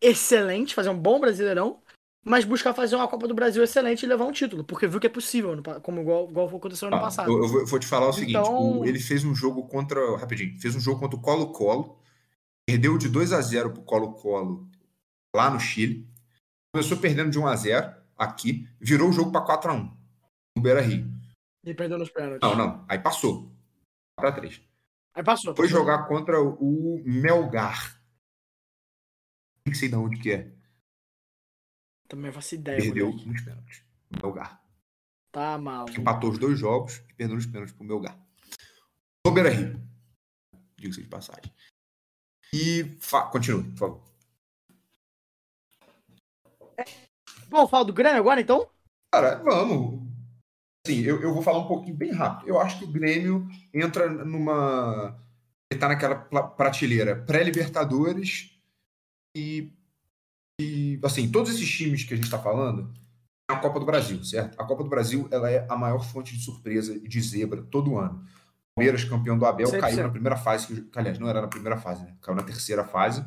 excelente, 0.02 0.76
fazer 0.76 0.90
um 0.90 0.98
bom 0.98 1.20
Brasileirão, 1.20 1.82
mas 2.26 2.44
buscar 2.46 2.74
fazer 2.74 2.96
uma 2.96 3.08
Copa 3.08 3.28
do 3.28 3.34
Brasil 3.34 3.64
excelente 3.64 4.04
e 4.04 4.08
levar 4.08 4.26
um 4.26 4.32
título, 4.32 4.64
porque 4.64 4.88
viu 4.88 5.00
que 5.00 5.08
é 5.08 5.10
possível, 5.10 5.52
como 5.82 6.02
igual, 6.02 6.30
igual 6.30 6.48
aconteceu 6.48 6.88
ano 6.88 6.98
Ah, 6.98 7.02
passado. 7.02 7.32
eu, 7.32 7.38
eu 7.44 7.48
vou, 7.48 7.60
eu 7.62 7.66
vou 7.66 7.80
te 7.80 7.88
falar 7.88 8.10
o 8.10 8.14
seguinte: 8.14 8.32
Então- 8.38 8.80
o- 8.82 8.86
ele 8.86 9.00
fez 9.00 9.24
um 9.24 9.34
jogo 9.34 9.68
contra. 9.68 10.18
Rapidinho, 10.18 10.60
fez 10.60 10.76
um 10.76 10.80
jogo 10.80 11.00
contra 11.00 11.18
o 11.18 11.22
Colo-Colo, 11.22 11.98
perdeu 12.68 12.98
de 12.98 13.08
2 13.10 13.32
a 13.34 13.42
0 13.42 13.72
pro 13.72 13.82
Colo-Colo 13.84 14.68
lá 15.36 15.50
no 15.50 15.60
Chile, 15.60 16.08
começou 16.74 16.98
perdendo 16.98 17.30
de 17.32 17.40
1 17.40 17.48
a 17.48 17.56
0 17.56 17.96
aqui, 18.18 18.68
virou 18.80 19.10
o 19.10 19.14
jogo 19.14 19.32
para 19.32 19.42
4 19.46 19.72
a 19.72 19.74
1 19.76 19.98
no 20.58 20.62
Beira 20.62 20.82
Rio. 20.82 21.10
E 21.64 21.74
perdeu 21.74 21.98
nos 21.98 22.10
pênaltis. 22.10 22.40
Não, 22.42 22.56
não, 22.56 22.86
aí 22.88 23.00
passou. 23.00 23.52
para 24.18 24.32
3. 24.34 24.62
Aí 25.14 25.24
passou. 25.24 25.56
Foi 25.56 25.66
passou. 25.68 25.80
jogar 25.80 26.08
contra 26.08 26.42
o 26.42 27.02
Melgar. 27.06 28.02
Nem 29.66 29.74
sei 29.74 29.88
de 29.90 29.96
onde 29.96 30.20
que 30.20 30.32
é. 30.32 30.52
Também 32.10 32.32
faço 32.32 32.56
ideia, 32.56 32.82
Perdeu 32.82 33.08
moleque. 33.12 33.30
nos 33.30 33.42
pênaltis. 33.42 33.84
Melgar. 34.22 34.62
Tá 35.32 35.58
maluco. 35.60 36.00
Empatou 36.00 36.32
os 36.32 36.40
dois 36.40 36.58
jogos 36.60 36.98
e 37.08 37.14
perdeu 37.14 37.36
nos 37.36 37.46
pênaltis 37.46 37.74
pro 37.74 37.86
Melgar. 37.86 38.20
No 39.26 39.32
Beira 39.32 39.50
Rio. 39.50 39.80
Diga-se 40.76 41.04
de 41.04 41.08
passagem. 41.08 41.54
E 42.52 42.98
fa... 43.00 43.28
continue, 43.28 43.64
por 43.72 43.78
favor. 43.78 44.10
Bom, 47.48 47.68
fala 47.68 47.86
do 47.86 47.94
Grêmio 47.94 48.20
agora, 48.20 48.42
então? 48.42 48.68
Cara, 49.14 49.36
vamos. 49.44 50.02
Assim, 50.86 51.02
eu, 51.02 51.22
eu 51.22 51.34
vou 51.34 51.44
falar 51.44 51.60
um 51.60 51.68
pouquinho 51.68 51.96
bem 51.96 52.12
rápido. 52.12 52.48
Eu 52.48 52.60
acho 52.60 52.80
que 52.80 52.86
o 52.86 52.92
Grêmio 52.92 53.48
entra 53.72 54.10
numa. 54.10 55.20
Ele 55.72 55.80
tá 55.80 55.88
naquela 55.88 56.16
prateleira 56.16 57.24
pré-Libertadores 57.24 58.60
e, 59.36 59.72
e. 60.60 61.00
Assim, 61.04 61.32
todos 61.32 61.54
esses 61.54 61.70
times 61.70 62.04
que 62.04 62.14
a 62.14 62.18
gente 62.18 62.30
tá 62.30 62.38
falando 62.38 62.92
é 63.50 63.54
a 63.54 63.58
Copa 63.58 63.80
do 63.80 63.86
Brasil, 63.86 64.24
certo? 64.24 64.60
A 64.60 64.66
Copa 64.66 64.84
do 64.84 64.90
Brasil 64.90 65.28
ela 65.32 65.50
é 65.50 65.66
a 65.70 65.76
maior 65.76 66.04
fonte 66.04 66.36
de 66.36 66.44
surpresa 66.44 66.94
e 66.94 67.08
de 67.08 67.22
zebra 67.22 67.62
todo 67.62 67.98
ano. 67.98 68.24
Palmeiras, 68.76 69.04
campeão 69.04 69.38
do 69.38 69.46
Abel, 69.46 69.68
100%. 69.68 69.80
caiu 69.80 70.04
na 70.04 70.10
primeira 70.10 70.38
fase, 70.38 70.68
que, 70.68 71.00
aliás, 71.00 71.18
não 71.20 71.28
era 71.28 71.42
na 71.42 71.48
primeira 71.48 71.78
fase, 71.78 72.04
né? 72.04 72.14
Caiu 72.22 72.36
na 72.36 72.44
terceira 72.44 72.84
fase. 72.84 73.26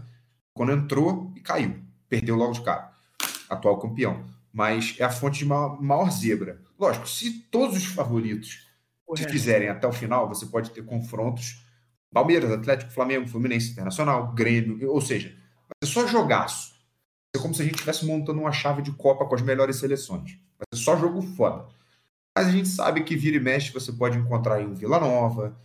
Quando 0.55 0.73
entrou 0.73 1.33
e 1.37 1.41
caiu. 1.41 1.83
Perdeu 2.09 2.37
logo 2.37 2.53
de 2.53 2.63
cara. 2.63 2.93
Atual 3.49 3.79
campeão 3.79 4.25
mas 4.53 4.97
é 4.99 5.05
a 5.05 5.11
fonte 5.11 5.39
de 5.39 5.47
maior, 5.47 5.81
maior 5.81 6.11
zebra. 6.11 6.61
Lógico, 6.79 7.09
se 7.09 7.31
todos 7.51 7.77
os 7.77 7.87
favoritos 7.87 8.69
se 9.17 9.27
quiserem 9.27 9.69
até 9.69 9.87
o 9.87 9.93
final, 9.93 10.29
você 10.29 10.47
pode 10.47 10.71
ter 10.71 10.85
confrontos 10.85 11.65
Palmeiras, 12.13 12.51
Atlético, 12.51 12.93
Flamengo, 12.93 13.27
Fluminense 13.27 13.71
Internacional, 13.71 14.33
Grêmio, 14.33 14.91
ou 14.91 15.01
seja, 15.01 15.31
vai 15.31 15.89
ser 15.89 15.91
só 15.91 16.07
jogaço. 16.07 16.72
Ser 17.35 17.43
como 17.43 17.55
se 17.55 17.63
a 17.63 17.65
gente 17.65 17.75
estivesse 17.75 18.05
montando 18.05 18.41
uma 18.41 18.53
chave 18.53 18.83
de 18.83 18.93
Copa 18.93 19.25
com 19.25 19.35
as 19.35 19.43
melhores 19.43 19.77
seleções. 19.77 20.39
Vai 20.59 20.67
ser 20.75 20.81
só 20.83 20.97
jogo 20.97 21.23
foda. 21.23 21.67
Mas 22.37 22.49
a 22.49 22.51
gente 22.51 22.69
sabe 22.69 23.05
que 23.05 23.17
vira 23.17 23.37
e 23.37 23.41
mexe 23.41 23.73
você 23.73 23.93
pode 23.93 24.19
encontrar 24.19 24.57
aí 24.57 24.67
um 24.67 24.75
Vila 24.75 24.99
Nova, 24.99 25.57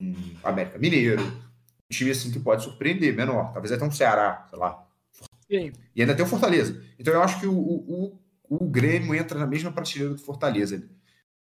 um 0.00 0.14
América 0.42 0.78
Mineiro, 0.78 1.22
um 1.22 1.92
time 1.92 2.10
assim 2.10 2.30
que 2.30 2.38
pode 2.38 2.62
surpreender, 2.62 3.14
menor. 3.14 3.52
Talvez 3.52 3.72
até 3.72 3.84
um 3.84 3.90
Ceará, 3.90 4.46
sei 4.48 4.58
lá, 4.58 4.86
Sim. 5.50 5.72
e 5.94 6.00
ainda 6.00 6.14
tem 6.14 6.24
o 6.24 6.28
Fortaleza. 6.28 6.82
Então 6.98 7.14
eu 7.14 7.22
acho 7.22 7.40
que 7.40 7.46
o, 7.46 7.56
o, 7.56 8.18
o 8.48 8.66
Grêmio 8.68 9.14
entra 9.14 9.38
na 9.38 9.46
mesma 9.46 9.72
prateleira 9.72 10.14
do 10.14 10.20
Fortaleza. 10.20 10.88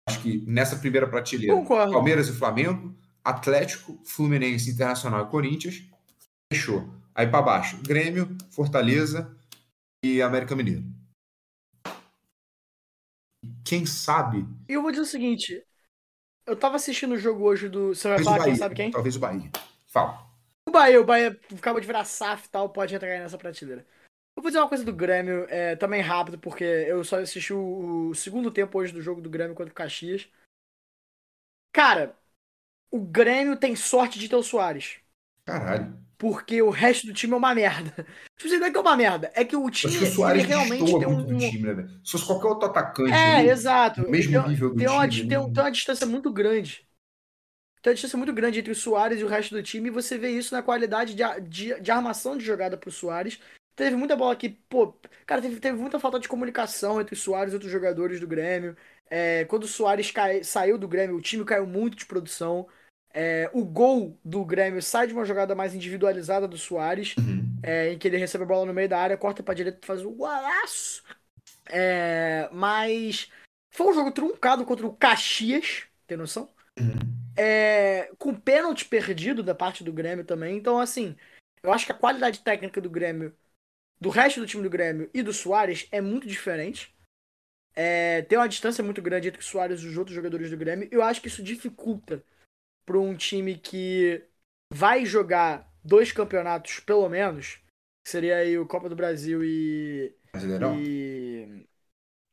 Acho 0.07 0.21
que 0.21 0.43
nessa 0.47 0.77
primeira 0.77 1.07
prateleira, 1.07 1.53
Concordo. 1.53 1.91
Palmeiras 1.91 2.29
e 2.29 2.33
Flamengo, 2.33 2.95
Atlético, 3.23 3.99
Fluminense, 4.05 4.71
Internacional 4.71 5.25
e 5.25 5.29
Corinthians, 5.29 5.83
fechou. 6.51 6.87
Aí 7.13 7.27
para 7.27 7.41
baixo, 7.41 7.77
Grêmio, 7.83 8.37
Fortaleza 8.51 9.37
e 10.15 10.21
América 10.21 10.55
Mineiro. 10.55 10.83
Quem 13.65 13.85
sabe, 13.85 14.45
E 14.69 14.73
eu 14.73 14.81
vou 14.81 14.91
dizer 14.91 15.03
o 15.03 15.05
seguinte. 15.05 15.63
Eu 16.45 16.55
tava 16.55 16.77
assistindo 16.77 17.13
o 17.13 17.17
jogo 17.17 17.43
hoje 17.43 17.67
do. 17.67 17.93
Você 17.93 18.07
vai 18.07 18.23
falar 18.23 18.43
quem 18.45 18.55
sabe 18.55 18.75
quem? 18.75 18.91
Talvez 18.91 19.17
o 19.17 19.19
Bahia. 19.19 19.51
Fala. 19.87 20.25
O 20.67 20.71
Bahia, 20.71 21.01
o 21.01 21.05
Bahia 21.05 21.39
acaba 21.57 21.81
de 21.81 21.87
virar 21.87 22.05
SAF 22.05 22.47
e 22.47 22.49
tal, 22.49 22.69
pode 22.69 22.95
entrar 22.95 23.09
aí 23.09 23.19
nessa 23.19 23.37
prateleira. 23.37 23.85
Eu 24.35 24.43
vou 24.43 24.49
dizer 24.49 24.59
uma 24.59 24.69
coisa 24.69 24.85
do 24.85 24.93
Grêmio, 24.93 25.45
é, 25.49 25.75
também 25.75 26.01
rápido, 26.01 26.37
porque 26.37 26.63
eu 26.63 27.03
só 27.03 27.19
assisti 27.19 27.53
o, 27.53 28.09
o 28.09 28.15
segundo 28.15 28.51
tempo 28.51 28.77
hoje 28.77 28.93
do 28.93 29.01
jogo 29.01 29.19
do 29.19 29.29
Grêmio 29.29 29.55
contra 29.55 29.71
o 29.71 29.75
Caxias. 29.75 30.29
Cara, 31.73 32.15
o 32.91 32.99
Grêmio 32.99 33.57
tem 33.57 33.75
sorte 33.75 34.19
de 34.19 34.29
ter 34.29 34.35
o 34.35 34.43
Soares. 34.43 34.99
Caralho. 35.45 36.06
Porque 36.17 36.62
o 36.62 36.69
resto 36.69 37.06
do 37.08 37.13
time 37.13 37.34
é 37.34 37.38
uma 37.38 37.53
merda. 37.53 38.06
Tipo 38.38 38.56
não 38.56 38.67
é 38.67 38.71
que 38.71 38.77
é 38.77 38.82
uma 38.82 38.95
merda, 38.97 39.32
é 39.34 39.43
que 39.43 39.56
o 39.56 39.69
time 39.69 39.91
Acho 39.93 39.99
que 39.99 40.06
o 40.06 40.15
Soares 40.15 40.43
ele 40.43 40.53
realmente 40.53 40.86
tem 40.86 41.08
um. 41.08 41.15
muito 41.15 41.34
do 41.34 41.38
time, 41.38 41.73
né? 41.73 41.88
Se 42.03 42.12
fosse 42.12 42.25
qualquer 42.25 42.47
outro 42.47 42.69
atacante 42.69 43.13
É, 43.13 43.36
ali, 43.38 43.49
exato. 43.49 44.01
mesmo 44.10 44.32
tem, 44.41 44.49
nível 44.49 44.69
do 44.69 44.75
tem 44.77 44.88
uma, 44.88 45.08
time, 45.08 45.30
tem, 45.30 45.38
não- 45.38 45.51
tem 45.53 45.63
uma 45.63 45.71
distância 45.71 46.06
muito 46.06 46.32
grande. 46.32 46.88
Tem 47.82 47.91
uma 47.91 47.95
distância 47.95 48.17
muito 48.17 48.34
grande 48.34 48.60
entre 48.60 48.71
o 48.71 48.75
Soares 48.75 49.19
e 49.19 49.23
o 49.23 49.27
resto 49.27 49.56
do 49.56 49.63
time, 49.63 49.88
e 49.88 49.91
você 49.91 50.17
vê 50.17 50.30
isso 50.32 50.53
na 50.53 50.62
qualidade 50.63 51.13
de, 51.15 51.23
de, 51.41 51.80
de 51.80 51.91
armação 51.91 52.38
de 52.38 52.43
jogada 52.43 52.77
pro 52.77 52.91
Soares. 52.91 53.39
Teve 53.75 53.95
muita 53.95 54.15
bola 54.15 54.36
que, 54.36 54.49
pô, 54.49 54.93
cara, 55.25 55.41
teve, 55.41 55.60
teve 55.60 55.77
muita 55.77 55.99
falta 55.99 56.19
de 56.19 56.27
comunicação 56.27 56.99
entre 56.99 57.13
o 57.13 57.17
Soares 57.17 57.53
e 57.53 57.56
outros 57.56 57.71
jogadores 57.71 58.19
do 58.19 58.27
Grêmio. 58.27 58.75
É, 59.10 59.45
quando 59.45 59.63
o 59.63 59.67
Soares 59.67 60.12
cai- 60.12 60.43
saiu 60.43 60.77
do 60.77 60.88
Grêmio, 60.88 61.15
o 61.15 61.21
time 61.21 61.45
caiu 61.45 61.65
muito 61.67 61.95
de 61.95 62.06
produção. 62.06 62.67
É, 63.13 63.49
o 63.53 63.63
gol 63.63 64.17
do 64.23 64.45
Grêmio 64.45 64.81
sai 64.81 65.07
de 65.07 65.13
uma 65.13 65.25
jogada 65.25 65.55
mais 65.55 65.73
individualizada 65.73 66.47
do 66.47 66.57
Soares 66.57 67.15
Uhum. 67.17 67.59
é, 67.63 67.93
em 67.93 67.97
que 67.97 68.07
ele 68.07 68.17
recebe 68.17 68.43
a 68.43 68.47
bola 68.47 68.65
no 68.65 68.73
meio 68.73 68.89
da 68.89 68.99
área, 68.99 69.17
corta 69.17 69.41
pra 69.41 69.53
direita 69.53 69.79
e 69.81 69.85
faz 69.85 70.03
um 70.03 70.13
golaço. 70.13 71.03
É, 71.69 72.49
mas 72.51 73.31
foi 73.71 73.87
um 73.87 73.93
jogo 73.93 74.11
truncado 74.11 74.65
contra 74.65 74.85
o 74.85 74.93
Caxias, 74.93 75.83
tem 76.05 76.17
noção? 76.17 76.49
É, 77.35 78.11
com 78.17 78.33
pênalti 78.33 78.85
perdido 78.85 79.43
da 79.43 79.53
parte 79.53 79.83
do 79.83 79.93
Grêmio 79.93 80.25
também. 80.25 80.57
Então, 80.57 80.79
assim, 80.79 81.15
eu 81.61 81.71
acho 81.71 81.85
que 81.85 81.91
a 81.91 81.95
qualidade 81.95 82.39
técnica 82.39 82.81
do 82.81 82.89
Grêmio, 82.89 83.35
do 83.99 84.09
resto 84.09 84.39
do 84.39 84.47
time 84.47 84.63
do 84.63 84.69
Grêmio 84.69 85.09
e 85.13 85.21
do 85.21 85.33
Soares 85.33 85.87
é 85.91 86.01
muito 86.01 86.27
diferente. 86.27 86.95
É, 87.75 88.23
tem 88.23 88.37
uma 88.37 88.49
distância 88.49 88.83
muito 88.83 89.01
grande 89.01 89.27
entre 89.27 89.39
o 89.39 89.43
Soares 89.43 89.81
e 89.81 89.87
os 89.87 89.97
outros 89.97 90.15
jogadores 90.15 90.49
do 90.49 90.57
Grêmio. 90.57 90.87
Eu 90.91 91.03
acho 91.03 91.21
que 91.21 91.27
isso 91.27 91.43
dificulta 91.43 92.23
para 92.88 92.97
um 92.97 93.13
time 93.15 93.58
que 93.58 94.23
vai 94.73 95.06
jogar 95.06 95.69
dois 95.84 96.13
campeonatos, 96.13 96.80
pelo 96.80 97.08
menos, 97.10 97.56
que 98.06 98.10
seria 98.10 98.38
aí 98.38 98.58
o 98.58 98.65
Copa 98.65 98.88
do 98.88 98.95
Brasil 98.95 99.43
e, 99.43 100.15
Brasileirão? 100.32 100.73
e 100.78 101.65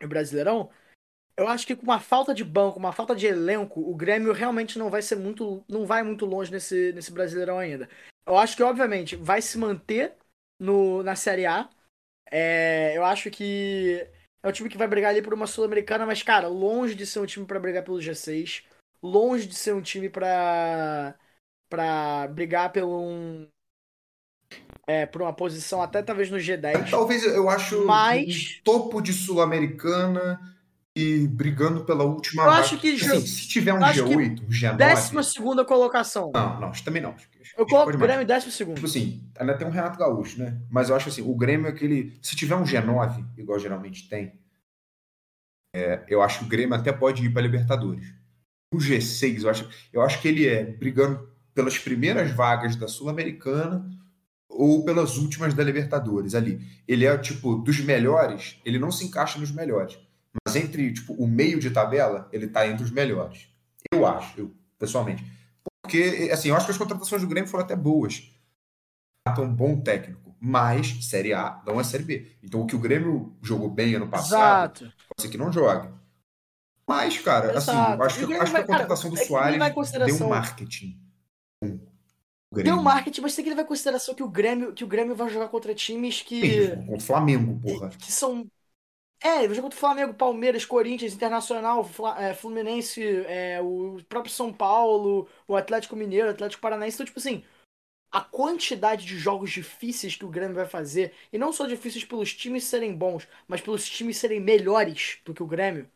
o 0.00 0.08
Brasileirão, 0.08 0.70
eu 1.36 1.48
acho 1.48 1.66
que 1.66 1.74
com 1.74 1.82
uma 1.82 1.98
falta 1.98 2.32
de 2.32 2.44
banco, 2.44 2.78
uma 2.78 2.92
falta 2.92 3.16
de 3.16 3.26
elenco, 3.26 3.80
o 3.80 3.96
Grêmio 3.96 4.32
realmente 4.32 4.78
não 4.78 4.88
vai 4.88 5.02
ser 5.02 5.16
muito, 5.16 5.64
não 5.68 5.84
vai 5.84 6.04
muito 6.04 6.24
longe 6.24 6.52
nesse, 6.52 6.92
nesse 6.92 7.10
Brasileirão 7.10 7.58
ainda. 7.58 7.88
Eu 8.24 8.38
acho 8.38 8.56
que 8.56 8.62
obviamente 8.62 9.16
vai 9.16 9.42
se 9.42 9.58
manter 9.58 10.14
no, 10.60 11.02
na 11.02 11.16
Série 11.16 11.46
A. 11.46 11.68
É, 12.30 12.96
eu 12.96 13.04
acho 13.04 13.28
que 13.28 14.06
é 14.42 14.48
um 14.48 14.52
time 14.52 14.68
que 14.68 14.78
vai 14.78 14.86
brigar 14.86 15.10
ali 15.10 15.20
por 15.20 15.34
uma 15.34 15.48
sul-americana, 15.48 16.06
mas 16.06 16.22
cara, 16.22 16.46
longe 16.46 16.94
de 16.94 17.04
ser 17.04 17.18
um 17.18 17.26
time 17.26 17.44
pra 17.44 17.58
brigar 17.58 17.82
pelo 17.82 18.00
G6, 18.00 18.64
longe 19.04 19.46
de 19.46 19.54
ser 19.54 19.74
um 19.74 19.82
time 19.82 20.08
pra 20.08 21.14
para 21.68 22.28
brigar 22.28 22.72
pelo 22.72 23.00
um 23.00 23.46
é, 24.86 25.06
por 25.06 25.22
uma 25.22 25.32
posição 25.32 25.82
até 25.82 26.02
talvez 26.02 26.30
no 26.30 26.38
G10. 26.38 26.90
Talvez 26.90 27.24
eu 27.24 27.48
acho 27.48 27.84
Mas- 27.86 28.60
topo 28.62 29.00
de 29.00 29.12
Sul-Americana 29.12 30.40
e 30.96 31.26
brigando 31.26 31.84
pela 31.84 32.04
última 32.04 32.44
Eu 32.44 32.50
acho 32.50 32.78
que 32.78 32.94
Assim, 32.94 33.26
se 33.26 33.48
tiver 33.48 33.72
um 33.72 33.78
eu 33.78 33.84
acho 33.84 34.04
que 34.04 34.14
G8, 34.14 34.42
um 34.42 34.48
G9. 34.48 34.76
Décima 34.76 35.22
segunda 35.22 35.64
colocação. 35.64 36.30
Não, 36.32 36.60
não, 36.60 36.72
também 36.72 37.02
não. 37.02 37.14
Eu 37.56 37.66
coloco 37.66 37.90
o. 37.92 37.98
Grêmio 37.98 38.22
em 38.22 38.26
décimo 38.26 38.52
segundo. 38.52 38.76
Tipo 38.76 38.86
assim, 38.86 39.28
ainda 39.38 39.56
tem 39.56 39.66
um 39.66 39.70
Renato 39.70 39.98
Gaúcho, 39.98 40.38
né? 40.38 40.60
Mas 40.70 40.90
eu 40.90 40.96
acho 40.96 41.08
assim, 41.08 41.22
o 41.22 41.34
Grêmio 41.34 41.66
é 41.66 41.70
aquele. 41.70 42.16
Se 42.22 42.36
tiver 42.36 42.54
um 42.54 42.64
G9, 42.64 43.24
igual 43.36 43.58
geralmente 43.58 44.08
tem, 44.08 44.38
é, 45.74 46.04
eu 46.08 46.22
acho 46.22 46.40
que 46.40 46.44
o 46.44 46.48
Grêmio 46.48 46.74
até 46.76 46.92
pode 46.92 47.24
ir 47.24 47.32
para 47.32 47.42
Libertadores. 47.42 48.23
O 48.74 48.78
G6, 48.78 49.42
eu 49.42 49.50
acho, 49.50 49.68
eu 49.92 50.02
acho 50.02 50.20
que 50.20 50.26
ele 50.26 50.46
é 50.48 50.64
brigando 50.64 51.28
pelas 51.54 51.78
primeiras 51.78 52.32
vagas 52.32 52.74
da 52.74 52.88
Sul-Americana 52.88 53.88
ou 54.48 54.84
pelas 54.84 55.16
últimas 55.16 55.54
da 55.54 55.62
Libertadores 55.62 56.34
ali. 56.34 56.60
Ele 56.86 57.06
é, 57.06 57.16
tipo, 57.16 57.54
dos 57.56 57.80
melhores, 57.80 58.60
ele 58.64 58.78
não 58.78 58.90
se 58.90 59.04
encaixa 59.04 59.38
nos 59.38 59.52
melhores. 59.52 59.96
Mas 60.44 60.56
entre, 60.56 60.92
tipo, 60.92 61.12
o 61.14 61.26
meio 61.28 61.60
de 61.60 61.70
tabela, 61.70 62.28
ele 62.32 62.48
tá 62.48 62.66
entre 62.66 62.82
os 62.82 62.90
melhores. 62.90 63.48
Eu 63.92 64.04
acho, 64.04 64.40
eu, 64.40 64.52
pessoalmente. 64.78 65.24
Porque, 65.82 66.28
assim, 66.32 66.48
eu 66.48 66.56
acho 66.56 66.66
que 66.66 66.72
as 66.72 66.78
contratações 66.78 67.22
do 67.22 67.28
Grêmio 67.28 67.48
foram 67.48 67.64
até 67.64 67.76
boas. 67.76 68.28
Tá 69.24 69.40
um 69.40 69.54
bom 69.54 69.80
técnico. 69.80 70.34
Mas 70.40 71.06
Série 71.06 71.32
A 71.32 71.62
não 71.64 71.80
é 71.80 71.84
Série 71.84 72.02
B. 72.02 72.36
Então 72.42 72.62
o 72.62 72.66
que 72.66 72.76
o 72.76 72.80
Grêmio 72.80 73.34
jogou 73.40 73.70
bem 73.70 73.94
ano 73.94 74.08
passado, 74.08 74.82
Exato. 74.82 74.92
pode 75.08 75.22
ser 75.22 75.28
que 75.28 75.38
não 75.38 75.52
jogue. 75.52 75.88
Mas, 76.86 77.18
cara, 77.18 77.56
assim, 77.56 77.70
Exato. 77.70 78.02
eu 78.02 78.06
acho 78.06 78.18
que, 78.18 78.26
Grêmio 78.26 78.42
acho 78.42 78.52
que 78.52 78.56
a 78.58 78.60
vai- 78.60 78.66
cara, 78.66 78.78
contratação 78.78 79.10
do 79.10 79.18
é 79.18 79.24
Soares 79.24 79.58
deu 79.58 79.74
consideração- 79.74 80.26
um 80.26 80.30
marketing. 80.30 81.00
Deu 82.52 82.76
marketing, 82.82 83.20
mas 83.20 83.34
tem 83.34 83.44
que 83.44 83.50
levar 83.50 83.62
em 83.62 83.66
consideração 83.66 84.14
que 84.14 84.22
o 84.22 84.28
Grêmio, 84.28 84.72
que 84.72 84.84
o 84.84 84.86
Grêmio 84.86 85.14
vai 85.16 85.28
jogar 85.28 85.48
contra 85.48 85.74
times 85.74 86.22
que, 86.22 86.68
Contra 86.76 86.96
o 86.96 87.00
Flamengo, 87.00 87.60
porra. 87.60 87.90
que 87.90 88.12
são. 88.12 88.46
É, 89.22 89.38
vai 89.46 89.48
jogar 89.50 89.62
contra 89.62 89.76
o 89.76 89.80
Flamengo, 89.80 90.14
Palmeiras, 90.14 90.64
Corinthians, 90.66 91.14
Internacional, 91.14 91.88
é, 92.18 92.34
Fluminense, 92.34 93.02
é, 93.26 93.60
o 93.62 93.98
próprio 94.08 94.32
São 94.32 94.52
Paulo, 94.52 95.28
o 95.48 95.56
Atlético 95.56 95.96
Mineiro, 95.96 96.28
o 96.28 96.30
Atlético 96.32 96.62
Paranaense. 96.62 96.96
Então, 96.96 97.06
tipo 97.06 97.18
assim, 97.18 97.42
a 98.12 98.20
quantidade 98.20 99.06
de 99.06 99.18
jogos 99.18 99.50
difíceis 99.52 100.16
que 100.16 100.24
o 100.24 100.30
Grêmio 100.30 100.54
vai 100.56 100.66
fazer, 100.66 101.12
e 101.32 101.38
não 101.38 101.52
só 101.52 101.66
difíceis 101.66 102.04
pelos 102.04 102.34
times 102.34 102.64
serem 102.64 102.94
bons, 102.94 103.28
mas 103.48 103.60
pelos 103.60 103.88
times 103.88 104.16
serem 104.18 104.40
melhores 104.40 105.18
do 105.24 105.34
que 105.34 105.42
o 105.42 105.46
Grêmio, 105.46 105.88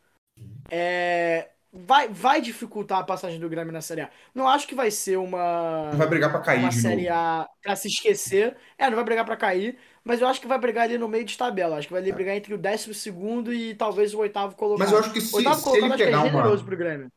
é, 0.71 1.49
vai, 1.71 2.07
vai 2.07 2.41
dificultar 2.41 2.99
a 2.99 3.03
passagem 3.03 3.39
do 3.39 3.49
Grêmio 3.49 3.73
na 3.73 3.81
Série 3.81 4.01
A. 4.01 4.09
Não 4.33 4.47
acho 4.47 4.67
que 4.67 4.75
vai 4.75 4.91
ser 4.91 5.17
uma 5.17 5.89
Não 5.91 5.97
vai 5.97 6.07
brigar 6.07 6.31
pra 6.31 6.41
cair 6.41 6.59
uma 6.59 6.71
Série 6.71 7.03
novo. 7.09 7.15
A 7.15 7.47
pra 7.61 7.75
se 7.75 7.87
esquecer. 7.87 8.55
É, 8.77 8.89
não 8.89 8.95
vai 8.95 9.03
brigar 9.03 9.25
pra 9.25 9.37
cair, 9.37 9.77
mas 10.03 10.21
eu 10.21 10.27
acho 10.27 10.41
que 10.41 10.47
vai 10.47 10.59
brigar 10.59 10.85
ali 10.85 10.97
no 10.97 11.07
meio 11.07 11.25
de 11.25 11.37
tabela. 11.37 11.77
Acho 11.77 11.87
que 11.87 11.93
vai 11.93 12.01
ali 12.01 12.11
brigar 12.11 12.35
entre 12.35 12.53
o 12.53 12.57
décimo 12.57 12.93
segundo 12.93 13.53
e 13.53 13.75
talvez 13.75 14.13
o 14.13 14.19
oitavo 14.19 14.55
colocado. 14.55 14.79
Mas 14.79 14.91
eu 14.91 14.99
acho 14.99 15.11
que 15.11 15.21
se, 15.21 15.35
oitavo 15.35 15.57
se 15.57 15.63
colocado 15.63 15.93
ele 15.93 16.03
é 16.03 16.05
pegar 16.05 16.19
uma, 16.19 16.29
generoso 16.29 16.65
pro 16.65 16.77
Grêmio. 16.77 17.07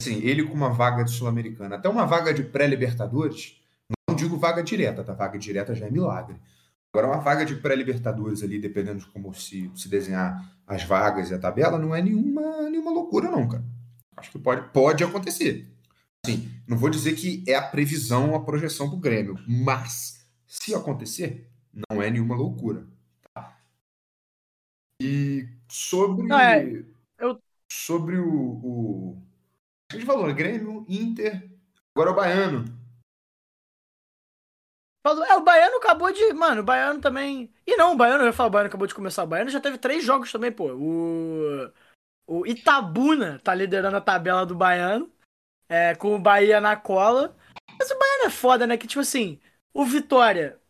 assim, 0.00 0.20
ele 0.22 0.44
com 0.44 0.54
uma 0.54 0.70
vaga 0.70 1.04
de 1.04 1.10
Sul-Americana, 1.10 1.76
até 1.76 1.88
uma 1.88 2.06
vaga 2.06 2.34
de 2.34 2.42
pré-Libertadores, 2.42 3.60
não 4.08 4.16
digo 4.16 4.36
vaga 4.36 4.62
direta, 4.62 5.04
tá? 5.04 5.12
Vaga 5.12 5.38
direta 5.38 5.74
já 5.74 5.86
é 5.86 5.90
milagre. 5.90 6.36
Agora, 6.94 7.06
uma 7.10 7.22
vaga 7.22 7.44
de 7.46 7.56
pré-Libertadores 7.56 8.42
ali, 8.42 8.58
dependendo 8.58 8.98
de 8.98 9.06
como 9.06 9.32
se, 9.32 9.70
se 9.74 9.88
desenhar 9.88 10.54
as 10.66 10.84
vagas 10.84 11.30
e 11.30 11.34
a 11.34 11.38
tabela, 11.38 11.78
não 11.78 11.94
é 11.94 12.02
nenhuma, 12.02 12.68
nenhuma 12.68 12.90
loucura, 12.90 13.30
não, 13.30 13.48
cara. 13.48 13.64
Acho 14.14 14.30
que 14.32 14.38
pode, 14.38 14.68
pode 14.72 15.02
acontecer. 15.02 15.72
Assim, 16.24 16.50
não 16.68 16.76
vou 16.76 16.90
dizer 16.90 17.14
que 17.14 17.42
é 17.48 17.54
a 17.54 17.62
previsão, 17.62 18.34
a 18.34 18.44
projeção 18.44 18.90
do 18.90 18.98
Grêmio, 18.98 19.38
mas 19.48 20.26
se 20.46 20.74
acontecer, 20.74 21.50
não 21.90 22.02
é 22.02 22.10
nenhuma 22.10 22.36
loucura. 22.36 22.86
tá? 23.32 23.58
E 25.00 25.48
sobre. 25.70 26.26
Não, 26.26 26.38
é, 26.38 26.84
eu- 27.18 27.42
Sobre 27.70 28.18
o. 28.18 28.28
o... 28.30 29.22
A 29.90 29.94
gente 29.94 30.04
falou, 30.04 30.26
né? 30.26 30.34
Grêmio, 30.34 30.84
Inter, 30.86 31.50
agora 31.94 32.10
o 32.10 32.14
Baiano. 32.14 32.81
É, 35.04 35.34
o 35.36 35.42
Baiano 35.42 35.76
acabou 35.78 36.12
de. 36.12 36.32
Mano, 36.32 36.60
o 36.60 36.64
Baiano 36.64 37.00
também. 37.00 37.52
E 37.66 37.76
não, 37.76 37.92
o 37.92 37.96
Baiano, 37.96 38.22
eu 38.22 38.26
ia 38.28 38.32
falar, 38.32 38.46
o 38.48 38.50
Baiano 38.50 38.68
acabou 38.68 38.86
de 38.86 38.94
começar. 38.94 39.24
O 39.24 39.26
Baiano 39.26 39.50
já 39.50 39.60
teve 39.60 39.78
três 39.78 40.04
jogos 40.04 40.30
também, 40.30 40.52
pô. 40.52 40.72
O. 40.74 41.70
O 42.24 42.46
Itabuna 42.46 43.40
tá 43.42 43.52
liderando 43.54 43.96
a 43.96 44.00
tabela 44.00 44.46
do 44.46 44.54
Baiano. 44.54 45.10
É, 45.68 45.94
com 45.94 46.14
o 46.14 46.18
Bahia 46.18 46.60
na 46.60 46.76
cola. 46.76 47.34
Mas 47.78 47.90
o 47.90 47.98
Baiano 47.98 48.24
é 48.26 48.30
foda, 48.30 48.66
né? 48.66 48.76
Que 48.76 48.86
tipo 48.86 49.00
assim, 49.00 49.40
o 49.74 49.84
Vitória 49.84 50.60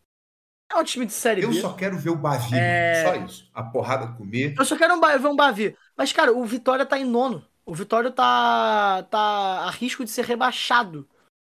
é 0.72 0.76
um 0.76 0.84
time 0.84 1.04
de 1.04 1.12
série 1.12 1.42
Eu 1.42 1.50
B. 1.50 1.60
só 1.60 1.74
quero 1.74 1.98
ver 1.98 2.10
o 2.10 2.16
Bavi, 2.16 2.54
É. 2.56 3.04
só 3.04 3.14
isso. 3.16 3.50
A 3.52 3.62
porrada 3.62 4.12
comer. 4.16 4.54
Eu 4.58 4.64
só 4.64 4.76
quero 4.76 4.94
um 4.94 5.00
Ba- 5.00 5.16
ver 5.16 5.26
um 5.26 5.36
Bavi. 5.36 5.76
Mas, 5.96 6.12
cara, 6.12 6.32
o 6.32 6.44
Vitória 6.44 6.86
tá 6.86 6.98
em 6.98 7.04
nono. 7.04 7.46
O 7.66 7.74
Vitória 7.74 8.10
tá, 8.10 9.02
tá 9.10 9.18
a 9.66 9.70
risco 9.70 10.04
de 10.04 10.10
ser 10.10 10.24
rebaixado 10.24 11.06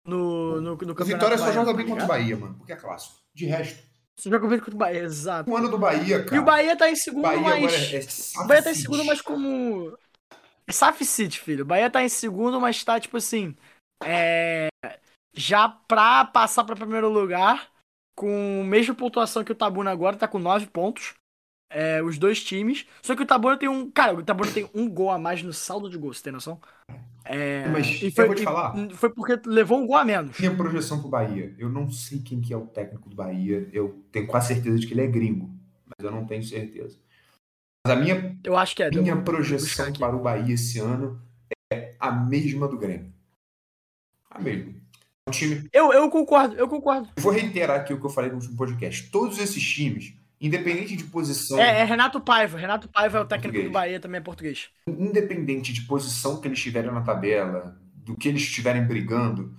no, 0.06 0.62
no, 0.62 0.72
no 0.72 0.78
campeonato. 0.78 1.06
Vitória 1.06 1.38
só 1.38 1.52
joga 1.52 1.72
tá 1.72 1.78
bem 1.78 1.88
contra 1.88 2.06
o? 2.06 2.08
Bahia, 2.08 2.38
mano, 2.38 2.56
porque 2.56 2.74
é 2.74 2.76
clássico. 2.76 3.22
De 3.34 3.46
resto, 3.46 3.82
Só 4.20 4.30
joga 4.30 4.48
bem 4.48 4.60
contra 4.60 4.76
o 4.76 4.78
Bahia, 4.78 5.04
exato. 5.04 5.50
o 5.50 5.56
ano 5.56 5.70
do 5.70 5.78
Bahia, 5.78 6.24
cara. 6.24 6.36
E 6.36 6.40
o 6.40 6.44
Bahia 6.44 6.76
tá 6.76 6.90
em 6.90 6.96
segundo, 6.96 7.24
Bahia 7.24 7.42
mas. 7.42 7.94
é, 7.94 7.98
é 7.98 8.44
O 8.44 8.48
Bahia 8.48 8.64
tá 8.64 8.72
em 8.72 8.76
segundo, 8.76 9.06
mas 9.06 9.22
como. 9.22 9.98
É 10.68 10.72
Saf 10.72 11.04
City, 11.06 11.40
filho. 11.40 11.64
O 11.64 11.68
Bahia 11.68 11.90
tá 11.90 12.04
em 12.04 12.10
segundo, 12.10 12.60
mas 12.60 12.84
tá, 12.84 13.00
tipo 13.00 13.18
assim. 13.18 13.56
É. 14.04 14.68
Já 15.34 15.70
pra 15.70 16.26
passar 16.26 16.64
pra 16.64 16.76
primeiro 16.76 17.08
lugar, 17.10 17.70
com 18.16 18.62
a 18.62 18.68
mesma 18.68 18.94
pontuação 18.94 19.44
que 19.44 19.52
o 19.52 19.56
Tabuna 19.56 19.92
agora, 19.92 20.18
tá 20.18 20.28
com 20.28 20.40
nove 20.40 20.68
pontos. 20.68 21.14
É, 21.74 22.04
os 22.04 22.18
dois 22.18 22.44
times. 22.44 22.86
Só 23.02 23.16
que 23.16 23.24
o 23.24 23.26
Tabuna 23.26 23.58
tem 23.58 23.70
um. 23.70 23.90
Cara, 23.90 24.14
o 24.14 24.24
Tabuna 24.24 24.52
tem 24.52 24.70
um 24.74 24.90
gol 24.90 25.10
a 25.10 25.18
mais 25.18 25.42
no 25.42 25.54
saldo 25.54 25.90
de 25.90 25.98
gols, 25.98 26.18
você 26.18 26.24
tem 26.24 26.34
noção? 26.34 26.60
É, 27.24 27.68
Mas 27.70 28.02
e 28.02 28.06
eu 28.06 28.12
foi, 28.12 28.26
vou 28.26 28.36
te 28.36 28.44
falar. 28.44 28.90
foi 28.92 29.10
porque 29.10 29.40
levou 29.46 29.80
um 29.80 29.86
gol 29.88 29.98
a 29.98 30.04
menos. 30.06 30.38
Minha 30.40 30.56
projeção 30.56 31.00
pro 31.00 31.10
Bahia. 31.10 31.54
Eu 31.58 31.70
não 31.70 31.90
sei 31.90 32.20
quem 32.20 32.42
que 32.42 32.54
é 32.54 32.58
o 32.58 32.66
técnico 32.66 33.10
do 33.10 33.16
Bahia. 33.16 33.70
Eu 33.72 34.04
tenho 34.12 34.28
quase 34.28 34.48
certeza 34.48 34.80
de 34.80 34.88
que 34.88 34.94
ele 34.94 35.02
é 35.02 35.08
gringo, 35.08 35.50
mas 35.86 36.04
eu 36.04 36.12
não 36.12 36.26
tenho 36.26 36.44
certeza. 36.44 36.98
Mas 37.86 37.98
a 37.98 38.00
minha, 38.00 38.38
Eu 38.44 38.58
acho 38.58 38.76
que 38.76 38.84
é. 38.84 38.90
minha 38.92 39.22
projeção 39.22 39.92
para 39.94 40.16
o 40.16 40.22
Bahia 40.22 40.54
esse 40.54 40.80
ano 40.80 41.22
é 41.72 41.96
a 42.00 42.12
mesma 42.12 42.68
do 42.68 42.78
Grêmio. 42.78 43.12
A 44.30 44.40
mesma. 44.40 44.74
Um 45.28 45.32
time 45.32 45.70
Eu, 45.72 45.94
eu 45.94 46.10
concordo, 46.10 46.56
eu 46.56 46.68
concordo. 46.68 47.10
Eu 47.16 47.22
Vou 47.24 47.32
reiterar 47.32 47.80
aqui 47.80 47.94
o 47.94 48.00
que 48.00 48.06
eu 48.06 48.10
falei 48.10 48.30
no 48.32 48.38
último 48.38 48.56
podcast. 48.58 49.10
Todos 49.12 49.38
esses 49.40 49.64
times, 49.64 50.14
independente 50.42 50.96
de 50.96 51.04
posição, 51.04 51.60
É, 51.60 51.82
é 51.82 51.84
Renato 51.84 52.20
Paiva. 52.20 52.58
Renato 52.58 52.90
Paiva 52.90 53.20
é 53.20 53.22
o 53.22 53.26
técnico 53.26 53.54
Português. 53.54 53.70
do 53.70 53.74
Bahia, 53.74 54.00
também 54.00 54.20
é 54.20 54.24
português. 54.24 54.70
independente 54.88 55.72
de 55.72 55.82
posição 55.82 56.42
que 56.42 56.48
eles 56.48 56.58
estiverem 56.58 56.92
na 56.92 57.02
tabela, 57.02 57.80
do 57.94 58.16
que 58.18 58.28
eles 58.28 58.42
estiverem 58.42 58.84
brigando, 58.86 59.56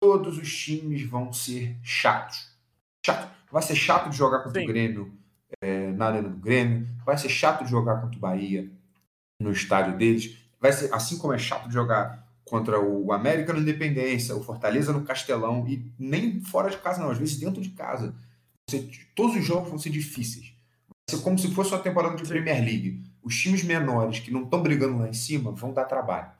todos 0.00 0.36
os 0.38 0.52
times 0.56 1.02
vão 1.02 1.32
ser 1.32 1.76
chatos. 1.82 2.48
Chato. 3.04 3.28
Vai 3.50 3.62
ser 3.62 3.76
chato 3.76 4.10
de 4.10 4.16
jogar 4.16 4.40
contra 4.40 4.60
Sim. 4.60 4.66
o 4.66 4.68
Grêmio 4.68 5.12
é, 5.62 5.92
na 5.92 6.06
arena 6.06 6.28
do 6.28 6.36
Grêmio. 6.36 6.86
Vai 7.04 7.16
ser 7.16 7.28
chato 7.28 7.64
de 7.64 7.70
jogar 7.70 8.00
contra 8.00 8.16
o 8.16 8.20
Bahia 8.20 8.70
no 9.40 9.52
estádio 9.52 9.96
deles. 9.96 10.36
Vai 10.60 10.72
ser 10.72 10.92
assim 10.92 11.16
como 11.18 11.32
é 11.32 11.38
chato 11.38 11.68
de 11.68 11.74
jogar 11.74 12.26
contra 12.44 12.80
o 12.80 13.12
América 13.12 13.52
no 13.52 13.60
Independência, 13.60 14.34
o 14.34 14.42
Fortaleza 14.42 14.92
no 14.92 15.04
Castelão 15.04 15.66
e 15.68 15.92
nem 15.98 16.40
fora 16.40 16.70
de 16.70 16.78
casa 16.78 17.00
não, 17.00 17.10
às 17.10 17.18
vezes 17.18 17.38
dentro 17.38 17.60
de 17.62 17.70
casa. 17.70 18.14
Você- 18.68 18.88
todos 19.14 19.36
os 19.36 19.44
jogos 19.44 19.70
vão 19.70 19.78
ser 19.78 19.90
difíceis. 19.90 20.52
Vai 21.08 21.16
ser 21.18 21.22
como 21.24 21.38
se 21.38 21.50
fosse 21.54 21.70
uma 21.72 21.78
temporada 21.80 22.14
de 22.16 22.22
Sim. 22.22 22.28
Premier 22.28 22.58
League. 22.62 23.02
Os 23.22 23.36
times 23.36 23.62
menores 23.62 24.18
que 24.20 24.30
não 24.30 24.44
estão 24.44 24.62
brigando 24.62 24.98
lá 24.98 25.08
em 25.08 25.12
cima 25.14 25.50
vão 25.52 25.72
dar 25.72 25.84
trabalho. 25.84 26.30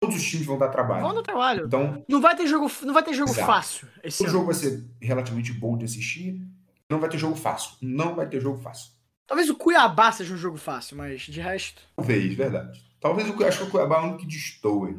Todos 0.00 0.16
os 0.16 0.24
times 0.24 0.46
vão 0.46 0.58
dar 0.58 0.68
trabalho. 0.68 1.00
Vamos 1.02 1.16
no 1.16 1.22
trabalho. 1.22 1.66
Então, 1.66 2.04
Não 2.08 2.20
vai 2.20 2.36
ter 2.36 2.46
jogo, 2.46 2.70
não 2.82 2.94
vai 2.94 3.02
ter 3.02 3.14
jogo 3.14 3.30
Exato. 3.30 3.46
fácil 3.46 3.88
esse 4.02 4.22
o 4.24 4.28
jogo 4.28 4.46
vai 4.46 4.54
ser 4.54 4.84
relativamente 5.00 5.52
bom 5.52 5.76
de 5.76 5.84
assistir. 5.84 6.40
Não 6.88 7.00
vai 7.00 7.08
ter 7.08 7.18
jogo 7.18 7.34
fácil. 7.34 7.72
Não 7.80 8.14
vai 8.14 8.28
ter 8.28 8.40
jogo 8.40 8.60
fácil. 8.62 8.92
Talvez 9.26 9.50
o 9.50 9.56
Cuiabá 9.56 10.12
seja 10.12 10.32
um 10.32 10.36
jogo 10.36 10.56
fácil, 10.56 10.96
mas 10.96 11.22
de 11.22 11.40
resto. 11.40 11.82
Talvez, 11.96 12.32
verdade. 12.34 12.80
Talvez 13.00 13.28
o 13.28 13.44
acho 13.44 13.58
que 13.58 13.64
o 13.64 13.70
Cuiabá 13.70 13.96
é 13.96 14.00
o 14.00 14.02
único 14.04 14.18
que 14.20 14.26
destoe. 14.26 14.96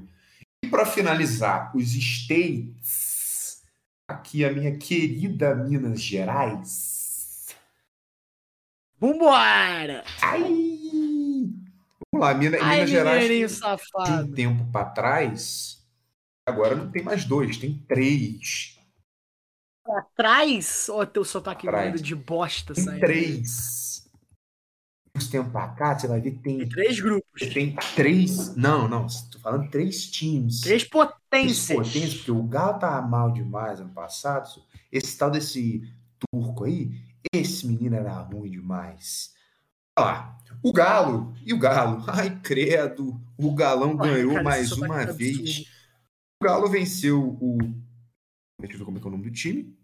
E 0.66 0.68
para 0.68 0.86
finalizar, 0.86 1.72
os 1.76 1.94
States. 1.96 3.07
Aqui 4.08 4.46
a 4.46 4.54
minha 4.54 4.78
querida 4.78 5.54
Minas 5.54 6.02
Gerais. 6.02 7.48
Vambora! 9.00 10.04
Ai! 10.22 10.42
Vamos 12.10 12.26
lá, 12.26 12.34
Minas, 12.34 12.62
Ai, 12.62 12.76
Minas 12.78 12.90
Gerais. 12.90 13.28
de 13.28 13.46
um 13.46 13.50
safado. 13.50 14.34
tempo 14.34 14.66
para 14.72 14.90
trás. 14.92 15.86
Agora 16.46 16.74
não 16.74 16.90
tem 16.90 17.04
mais 17.04 17.26
dois, 17.26 17.58
tem 17.58 17.78
três. 17.86 18.80
Atrás, 19.86 20.88
ó, 20.90 21.06
teu 21.06 21.26
sotaque 21.26 21.68
lindo 21.70 22.02
de 22.02 22.16
bosta 22.16 22.74
Tem 22.74 22.84
saindo. 22.86 23.00
três. 23.02 24.07
Uns 25.18 25.28
tempos 25.30 25.52
pra 25.52 25.68
cá, 25.70 25.98
você 25.98 26.08
vai 26.08 26.22
ver 26.22 26.32
que 26.32 26.40
tem, 26.40 26.60
Tem 26.60 26.70
três 26.70 27.00
grupos. 27.00 27.54
tem 27.54 27.76
três. 27.96 28.56
Não, 28.56 28.88
não, 28.88 29.08
tô 29.32 29.40
falando 29.40 29.70
três 29.70 30.06
times. 30.10 30.62
Três 30.62 30.84
Três 30.84 30.84
potências. 30.84 31.78
potências, 31.78 32.14
porque 32.16 32.32
o 32.32 32.44
Galo 32.44 32.80
tava 32.80 33.06
mal 33.08 33.32
demais 33.32 33.80
ano 33.82 33.90
passado. 33.94 34.48
Esse 34.92 35.18
tal 35.18 35.32
desse 35.32 35.82
turco 36.32 36.64
aí, 36.66 36.92
esse 37.34 37.66
menino 37.68 37.96
era 37.96 38.14
ruim 38.22 38.52
demais. 38.52 39.34
Olha 39.98 40.06
lá, 40.08 40.38
o 40.64 40.72
Galo, 40.72 41.34
e 41.46 41.54
o 41.54 41.58
Galo? 41.60 42.04
Ai, 42.08 42.40
credo, 42.42 43.20
o 43.38 43.54
Galão 43.56 43.98
Ai, 44.00 44.10
ganhou 44.14 44.32
cara, 44.34 44.44
mais 44.44 44.70
sotaque 44.70 44.92
uma 44.92 45.06
vez. 45.14 45.38
absurdo. 45.40 45.70
O 46.42 46.46
Galo 46.46 46.68
venceu 46.70 47.22
o. 47.42 47.58
Deixa 48.62 48.76
eu 48.76 48.80
ver 48.80 48.86
como 48.86 48.98
é 48.98 49.02
que 49.02 49.06
é 49.08 49.10
o 49.10 49.12
nome 49.12 49.24
do 49.24 49.32
time. 49.32 49.77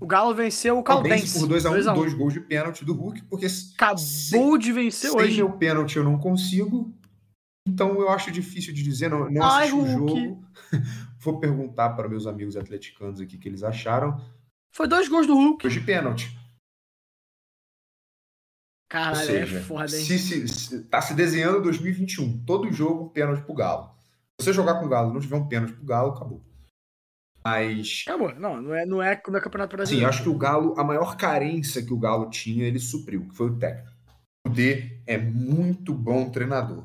O 0.00 0.06
Galo 0.06 0.32
venceu 0.34 0.78
o 0.78 0.82
Caldense 0.82 1.38
por 1.40 1.48
2x1, 1.48 1.68
2 1.68 1.86
a 1.86 1.92
1. 1.92 1.94
dois 1.94 2.14
gols 2.14 2.32
de 2.32 2.40
pênalti 2.40 2.84
do 2.84 2.94
Hulk, 2.94 3.22
porque 3.24 3.48
sem, 3.48 3.74
Acabou 3.74 4.56
de 4.56 4.72
vencer 4.72 5.10
sem 5.10 5.20
hoje. 5.20 5.36
meu 5.38 5.50
pênalti 5.52 5.96
eu 5.96 6.04
não 6.04 6.18
consigo. 6.18 6.94
Então 7.66 8.00
eu 8.00 8.08
acho 8.08 8.30
difícil 8.30 8.72
de 8.72 8.82
dizer, 8.82 9.10
não, 9.10 9.28
não 9.28 9.42
Ai, 9.42 9.66
assisti 9.68 9.76
o 9.80 9.86
jogo. 9.86 10.44
Vou 11.20 11.40
perguntar 11.40 11.90
para 11.90 12.08
meus 12.08 12.26
amigos 12.26 12.56
atleticanos 12.56 13.20
aqui 13.20 13.36
o 13.36 13.38
que 13.40 13.48
eles 13.48 13.62
acharam. 13.64 14.20
Foi 14.72 14.86
dois 14.86 15.08
gols 15.08 15.26
do 15.26 15.34
Hulk. 15.34 15.66
Hoje 15.66 15.80
pênalti. 15.80 16.28
Ou 16.28 16.38
Caralho, 18.90 19.26
seja, 19.26 19.58
é 19.58 19.60
foda, 19.62 19.84
hein? 19.98 20.04
se, 20.04 20.18
se, 20.18 20.48
se- 20.48 20.84
tá 20.84 21.02
se 21.02 21.12
desenhando 21.12 21.60
2021. 21.60 22.44
Todo 22.44 22.72
jogo 22.72 23.10
pênalti 23.10 23.42
pro 23.44 23.52
Galo. 23.54 23.90
Se 24.40 24.44
você 24.46 24.52
jogar 24.52 24.78
com 24.78 24.86
o 24.86 24.88
Galo 24.88 25.10
e 25.10 25.14
não 25.14 25.20
tiver 25.20 25.36
um 25.36 25.46
pênalti 25.48 25.74
pro 25.74 25.84
Galo, 25.84 26.12
acabou. 26.12 26.42
Mas. 27.44 28.04
Acabou. 28.06 28.34
Não, 28.34 28.60
não 28.60 28.74
é, 28.74 28.86
não 28.86 29.02
é 29.02 29.16
como 29.16 29.36
é 29.36 29.40
Campeonato 29.40 29.72
Sim, 29.72 29.76
Brasileiro. 29.76 30.04
eu 30.04 30.08
acho 30.08 30.22
que 30.22 30.28
o 30.28 30.36
Galo, 30.36 30.74
a 30.78 30.84
maior 30.84 31.16
carência 31.16 31.82
que 31.82 31.92
o 31.92 31.98
Galo 31.98 32.30
tinha, 32.30 32.64
ele 32.64 32.78
supriu, 32.78 33.26
que 33.28 33.36
foi 33.36 33.48
o 33.48 33.56
técnico. 33.56 33.96
O 34.46 34.50
D 34.50 35.00
é 35.06 35.18
muito 35.18 35.94
bom 35.94 36.30
treinador. 36.30 36.84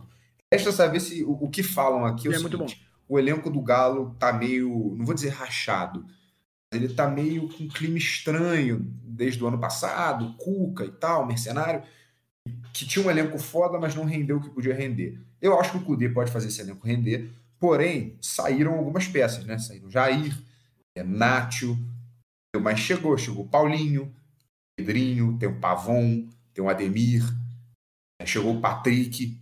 Resta 0.54 0.72
saber 0.72 1.00
se 1.00 1.24
o, 1.24 1.32
o 1.32 1.50
que 1.50 1.64
falam 1.64 2.06
aqui 2.06 2.28
é 2.28 2.36
é 2.36 2.40
muito 2.40 2.58
seguinte, 2.58 2.86
o 3.08 3.18
elenco 3.18 3.50
do 3.50 3.62
Galo 3.62 4.16
tá 4.20 4.32
meio, 4.32 4.96
não 4.98 5.06
vou 5.06 5.16
dizer 5.16 5.30
rachado, 5.30 6.06
mas 6.72 6.82
ele 6.82 6.94
tá 6.94 7.08
meio 7.08 7.48
com 7.50 7.64
um 7.64 7.68
clima 7.68 7.98
estranho 7.98 8.80
desde 9.04 9.44
o 9.44 9.48
ano 9.48 9.60
passado, 9.60 10.36
Cuca 10.38 10.86
e 10.86 10.92
tal, 10.92 11.26
Mercenário, 11.26 11.84
que 12.74 12.86
tinha 12.86 13.06
um 13.06 13.10
elenco 13.12 13.38
foda, 13.38 13.80
mas 13.80 13.96
não 13.96 14.06
rendeu 14.06 14.38
o 14.38 14.42
que 14.42 14.50
podia 14.50 14.74
render. 14.74 15.20
Eu 15.42 15.60
acho 15.60 15.72
que 15.72 15.78
o 15.78 15.82
Cudê 15.82 16.10
pode 16.10 16.32
fazer 16.32 16.48
esse 16.48 16.62
elenco 16.62 16.86
render, 16.86 17.32
porém, 17.64 18.18
saíram 18.20 18.74
algumas 18.74 19.08
peças, 19.08 19.46
né? 19.46 19.58
Saíram 19.58 19.90
Jair, 19.90 20.38
é, 20.98 21.02
Nátio, 21.02 21.78
mas 22.60 22.78
chegou, 22.78 23.18
chegou 23.18 23.48
Paulinho, 23.48 24.14
Pedrinho, 24.76 25.38
tem 25.40 25.48
o 25.48 25.62
Pavon, 25.62 26.28
tem 26.54 26.62
o 26.62 26.68
Ademir, 26.68 27.24
é, 28.22 28.26
chegou 28.26 28.58
o 28.58 28.60
Patrick, 28.60 29.40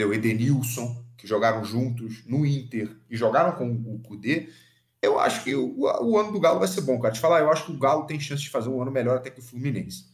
o 0.00 0.14
Edenilson, 0.14 1.04
que 1.18 1.26
jogaram 1.26 1.62
juntos 1.66 2.24
no 2.24 2.46
Inter 2.46 2.96
e 3.10 3.14
jogaram 3.14 3.58
com 3.58 3.70
o 3.72 3.98
Cudê. 3.98 4.50
Eu 5.02 5.20
acho 5.20 5.44
que 5.44 5.54
o, 5.54 5.80
o 5.80 6.16
ano 6.16 6.32
do 6.32 6.40
Galo 6.40 6.60
vai 6.60 6.68
ser 6.68 6.80
bom, 6.80 6.98
cara. 6.98 7.12
Te 7.12 7.20
falar, 7.20 7.40
eu 7.40 7.52
acho 7.52 7.66
que 7.66 7.72
o 7.72 7.78
Galo 7.78 8.06
tem 8.06 8.18
chance 8.18 8.42
de 8.42 8.48
fazer 8.48 8.70
um 8.70 8.80
ano 8.80 8.90
melhor 8.90 9.18
até 9.18 9.28
que 9.28 9.40
o 9.40 9.44
Fluminense. 9.44 10.06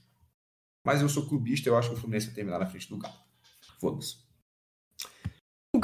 Mas 0.85 1.01
eu 1.01 1.09
sou 1.09 1.29
clubista, 1.29 1.69
eu 1.69 1.79
acho 1.79 1.91
que 1.91 1.95
o 1.95 1.99
Fluminense 1.99 2.27
vai 2.27 2.35
terminar 2.35 2.59
na 2.59 2.67
frente 2.67 2.89
do 2.89 2.99
Galo. 2.99 3.15
Foda-se. 3.79 4.25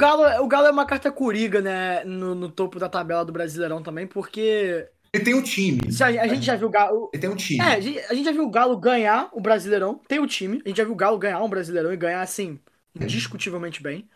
O 0.01 0.03
Galo, 0.03 0.43
o 0.43 0.47
Galo 0.47 0.65
é 0.65 0.71
uma 0.71 0.85
carta 0.87 1.11
curiga, 1.11 1.61
né? 1.61 2.03
No, 2.03 2.33
no 2.33 2.49
topo 2.49 2.79
da 2.79 2.89
tabela 2.89 3.23
do 3.23 3.31
Brasileirão 3.31 3.83
também, 3.83 4.07
porque. 4.07 4.89
Ele 5.13 5.23
tem 5.23 5.35
um 5.35 5.43
time. 5.43 5.91
se 5.91 6.03
A, 6.03 6.07
a 6.07 6.27
gente 6.27 6.43
já 6.43 6.55
viu 6.55 6.69
o 6.69 6.71
Galo. 6.71 7.11
Ele 7.13 7.21
tem 7.21 7.29
um 7.29 7.35
time. 7.35 7.63
É, 7.63 7.73
a 7.73 7.79
gente, 7.79 7.99
a 7.99 8.13
gente 8.15 8.25
já 8.25 8.31
viu 8.31 8.43
o 8.43 8.49
Galo 8.49 8.75
ganhar 8.79 9.29
o 9.31 9.39
Brasileirão, 9.39 10.01
tem 10.07 10.17
o 10.19 10.25
time. 10.25 10.59
A 10.65 10.69
gente 10.69 10.77
já 10.77 10.83
viu 10.83 10.93
o 10.93 10.95
Galo 10.95 11.19
ganhar 11.19 11.39
um 11.43 11.49
Brasileirão 11.49 11.93
e 11.93 11.97
ganhar, 11.97 12.21
assim, 12.23 12.59
indiscutivelmente 12.95 13.83
bem. 13.83 14.09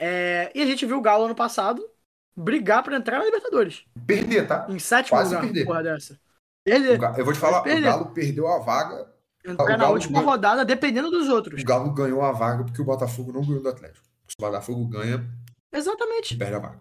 É, 0.00 0.50
e 0.52 0.60
a 0.60 0.66
gente 0.66 0.84
viu 0.84 0.98
o 0.98 1.00
Galo 1.00 1.26
ano 1.26 1.34
passado 1.36 1.88
brigar 2.36 2.82
pra 2.82 2.96
entrar 2.96 3.20
na 3.20 3.24
Libertadores. 3.24 3.84
Perder, 4.04 4.48
tá? 4.48 4.66
Em 4.68 4.80
sétimo 4.80 5.16
Quase 5.16 5.32
lugar, 5.32 5.46
perder. 5.46 5.64
porra 5.64 5.82
dessa. 5.84 6.18
Perder. 6.64 7.00
Eu 7.16 7.24
vou 7.24 7.32
te 7.32 7.38
falar, 7.38 7.60
o. 7.62 7.80
Galo 7.80 8.06
perdeu 8.06 8.48
a 8.48 8.58
vaga. 8.58 9.14
Entrar 9.46 9.76
na 9.76 9.90
última 9.90 10.18
ganha- 10.18 10.30
rodada, 10.32 10.64
dependendo 10.64 11.08
dos 11.08 11.28
outros. 11.28 11.62
O 11.62 11.64
Galo 11.64 11.92
ganhou 11.92 12.20
a 12.22 12.32
vaga 12.32 12.64
porque 12.64 12.82
o 12.82 12.84
Botafogo 12.84 13.30
não 13.30 13.42
ganhou 13.42 13.62
do 13.62 13.68
Atlético. 13.68 14.13
Se 14.26 14.34
o 14.38 14.42
Botafogo 14.42 14.86
ganha, 14.86 15.24
Exatamente. 15.72 16.36
perde 16.36 16.54
a 16.54 16.58
vaga. 16.58 16.80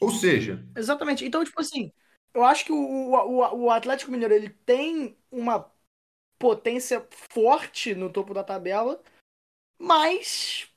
Ou 0.00 0.10
seja, 0.10 0.64
Exatamente. 0.76 1.24
Então, 1.24 1.44
tipo 1.44 1.60
assim, 1.60 1.92
eu 2.32 2.44
acho 2.44 2.64
que 2.64 2.72
o, 2.72 2.76
o, 2.76 3.64
o 3.64 3.70
Atlético 3.70 4.10
Mineiro 4.10 4.34
ele 4.34 4.48
tem 4.48 5.16
uma 5.30 5.70
potência 6.38 7.06
forte 7.10 7.94
no 7.94 8.10
topo 8.10 8.32
da 8.32 8.42
tabela, 8.42 9.02
mas 9.78 10.68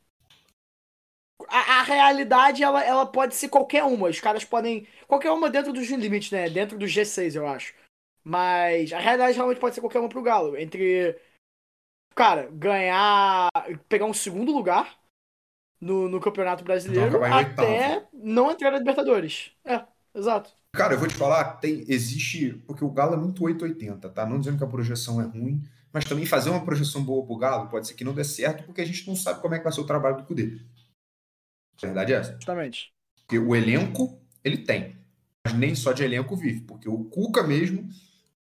a, 1.47 1.79
a 1.79 1.83
realidade 1.83 2.63
ela, 2.63 2.83
ela 2.83 3.05
pode 3.05 3.35
ser 3.35 3.49
qualquer 3.49 3.83
uma. 3.83 4.09
Os 4.09 4.19
caras 4.19 4.43
podem. 4.43 4.87
Qualquer 5.07 5.31
uma 5.31 5.49
dentro 5.49 5.71
dos 5.73 5.87
limites, 5.89 6.31
né? 6.31 6.49
Dentro 6.49 6.77
do 6.77 6.87
G6, 6.87 7.35
eu 7.35 7.47
acho. 7.47 7.73
Mas 8.23 8.91
a 8.93 8.99
realidade 8.99 9.35
realmente 9.35 9.59
pode 9.59 9.75
ser 9.75 9.81
qualquer 9.81 9.99
uma 9.99 10.09
pro 10.09 10.21
Galo. 10.21 10.57
Entre. 10.57 11.19
Cara, 12.15 12.49
ganhar. 12.51 13.49
pegar 13.87 14.05
um 14.05 14.13
segundo 14.13 14.51
lugar 14.51 14.97
no, 15.83 16.07
no 16.07 16.19
Campeonato 16.19 16.63
Brasileiro 16.63 17.25
em 17.25 17.31
até 17.31 18.07
não 18.13 18.51
entrar 18.51 18.71
na 18.71 18.79
Libertadores. 18.79 19.51
É, 19.65 19.83
exato. 20.15 20.51
cara, 20.73 20.93
eu 20.93 20.99
vou 20.99 21.07
te 21.07 21.15
falar, 21.15 21.55
tem, 21.55 21.83
existe. 21.87 22.53
Porque 22.65 22.83
o 22.83 22.89
Galo 22.89 23.13
é 23.13 23.17
muito 23.17 23.43
880, 23.43 24.09
tá? 24.09 24.25
Não 24.25 24.39
dizendo 24.39 24.57
que 24.57 24.63
a 24.63 24.67
projeção 24.67 25.21
é 25.21 25.25
ruim, 25.25 25.61
mas 25.91 26.05
também 26.05 26.25
fazer 26.25 26.49
uma 26.49 26.63
projeção 26.63 27.03
boa 27.03 27.25
pro 27.25 27.37
Galo 27.37 27.69
pode 27.69 27.87
ser 27.87 27.93
que 27.93 28.03
não 28.03 28.13
dê 28.13 28.23
certo, 28.23 28.63
porque 28.63 28.81
a 28.81 28.85
gente 28.85 29.05
não 29.07 29.15
sabe 29.15 29.41
como 29.41 29.53
é 29.53 29.57
que 29.57 29.63
vai 29.63 29.73
ser 29.73 29.81
o 29.81 29.85
trabalho 29.85 30.17
do 30.17 30.23
Cudê. 30.23 30.59
A 31.81 31.85
verdade 31.85 32.13
é 32.13 32.17
essa. 32.17 32.33
Justamente. 32.33 32.93
Porque 33.15 33.37
o 33.37 33.55
elenco, 33.55 34.17
ele 34.43 34.57
tem. 34.57 34.97
Mas 35.45 35.53
nem 35.53 35.75
só 35.75 35.91
de 35.91 36.03
elenco 36.03 36.35
vive. 36.35 36.61
Porque 36.61 36.87
o 36.87 37.03
Cuca 37.05 37.43
mesmo 37.43 37.87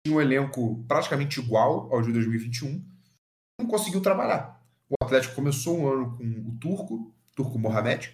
tinha 0.06 0.16
um 0.16 0.22
elenco 0.22 0.84
praticamente 0.88 1.40
igual 1.40 1.94
ao 1.94 2.02
de 2.02 2.12
2021. 2.12 2.84
Não 3.60 3.68
conseguiu 3.68 4.02
trabalhar. 4.02 4.62
O 4.90 4.96
Atlético 5.06 5.36
começou 5.36 5.80
um 5.80 5.88
ano 5.88 6.18
com 6.18 6.24
o 6.24 6.58
Turco, 6.60 7.14
Turco 7.36 7.58
Mohamed. 7.60 8.14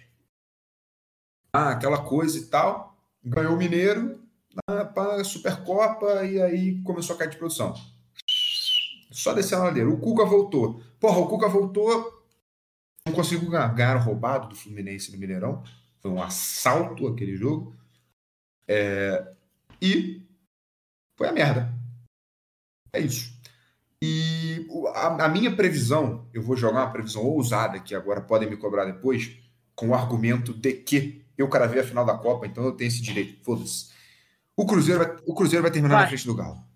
Ah, 1.52 1.70
aquela 1.70 2.04
coisa 2.04 2.38
e 2.38 2.46
tal. 2.46 2.96
Ganhou 3.24 3.54
o 3.54 3.58
Mineiro 3.58 4.22
na 4.68 5.24
Supercopa 5.24 6.24
e 6.24 6.40
aí 6.40 6.82
começou 6.82 7.14
a 7.16 7.18
cair 7.18 7.30
de 7.30 7.36
produção. 7.36 7.74
Só 9.10 9.32
descendo 9.34 9.62
a 9.62 9.64
ladeira. 9.66 9.88
O 9.88 9.98
Cuca 10.00 10.24
voltou. 10.24 10.80
Porra, 11.00 11.18
o 11.18 11.28
Cuca 11.28 11.48
voltou. 11.48 12.24
Não 13.06 13.12
conseguiu 13.14 13.50
ganhar. 13.50 13.74
Ganharam 13.74 14.00
roubado 14.00 14.48
do 14.48 14.54
Fluminense 14.56 15.10
no 15.12 15.18
Mineirão. 15.18 15.62
Foi 16.00 16.10
um 16.10 16.22
assalto 16.22 17.06
aquele 17.08 17.36
jogo. 17.36 17.76
É, 18.68 19.34
E 19.80 20.22
foi 21.16 21.28
a 21.28 21.32
merda. 21.32 21.72
É 22.92 23.00
isso. 23.00 23.32
E 24.02 24.10
o- 24.10 24.37
a, 24.94 25.24
a 25.24 25.28
minha 25.28 25.54
previsão, 25.54 26.28
eu 26.32 26.42
vou 26.42 26.56
jogar 26.56 26.80
uma 26.82 26.90
previsão 26.92 27.22
ousada 27.24 27.80
que 27.80 27.94
agora 27.94 28.20
podem 28.20 28.48
me 28.48 28.56
cobrar 28.56 28.84
depois, 28.84 29.36
com 29.74 29.88
o 29.90 29.94
argumento 29.94 30.52
de 30.52 30.72
que 30.74 31.24
eu 31.36 31.48
cravei 31.48 31.80
a 31.80 31.84
final 31.84 32.04
da 32.04 32.16
Copa, 32.18 32.46
então 32.46 32.64
eu 32.64 32.72
tenho 32.72 32.88
esse 32.88 33.00
direito. 33.00 33.42
Foda-se. 33.44 33.92
O 34.56 34.66
Cruzeiro 34.66 35.04
vai, 35.04 35.16
o 35.24 35.34
Cruzeiro 35.34 35.62
vai 35.62 35.70
terminar 35.70 35.94
Vai. 35.94 36.02
na 36.04 36.08
frente 36.08 36.26
do 36.26 36.34
Galo. 36.34 36.66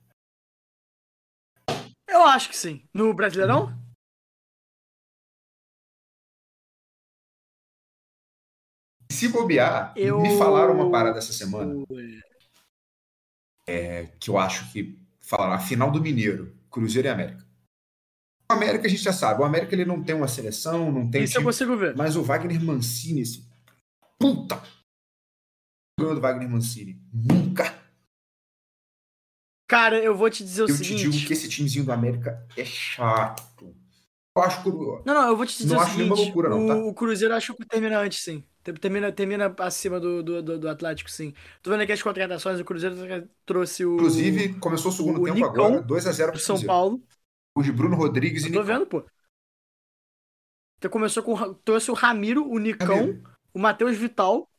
Eu 2.08 2.22
acho 2.24 2.48
que 2.48 2.56
sim. 2.56 2.86
No 2.94 3.12
Brasileirão? 3.12 3.76
Se 9.10 9.28
bobear, 9.28 9.92
Eu- 9.96 10.20
me 10.20 10.36
falaram 10.38 10.74
uma 10.74 10.90
parada 10.90 11.18
essa 11.18 11.32
semana 11.32 11.84
é, 13.66 14.06
que 14.18 14.30
eu 14.30 14.38
acho 14.38 14.72
que 14.72 14.98
falaram 15.20 15.52
a 15.52 15.58
final 15.58 15.90
do 15.90 16.00
Mineiro, 16.00 16.56
Cruzeiro 16.70 17.06
e 17.08 17.10
América. 17.10 17.41
O 18.52 18.56
América 18.56 18.86
a 18.86 18.90
gente 18.90 19.02
já 19.02 19.12
sabe, 19.12 19.40
o 19.40 19.44
América 19.44 19.74
ele 19.74 19.84
não 19.84 20.02
tem 20.02 20.14
uma 20.14 20.28
seleção, 20.28 20.92
não 20.92 21.10
tem 21.10 21.24
Isso 21.24 21.38
eu 21.38 21.40
time, 21.40 21.44
consigo 21.44 21.76
ver. 21.76 21.96
mas 21.96 22.16
o 22.16 22.22
Wagner 22.22 22.62
Mancini, 22.62 23.20
esse 23.22 23.44
puta, 24.18 24.62
ganhou 25.98 26.14
do 26.14 26.20
Wagner 26.20 26.48
Mancini. 26.48 27.00
Nunca. 27.12 27.80
Cara, 29.68 29.98
eu 30.02 30.14
vou 30.14 30.28
te 30.28 30.44
dizer 30.44 30.62
o 30.62 30.68
Eu 30.68 30.76
te 30.76 30.84
seguinte. 30.84 31.10
digo 31.10 31.26
que 31.26 31.32
esse 31.32 31.48
timezinho 31.48 31.84
do 31.84 31.92
América 31.92 32.46
é 32.56 32.64
chato. 32.64 33.74
Eu 34.36 34.42
acho 34.42 34.62
que 34.62 34.70
Não, 34.70 35.02
não, 35.14 35.28
eu 35.28 35.36
vou 35.36 35.46
te 35.46 35.56
dizer 35.58 35.74
Não 35.74 35.80
o 35.80 35.80
acho 35.80 35.96
nenhuma 35.96 36.16
seguinte. 36.16 36.34
loucura, 36.34 36.48
não, 36.48 36.66
tá? 36.66 36.74
o 36.76 36.94
Cruzeiro 36.94 37.34
acho 37.34 37.54
que 37.54 37.66
termina 37.66 37.98
antes, 38.00 38.22
sim. 38.22 38.44
Ter- 38.62 38.78
Termina, 38.78 39.10
termina 39.12 39.54
acima 39.58 39.98
do, 40.00 40.22
do, 40.22 40.58
do, 40.58 40.68
Atlético, 40.68 41.10
sim. 41.10 41.34
Tô 41.62 41.70
vendo 41.70 41.82
aqui 41.82 41.92
as 41.92 42.02
contratações, 42.02 42.60
o 42.60 42.64
Cruzeiro 42.64 42.96
trouxe 43.44 43.84
o. 43.84 43.94
inclusive 43.94 44.54
começou 44.58 44.90
o 44.90 44.94
segundo 44.94 45.20
o 45.20 45.24
tempo 45.24 45.34
Nicão 45.34 45.64
agora, 45.66 45.82
2 45.82 46.06
a 46.06 46.12
0 46.12 46.32
do 46.32 46.32
pro 46.32 46.40
São 46.40 46.54
Cruzeiro. 46.56 46.66
Paulo. 46.66 47.02
O 47.56 47.62
de 47.62 47.70
Bruno 47.72 47.96
Rodrigues 47.96 48.44
e 48.44 48.46
Eu 48.48 48.52
tô 48.52 48.60
Nicão. 48.60 48.64
vendo, 48.78 48.86
pô. 48.86 49.04
Então 50.78 50.90
começou 50.90 51.22
com. 51.22 51.54
Trouxe 51.54 51.90
o 51.90 51.94
Ramiro, 51.94 52.48
o 52.48 52.58
Nicão, 52.58 52.96
Ramiro. 52.96 53.22
o 53.54 53.58
Matheus 53.58 53.96
Vital, 53.96 54.50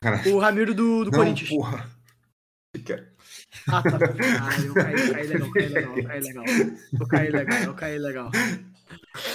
Caralho. 0.00 0.34
o 0.34 0.38
Ramiro 0.38 0.74
do, 0.74 1.04
do 1.04 1.10
Não, 1.10 1.18
Corinthians. 1.18 1.48
porra. 1.50 1.90
Fica- 2.76 3.12
Ah, 3.68 3.82
tá. 3.82 3.96
Ah, 4.42 4.60
eu 4.64 4.74
caí, 4.74 5.12
caí 5.12 5.26
legal, 5.28 5.52
caí 5.52 5.68
legal, 5.68 5.96
eu 5.96 6.04
caí 6.04 6.20
legal. 6.20 6.44
Eu 7.00 7.08
caí 7.08 7.30
legal, 7.30 7.62
eu 7.62 7.74
caí 7.74 7.98
legal. 7.98 8.30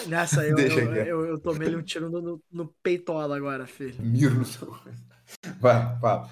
Nessa 0.07 0.45
eu, 0.45 0.55
Deixa 0.55 0.79
eu, 0.81 0.93
eu, 1.05 1.25
eu 1.25 1.39
tomei 1.39 1.73
um 1.75 1.81
tiro 1.81 2.09
no, 2.09 2.41
no, 2.51 2.67
peitola 2.83 3.35
agora, 3.35 3.65
filho. 3.65 3.95
Miro 4.03 4.35
no 4.35 4.45
seu. 4.45 4.67
Vai, 5.59 5.99
fala. 5.99 6.29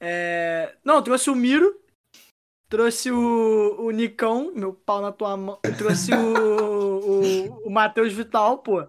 É... 0.00 0.76
Não, 0.84 1.02
trouxe 1.02 1.28
o 1.30 1.34
Miro, 1.34 1.74
trouxe 2.68 3.10
o, 3.10 3.76
o 3.80 3.90
Nicão, 3.90 4.52
meu 4.54 4.72
pau 4.72 5.00
na 5.00 5.12
tua 5.12 5.36
mão, 5.36 5.58
trouxe 5.76 6.12
o, 6.12 7.62
o, 7.62 7.66
o 7.66 7.70
Matheus 7.70 8.12
Vital, 8.12 8.58
pô. 8.58 8.86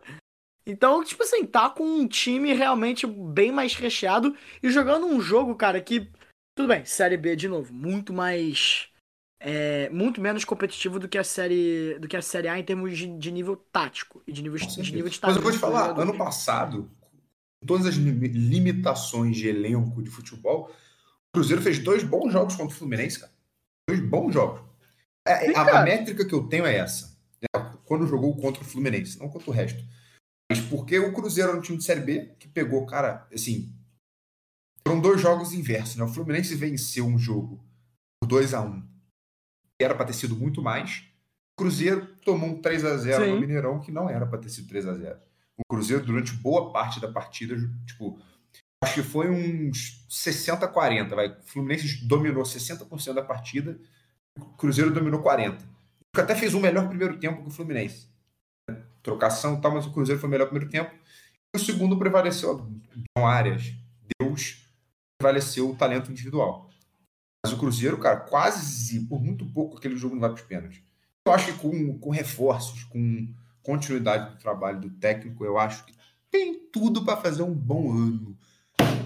Então, 0.65 1.03
tipo 1.03 1.23
assim, 1.23 1.45
tá 1.45 1.69
com 1.69 1.84
um 1.84 2.07
time 2.07 2.53
realmente 2.53 3.07
bem 3.07 3.51
mais 3.51 3.73
recheado 3.73 4.36
e 4.61 4.69
jogando 4.69 5.05
um 5.07 5.19
jogo, 5.19 5.55
cara, 5.55 5.82
que. 5.82 6.11
Tudo 6.55 6.67
bem, 6.67 6.84
Série 6.86 7.17
B 7.17 7.36
de 7.36 7.47
novo, 7.47 7.73
muito 7.73 8.11
mais. 8.11 8.89
é, 9.39 9.89
muito 9.89 10.19
menos 10.19 10.43
competitivo 10.43 10.99
do 10.99 11.07
que 11.07 11.17
a 11.17 11.23
série 11.23 11.97
do 11.99 12.07
que 12.07 12.17
a 12.17 12.21
série 12.21 12.49
A 12.49 12.59
em 12.59 12.63
termos 12.63 12.97
de, 12.97 13.07
de 13.17 13.32
nível 13.32 13.55
tático 13.55 14.21
e 14.27 14.34
de 14.34 14.43
nível, 14.43 14.59
de, 14.59 14.93
nível 14.93 15.09
de 15.09 15.19
Mas 15.23 15.38
eu 15.38 15.41
vou 15.41 15.51
te 15.51 15.53
dos 15.53 15.61
falar, 15.61 15.97
ano 15.97 16.17
passado, 16.17 16.91
com 17.09 17.65
todas 17.65 17.86
as 17.86 17.95
lim- 17.95 18.19
limitações 18.27 19.38
de 19.38 19.47
elenco 19.47 20.03
de 20.03 20.09
futebol, 20.09 20.69
o 20.69 21.32
Cruzeiro 21.34 21.61
fez 21.61 21.80
dois 21.80 22.03
bons 22.03 22.32
jogos 22.32 22.55
contra 22.55 22.75
o 22.75 22.77
Fluminense, 22.77 23.21
cara. 23.21 23.32
Dois 23.89 23.99
bons 24.01 24.31
jogos. 24.31 24.61
É, 25.27 25.47
Sim, 25.47 25.55
a, 25.55 25.79
a 25.79 25.83
métrica 25.83 26.23
que 26.23 26.33
eu 26.33 26.47
tenho 26.47 26.65
é 26.65 26.75
essa. 26.75 27.17
né? 27.41 27.75
Quando 27.85 28.05
jogou 28.05 28.35
contra 28.37 28.61
o 28.61 28.65
Fluminense, 28.65 29.17
não 29.17 29.29
contra 29.29 29.49
o 29.49 29.53
resto. 29.53 29.83
Mas 30.51 30.61
porque 30.61 30.99
o 30.99 31.11
Cruzeiro 31.11 31.49
era 31.49 31.57
um 31.57 31.61
time 31.61 31.77
de 31.79 31.83
Série 31.83 32.01
B 32.01 32.35
que 32.37 32.47
pegou, 32.47 32.85
cara, 32.85 33.27
assim. 33.33 33.75
Foram 34.87 35.01
dois 35.01 35.19
jogos 35.19 35.53
inversos, 35.53 35.95
né? 35.95 36.03
O 36.03 36.07
Fluminense 36.07 36.53
venceu 36.53 37.05
um 37.05 37.17
jogo 37.17 37.63
por 38.21 38.27
2 38.27 38.53
a 38.53 38.61
1 38.61 38.87
que 39.79 39.85
era 39.85 39.95
para 39.95 40.05
ter 40.05 40.13
sido 40.13 40.35
muito 40.35 40.61
mais. 40.61 41.05
O 41.57 41.63
Cruzeiro 41.63 42.05
tomou 42.17 42.49
um 42.49 42.61
3 42.61 42.85
a 42.85 42.97
0 42.97 43.23
Sim. 43.23 43.31
no 43.31 43.39
Mineirão, 43.39 43.79
que 43.79 43.91
não 43.91 44.09
era 44.09 44.25
para 44.25 44.39
ter 44.39 44.49
sido 44.49 44.67
3 44.67 44.85
a 44.87 44.93
0 44.93 45.19
O 45.57 45.63
Cruzeiro, 45.67 46.05
durante 46.05 46.33
boa 46.33 46.71
parte 46.71 46.99
da 46.99 47.11
partida, 47.11 47.55
tipo, 47.87 48.19
acho 48.84 48.93
que 48.95 49.03
foi 49.03 49.30
uns 49.30 50.05
60 50.09 50.65
a 50.65 50.67
40, 50.67 51.15
vai. 51.15 51.27
O 51.30 51.43
Fluminense 51.43 52.05
dominou 52.05 52.43
60% 52.43 53.13
da 53.13 53.23
partida, 53.23 53.80
o 54.38 54.45
Cruzeiro 54.45 54.91
dominou 54.91 55.21
40. 55.21 55.63
O 56.15 56.19
até 56.19 56.36
fez 56.36 56.53
um 56.53 56.59
melhor 56.59 56.88
primeiro 56.88 57.19
tempo 57.19 57.41
que 57.41 57.49
o 57.49 57.51
Fluminense. 57.51 58.07
Trocação 59.03 59.57
e 59.57 59.61
tal, 59.61 59.73
mas 59.73 59.86
o 59.86 59.91
Cruzeiro 59.91 60.19
foi 60.19 60.27
o 60.27 60.32
melhor 60.32 60.45
primeiro 60.45 60.69
tempo. 60.69 60.91
E 61.53 61.57
o 61.57 61.59
segundo 61.59 61.97
prevaleceu 61.97 62.67
João 63.17 63.27
Arias, 63.27 63.73
Deus, 64.19 64.65
prevaleceu 65.17 65.69
o 65.69 65.75
talento 65.75 66.11
individual. 66.11 66.69
Mas 67.43 67.53
o 67.53 67.57
Cruzeiro, 67.57 67.97
cara, 67.97 68.17
quase, 68.17 68.99
por 69.05 69.21
muito 69.21 69.45
pouco, 69.45 69.77
aquele 69.77 69.95
jogo 69.95 70.15
não 70.15 70.21
vai 70.21 70.30
para 70.30 70.41
os 70.41 70.47
pênaltis. 70.47 70.82
Eu 71.25 71.34
acho 71.34 71.45
que 71.47 71.59
com, 71.59 71.97
com 71.99 72.09
reforços, 72.09 72.84
com 72.86 73.34
continuidade 73.61 74.32
do 74.32 74.39
trabalho 74.39 74.82
do 74.82 74.89
técnico, 74.89 75.45
eu 75.45 75.57
acho 75.57 75.86
que 75.86 75.93
tem 76.32 76.59
tudo 76.71 77.03
para 77.03 77.17
fazer 77.17 77.43
um 77.43 77.53
bom 77.53 77.91
ano. 77.91 78.38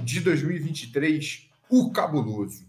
De 0.04 0.20
2023, 0.20 1.50
o 1.70 1.92
cabuloso. 1.92 2.66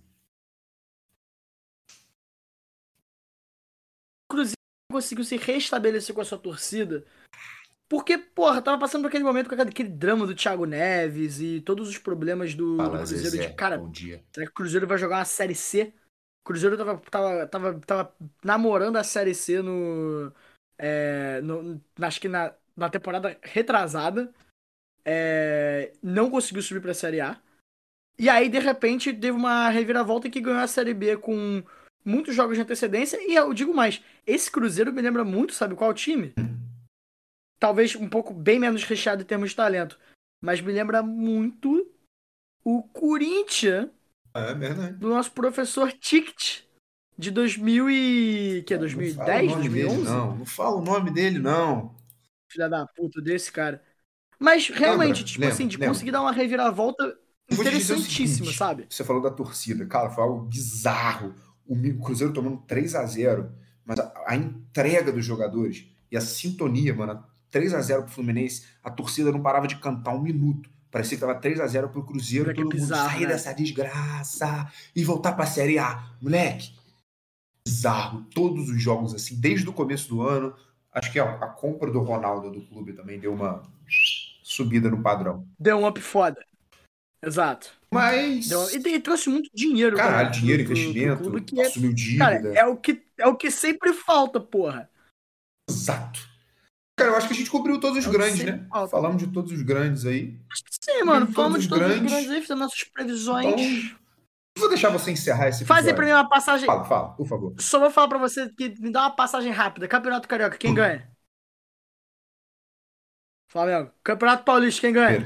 O 4.25 4.29
Cruzeiro 4.35 4.55
conseguiu 4.91 5.25
se 5.25 5.37
restabelecer 5.37 6.15
com 6.15 6.21
a 6.21 6.25
sua 6.25 6.39
torcida. 6.39 7.05
Porque, 7.89 8.17
porra, 8.17 8.63
tava 8.63 8.79
passando 8.79 9.03
por 9.03 9.09
aquele 9.09 9.25
momento 9.25 9.49
com 9.49 9.61
aquele 9.61 9.89
drama 9.89 10.27
do 10.27 10.35
Thiago 10.35 10.65
Neves 10.65 11.41
e 11.41 11.61
todos 11.61 11.89
os 11.89 11.99
problemas 11.99 12.55
do, 12.55 12.73
do 12.73 12.77
Fala, 12.77 12.99
Cruzeiro 12.99 13.23
Zezé, 13.25 13.49
de, 13.49 13.55
cara, 13.55 13.79
bom 13.79 13.91
dia. 13.91 14.25
será 14.35 14.47
que 14.47 14.53
o 14.53 14.55
Cruzeiro 14.55 14.87
vai 14.87 14.99
jogar 14.99 15.19
uma 15.19 15.25
Série 15.25 15.55
C? 15.55 15.93
O 16.43 16.45
Cruzeiro 16.49 16.77
tava, 16.77 16.99
tava, 16.99 17.47
tava, 17.47 17.81
tava 17.81 18.17
namorando 18.43 18.97
a 18.97 19.05
Série 19.05 19.35
C 19.35 19.61
no, 19.63 20.33
é, 20.79 21.41
no- 21.43 21.81
acho 22.01 22.21
que 22.21 22.29
na, 22.29 22.55
na 22.77 22.89
temporada 22.89 23.39
retrasada. 23.43 24.33
É, 25.05 25.93
não 26.03 26.31
conseguiu 26.31 26.63
subir 26.63 26.81
pra 26.81 26.95
Série 26.95 27.21
A. 27.21 27.41
E 28.19 28.29
aí, 28.29 28.49
de 28.49 28.59
repente, 28.59 29.13
teve 29.13 29.33
uma 29.37 29.69
reviravolta 29.69 30.31
que 30.31 30.41
ganhou 30.41 30.61
a 30.61 30.67
Série 30.69 30.95
B 30.95 31.17
com 31.17 31.63
muitos 32.05 32.35
jogos 32.35 32.57
de 32.57 32.63
antecedência. 32.63 33.19
E 33.21 33.35
eu 33.35 33.53
digo 33.53 33.75
mais, 33.75 34.03
esse 34.27 34.51
Cruzeiro 34.51 34.93
me 34.93 35.03
lembra 35.03 35.25
muito, 35.25 35.53
sabe 35.53 35.75
qual 35.75 35.93
time? 35.93 36.33
Talvez 37.59 37.95
um 37.97 38.09
pouco 38.09 38.33
bem 38.33 38.59
menos 38.59 38.85
recheado 38.85 39.23
em 39.23 39.27
termos 39.27 39.51
de 39.51 39.57
talento. 39.57 39.99
Mas 40.43 40.61
me 40.61 40.73
lembra 40.73 41.03
muito 41.03 41.91
o 42.63 42.83
Corinthians 42.83 43.89
É 44.35 44.55
verdade. 44.55 44.97
do 44.97 45.09
nosso 45.09 45.33
professor 45.33 45.93
Ticket 45.93 46.63
de 47.17 47.31
2000 47.31 47.91
e... 47.91 48.63
que 48.67 48.75
é 48.75 48.77
Não 48.77 48.83
2010, 48.83 49.17
fala 49.27 49.43
o 49.43 49.49
nome 49.57 49.69
dele, 49.71 49.85
2011? 49.87 50.05
não. 50.05 50.37
Não 50.37 50.47
fala 50.47 50.77
o 50.77 50.83
nome 50.83 51.11
dele, 51.11 51.39
não. 51.39 51.95
Filha 52.51 52.69
da 52.69 52.87
puta 52.87 53.21
desse 53.23 53.51
cara. 53.51 53.83
Mas 54.39 54.69
realmente, 54.69 55.19
Lembra, 55.19 55.25
tipo 55.25 55.41
lembra, 55.41 55.55
assim, 55.55 55.67
de 55.67 55.77
lembra. 55.77 55.89
conseguir 55.89 56.11
dar 56.11 56.21
uma 56.21 56.33
reviravolta 56.33 57.17
interessantíssima, 57.51 58.27
seguinte, 58.27 58.57
sabe? 58.57 58.87
Você 58.89 59.05
falou 59.05 59.23
da 59.23 59.31
torcida, 59.31 59.87
cara, 59.87 60.11
foi 60.11 60.25
algo 60.25 60.47
bizarro. 60.47 61.35
O 61.67 61.77
Cruzeiro 62.03 62.33
tomando 62.33 62.59
3 62.67 62.95
a 62.95 63.07
0 63.07 63.51
mas 63.85 63.99
a, 63.99 64.13
a 64.27 64.37
entrega 64.37 65.13
dos 65.13 65.25
jogadores 65.25 65.87
e 66.11 66.17
a 66.17 66.21
sintonia, 66.21 66.95
mano, 66.95 67.23
3 67.51 67.75
a 67.75 67.81
0 67.81 68.03
pro 68.05 68.13
Fluminense, 68.13 68.65
a 68.83 68.91
torcida 68.91 69.31
não 69.31 69.43
parava 69.43 69.67
de 69.67 69.77
cantar 69.77 70.15
um 70.15 70.23
minuto. 70.23 70.71
Parecia 70.91 71.17
que 71.17 71.21
tava 71.21 71.35
3 71.35 71.61
a 71.61 71.67
0 71.67 71.89
pro 71.89 72.05
Cruzeiro, 72.05 72.51
é 72.51 72.55
todo 72.55 72.65
mundo 72.65 72.75
bizarro, 72.75 73.11
sair 73.11 73.23
né? 73.23 73.27
dessa 73.27 73.53
desgraça 73.53 74.71
e 74.95 75.05
voltar 75.05 75.33
pra 75.33 75.45
Série 75.45 75.79
A. 75.79 76.11
Moleque, 76.21 76.73
bizarro. 77.67 78.23
Todos 78.35 78.69
os 78.69 78.81
jogos 78.81 79.15
assim, 79.15 79.37
desde 79.41 79.69
o 79.69 79.73
começo 79.73 80.09
do 80.09 80.23
ano. 80.23 80.55
Acho 80.93 81.11
que 81.11 81.19
a, 81.19 81.25
a 81.25 81.49
compra 81.49 81.91
do 81.91 82.01
Ronaldo 82.01 82.51
do 82.51 82.65
clube 82.67 82.93
também 82.93 83.19
deu 83.19 83.33
uma 83.35 83.63
subida 84.55 84.91
no 84.91 85.03
padrão. 85.03 85.47
Deu 85.59 85.77
um 85.79 85.87
up 85.87 86.01
foda. 86.01 86.45
Exato. 87.23 87.73
Mas 87.93 88.49
Deu- 88.49 88.69
E, 88.71 88.95
e 88.97 89.01
trouxe 89.01 89.29
muito 89.31 89.49
dinheiro. 89.55 89.97
Caralho, 89.97 90.17
cara, 90.17 90.29
dinheiro, 90.31 90.65
pro 90.65 90.73
investimento, 90.73 91.23
clube, 91.23 91.41
que 91.43 91.61
é, 91.61 91.67
assumiu 91.67 91.93
dívida. 91.93 92.25
cara, 92.25 92.49
é 92.55 92.65
o, 92.67 92.77
que, 92.77 93.03
é 93.19 93.27
o 93.27 93.37
que 93.37 93.51
sempre 93.51 93.93
falta, 93.93 94.41
porra. 94.41 94.91
Exato. 95.71 96.21
Cara, 96.99 97.11
eu 97.11 97.17
acho 97.17 97.27
que 97.27 97.33
a 97.35 97.37
gente 97.37 97.51
cobriu 97.51 97.81
todos 97.81 97.99
os 97.99 98.07
É 98.07 98.11
grandes, 98.13 98.45
né? 98.45 98.67
falta. 98.71 98.91
Falamos 98.91 99.17
de 99.23 99.27
todos 99.33 99.51
os 99.53 99.63
grandes 99.63 100.05
aí. 100.07 100.39
Acho 100.53 100.65
que 100.65 100.71
sim, 100.81 101.03
mano. 101.03 101.21
Todos 101.27 101.35
Falamos 101.35 101.57
os 101.59 101.63
de 101.65 101.69
todos 101.71 101.83
os 101.85 101.91
grandes. 101.93 102.13
grandes 102.13 102.31
aí, 102.31 102.41
fizemos 102.41 102.61
nossas 102.63 102.85
previsões. 102.85 103.61
Então, 103.61 103.99
vou 104.59 104.69
deixar 104.69 104.91
você 104.91 105.11
encerrar 105.11 105.49
esse 105.49 105.65
episódio. 105.65 105.95
pra 105.95 106.05
mim 106.05 106.13
uma 106.13 106.29
passagem. 106.29 106.67
Fala, 106.67 106.85
fala, 106.85 107.09
por 107.15 107.27
favor. 107.27 107.55
Só 107.59 107.81
vou 107.81 107.91
falar 107.91 108.09
pra 108.09 108.19
você 108.19 108.49
que 108.51 108.69
me 108.81 108.93
dá 108.93 109.03
uma 109.03 109.17
passagem 109.17 109.51
rápida. 109.51 109.89
Campeonato 109.89 110.29
Carioca, 110.29 110.57
quem 110.59 110.75
ganha? 110.75 111.09
Flamengo. 113.55 113.93
Campeonato 114.03 114.43
Paulista, 114.45 114.81
quem 114.81 114.93
ganha? 114.93 115.25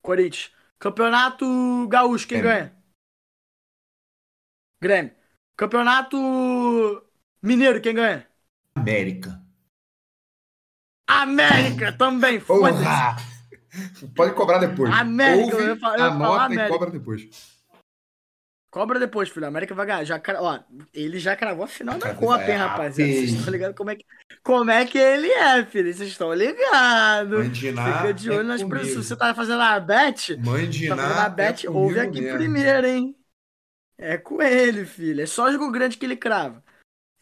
Corinthians. 0.00 0.52
Campeonato 0.78 1.88
Gaúcho, 1.88 2.28
quem 2.28 2.40
Grêmio. 2.40 2.56
ganha? 2.70 2.84
Grêmio. 4.80 5.12
Campeonato 5.56 6.16
Mineiro, 7.42 7.80
quem 7.80 7.94
ganha? 7.96 8.28
América. 8.76 9.42
América 11.08 11.92
também, 11.98 12.38
foda-se. 12.38 12.84
Pode 14.14 14.34
cobrar 14.36 14.58
depois. 14.58 14.94
América, 14.94 15.56
Ouve, 15.56 15.66
eu 15.66 15.74
ia 15.74 15.80
falar- 15.80 15.98
eu 15.98 16.04
ia 16.04 16.10
falar 16.12 16.26
anota 16.26 16.44
América. 16.44 16.66
e 16.66 16.70
cobra 16.70 16.90
depois. 16.92 17.53
Cobra 18.74 18.98
depois, 18.98 19.28
filho. 19.28 19.44
A 19.44 19.48
América 19.50 19.72
vai 19.72 19.86
ganhar. 19.86 20.02
Já, 20.02 20.20
ó, 20.40 20.58
ele 20.92 21.20
já 21.20 21.36
cravou 21.36 21.64
a 21.64 21.68
final 21.68 21.96
da 21.96 22.12
Copa, 22.12 22.42
hein, 22.42 22.50
é, 22.50 22.56
rapaziada. 22.56 23.12
Vocês 23.12 23.32
estão 23.32 23.52
ligados 23.52 23.76
como 23.76 23.90
é 23.90 23.94
que, 23.94 24.04
como 24.42 24.68
é 24.68 24.84
que 24.84 24.98
ele 24.98 25.28
é, 25.30 25.64
filho? 25.64 25.94
Vocês 25.94 26.08
estão 26.08 26.34
ligados. 26.34 27.38
Mandiná 27.38 27.98
Fica 27.98 28.12
de 28.12 28.30
olho 28.30 28.40
é 28.40 28.42
nas 28.42 28.62
comigo. 28.64 28.80
pessoas. 28.80 29.06
Você 29.06 29.16
tá 29.16 29.32
fazendo 29.32 29.62
a 29.62 29.78
bet? 29.78 30.36
Mandiná 30.38 30.96
Tá 30.96 31.02
fazendo 31.02 31.20
a 31.20 31.28
bet? 31.28 31.66
é 31.68 31.70
ouve 31.70 32.00
aqui 32.00 32.20
mesmo. 32.20 32.36
primeiro, 32.36 32.84
hein? 32.88 33.16
É 33.96 34.18
com 34.18 34.42
ele, 34.42 34.84
filho. 34.84 35.20
É 35.22 35.26
só 35.26 35.52
jogo 35.52 35.70
grande 35.70 35.96
que 35.96 36.04
ele 36.04 36.16
crava. 36.16 36.60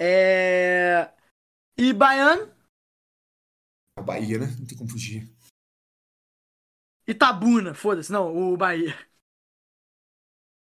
É. 0.00 1.11
E 1.76 1.92
Baiano? 1.92 2.50
A 3.98 4.00
Bahia, 4.00 4.38
né? 4.38 4.46
Não 4.59 4.64
tem 4.64 4.78
como 4.78 4.88
fugir. 4.88 5.30
Itabuna, 7.07 7.74
foda-se. 7.74 8.11
Não, 8.11 8.34
o 8.34 8.57
Bahia. 8.57 8.96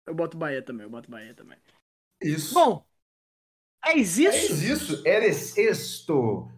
Eu 0.06 0.14
boto 0.14 0.36
Bahia 0.36 0.62
também, 0.62 0.84
eu 0.84 0.90
boto 0.90 1.10
Bahia 1.10 1.34
também. 1.34 1.58
Isso. 2.20 2.54
Bom, 2.54 2.84
é 3.84 3.96
isso. 3.96 4.20
é 4.26 4.36
isso. 4.36 5.06
Eres 5.06 5.56
isto. 5.56 6.48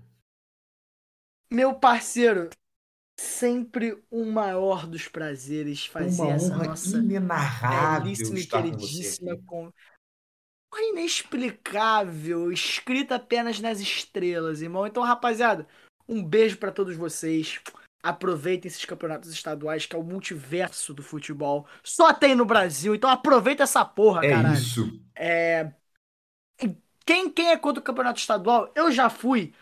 Meu 1.50 1.78
parceiro, 1.78 2.50
sempre 3.18 4.02
o 4.10 4.24
maior 4.24 4.86
dos 4.86 5.08
prazeres 5.08 5.86
fazer 5.86 6.22
Uma 6.22 6.32
essa 6.32 6.56
nossa 6.56 7.00
belíssima 7.00 8.38
e 8.38 8.46
queridíssima 8.46 9.38
com 9.46 9.72
inexplicável, 10.76 12.50
escrita 12.50 13.14
apenas 13.16 13.60
nas 13.60 13.80
estrelas, 13.80 14.60
irmão. 14.60 14.86
Então, 14.86 15.02
rapaziada, 15.02 15.68
um 16.08 16.22
beijo 16.22 16.58
pra 16.58 16.72
todos 16.72 16.96
vocês. 16.96 17.60
Aproveitem 18.04 18.68
esses 18.68 18.84
campeonatos 18.84 19.30
estaduais, 19.32 19.86
que 19.86 19.96
é 19.96 19.98
o 19.98 20.02
multiverso 20.02 20.92
do 20.92 21.02
futebol. 21.02 21.66
Só 21.82 22.12
tem 22.12 22.34
no 22.34 22.44
Brasil, 22.44 22.94
então 22.94 23.08
aproveita 23.08 23.62
essa 23.62 23.84
porra, 23.84 24.24
É 24.24 24.30
caralho. 24.30 24.58
isso. 24.58 25.00
É... 25.16 25.72
Quem, 27.06 27.30
quem 27.30 27.50
é 27.50 27.56
contra 27.56 27.80
o 27.80 27.84
campeonato 27.84 28.18
estadual? 28.18 28.70
Eu 28.74 28.90
já 28.90 29.10
fui. 29.10 29.52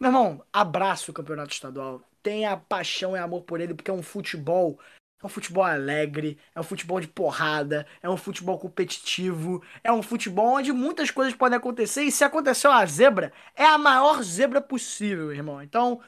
Meu 0.00 0.08
irmão, 0.10 0.44
abraço 0.52 1.10
o 1.10 1.14
campeonato 1.14 1.52
estadual. 1.52 2.02
Tenha 2.22 2.56
paixão 2.56 3.16
e 3.16 3.18
amor 3.18 3.42
por 3.42 3.60
ele, 3.60 3.74
porque 3.74 3.90
é 3.90 3.94
um 3.94 4.02
futebol. 4.02 4.78
É 5.22 5.26
um 5.26 5.28
futebol 5.28 5.64
alegre, 5.64 6.38
é 6.54 6.60
um 6.60 6.62
futebol 6.62 7.00
de 7.00 7.08
porrada, 7.08 7.86
é 8.02 8.10
um 8.10 8.16
futebol 8.16 8.58
competitivo, 8.58 9.62
é 9.82 9.90
um 9.90 10.02
futebol 10.02 10.56
onde 10.56 10.70
muitas 10.70 11.10
coisas 11.10 11.34
podem 11.34 11.56
acontecer. 11.56 12.02
E 12.02 12.12
se 12.12 12.24
aconteceu 12.24 12.70
a 12.70 12.84
zebra, 12.84 13.32
é 13.56 13.64
a 13.64 13.78
maior 13.78 14.22
zebra 14.22 14.60
possível, 14.60 15.32
irmão. 15.32 15.62
Então, 15.62 16.00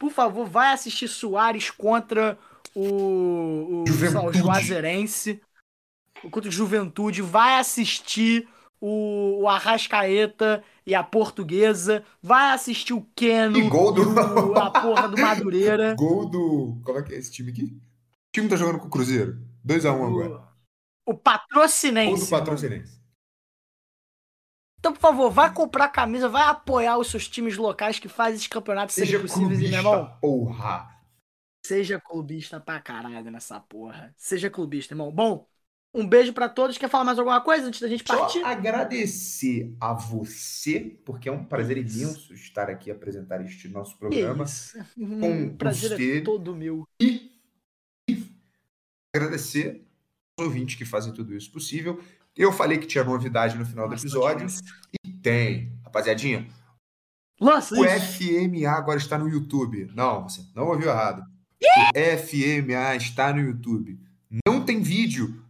por 0.00 0.10
favor, 0.10 0.46
vai 0.46 0.72
assistir 0.72 1.06
Soares 1.06 1.70
contra 1.70 2.36
o, 2.74 3.82
o, 3.82 3.84
Juventude. 3.86 4.26
o 4.38 4.42
Juazeirense 4.42 5.40
contra 6.30 6.48
o 6.48 6.52
Juventude, 6.52 7.22
vai 7.22 7.58
assistir 7.60 8.48
o, 8.80 9.42
o 9.42 9.48
Arrascaeta 9.48 10.62
e 10.86 10.94
a 10.94 11.02
Portuguesa, 11.02 12.02
vai 12.22 12.52
assistir 12.52 12.92
o 12.94 13.06
Keno 13.14 13.58
E 13.58 13.68
gol 13.68 13.92
do- 13.92 14.02
o- 14.02 14.58
a 14.58 14.70
porra 14.70 15.08
do 15.08 15.18
Madureira. 15.20 15.94
Gol 15.98 16.28
do. 16.28 16.80
Como 16.84 16.98
é 16.98 17.02
que 17.02 17.14
é 17.14 17.18
esse 17.18 17.30
time 17.30 17.50
aqui? 17.52 17.62
O 17.64 17.80
time 18.32 18.48
tá 18.48 18.56
jogando 18.56 18.78
com 18.78 18.86
o 18.86 18.90
Cruzeiro. 18.90 19.38
2x1 19.66 20.06
agora. 20.06 20.34
O, 21.06 21.10
o 21.10 21.12
Gol 21.12 21.18
Patrocinense. 21.18 22.24
do 22.24 22.30
Patrocinense. 22.30 22.99
Então, 24.80 24.94
por 24.94 25.00
favor, 25.00 25.30
vai 25.30 25.52
comprar 25.52 25.88
camisa, 25.90 26.26
vai 26.26 26.42
apoiar 26.42 26.96
os 26.96 27.08
seus 27.10 27.28
times 27.28 27.56
locais 27.58 27.98
que 27.98 28.08
fazem 28.08 28.36
esses 28.36 28.46
campeonatos 28.46 28.94
Seja 28.94 29.18
serem 29.18 29.26
possíveis, 29.26 29.60
e, 29.60 29.68
meu 29.68 29.78
irmão. 29.78 30.16
porra. 30.20 30.88
Seja 31.64 32.00
clubista 32.00 32.58
pra 32.58 32.80
caralho 32.80 33.30
nessa 33.30 33.60
porra. 33.60 34.14
Seja 34.16 34.48
clubista, 34.48 34.94
irmão. 34.94 35.12
Bom, 35.12 35.46
um 35.92 36.08
beijo 36.08 36.32
pra 36.32 36.48
todos. 36.48 36.78
Quer 36.78 36.88
falar 36.88 37.04
mais 37.04 37.18
alguma 37.18 37.42
coisa 37.42 37.66
antes 37.66 37.78
da 37.78 37.88
gente 37.88 38.02
partir? 38.02 38.40
Só 38.40 38.46
agradecer 38.46 39.76
a 39.78 39.92
você, 39.92 40.98
porque 41.04 41.28
é 41.28 41.32
um 41.32 41.44
prazer 41.44 41.76
Isso. 41.76 41.98
imenso 41.98 42.32
estar 42.32 42.70
aqui 42.70 42.90
apresentar 42.90 43.44
este 43.44 43.68
nosso 43.68 43.98
programa. 43.98 44.44
isso. 44.44 44.78
com 44.96 45.54
prazer 45.56 45.90
você. 45.90 46.18
é 46.18 46.20
todo 46.22 46.56
meu. 46.56 46.88
Agradecer 49.14 49.84
aos 50.38 50.46
ouvintes 50.46 50.76
que 50.76 50.86
fazem 50.86 51.12
tudo 51.12 51.36
isso 51.36 51.52
possível. 51.52 52.02
Eu 52.36 52.52
falei 52.52 52.78
que 52.78 52.86
tinha 52.86 53.04
novidade 53.04 53.56
no 53.58 53.64
final 53.66 53.86
do 53.86 53.92
Nossa, 53.92 54.04
episódio. 54.04 54.30
audiência. 54.42 54.62
E 55.04 55.12
tem. 55.12 55.72
Rapaziadinha, 55.84 56.46
Lança 57.40 57.74
o 57.74 57.84
isso. 57.84 58.18
FMA 58.18 58.70
agora 58.70 58.98
está 58.98 59.16
no 59.18 59.28
YouTube. 59.28 59.90
Não, 59.94 60.28
você 60.28 60.42
não 60.54 60.68
ouviu 60.68 60.88
errado. 60.88 61.22
O 61.62 62.18
FMA 62.18 62.96
está 62.96 63.32
no 63.32 63.40
YouTube. 63.40 63.98
Não 64.46 64.64
tem 64.64 64.80
vídeo 64.80 65.42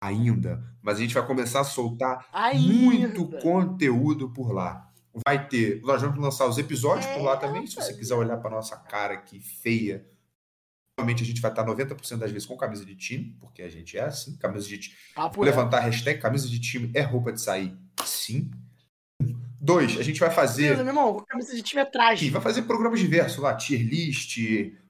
ainda, 0.00 0.62
mas 0.82 0.98
a 0.98 1.00
gente 1.00 1.14
vai 1.14 1.24
começar 1.26 1.60
a 1.60 1.64
soltar 1.64 2.26
muito 2.56 3.22
Ainda. 3.22 3.40
conteúdo 3.40 4.30
por 4.30 4.52
lá. 4.52 4.88
Vai 5.26 5.46
ter, 5.46 5.80
nós 5.82 6.02
vamos 6.02 6.18
lançar 6.18 6.46
os 6.48 6.58
episódios 6.58 7.06
por 7.12 7.22
lá 7.22 7.36
também, 7.36 7.66
se 7.66 7.76
você 7.76 7.92
É, 7.92 7.96
quiser 7.96 8.14
olhar 8.16 8.36
para 8.38 8.50
nossa 8.50 8.76
cara 8.76 9.14
aqui 9.14 9.38
feia. 9.40 10.04
Realmente 10.98 11.22
a 11.22 11.26
gente 11.26 11.40
vai 11.40 11.50
estar 11.50 11.64
90% 11.64 12.18
das 12.18 12.30
vezes 12.30 12.46
com 12.46 12.56
camisa 12.56 12.84
de 12.84 12.94
time, 12.94 13.36
porque 13.40 13.62
a 13.62 13.68
gente 13.68 13.98
é 13.98 14.04
assim, 14.04 14.36
camisa 14.36 14.68
de 14.68 14.78
time. 14.78 14.96
Vou 15.16 15.24
reto. 15.26 15.40
levantar 15.42 15.78
a 15.78 15.80
hashtag 15.80 16.20
camisa 16.20 16.48
de 16.48 16.60
time 16.60 16.90
é 16.94 17.00
roupa 17.00 17.32
de 17.32 17.40
sair. 17.40 17.76
Sim. 18.04 18.50
Dois, 19.60 19.98
a 19.98 20.02
gente 20.02 20.20
vai 20.20 20.28
Beleza, 20.28 20.34
fazer 20.34 20.76
meu 20.76 20.86
irmão. 20.86 21.24
Camisa 21.26 21.54
de 21.54 21.62
time 21.62 21.82
é 21.82 21.84
traje. 21.84 22.30
vai 22.30 22.40
fazer 22.42 22.62
programas 22.62 23.00
diversos 23.00 23.38
lá, 23.38 23.54
tier 23.54 23.80
list, 23.80 24.38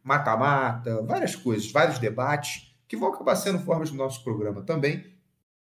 mata-mata, 0.02 1.00
várias 1.02 1.34
coisas, 1.34 1.70
vários 1.70 1.98
debates, 1.98 2.74
que 2.86 2.96
vão 2.96 3.08
acabar 3.08 3.36
sendo 3.36 3.60
formas 3.60 3.90
do 3.90 3.96
nosso 3.96 4.22
programa 4.22 4.62
também. 4.62 5.04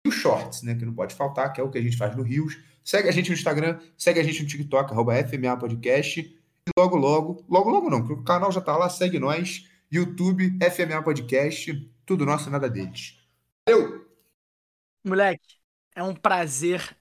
E 0.05 0.09
os 0.09 0.15
shorts, 0.15 0.63
né, 0.63 0.75
que 0.75 0.83
não 0.83 0.93
pode 0.93 1.15
faltar, 1.15 1.53
que 1.53 1.61
é 1.61 1.63
o 1.63 1.69
que 1.69 1.77
a 1.77 1.81
gente 1.81 1.95
faz 1.95 2.15
no 2.15 2.23
Rios. 2.23 2.57
Segue 2.83 3.07
a 3.07 3.11
gente 3.11 3.29
no 3.29 3.35
Instagram, 3.35 3.79
segue 3.97 4.19
a 4.19 4.23
gente 4.23 4.41
no 4.41 4.49
TikTok, 4.49 4.91
arroba 4.91 5.13
FMA 5.25 5.55
Podcast. 5.55 6.19
E 6.19 6.71
logo, 6.77 6.97
logo, 6.97 7.45
logo, 7.47 7.69
logo 7.69 7.89
não, 7.89 8.01
porque 8.01 8.19
o 8.19 8.23
canal 8.23 8.51
já 8.51 8.59
tá 8.59 8.75
lá, 8.75 8.89
segue 8.89 9.19
nós. 9.19 9.69
YouTube, 9.97 10.57
FMA 10.71 11.03
Podcast, 11.03 11.71
tudo 12.05 12.25
nosso, 12.25 12.49
nada 12.49 12.69
deles. 12.69 13.17
Valeu! 13.67 14.09
Moleque, 15.05 15.57
é 15.95 16.01
um 16.01 16.15
prazer 16.15 16.95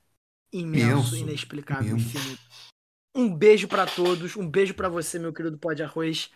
imenso, 0.52 0.86
Imenso, 0.90 1.16
inexplicável, 1.16 1.96
imenso. 1.96 2.18
infinito. 2.18 2.42
Um 3.14 3.34
beijo 3.34 3.68
pra 3.68 3.86
todos, 3.86 4.36
um 4.36 4.48
beijo 4.48 4.74
pra 4.74 4.88
você, 4.88 5.18
meu 5.18 5.32
querido 5.32 5.58
pó 5.58 5.72
de 5.72 5.82
arroz. 5.82 6.30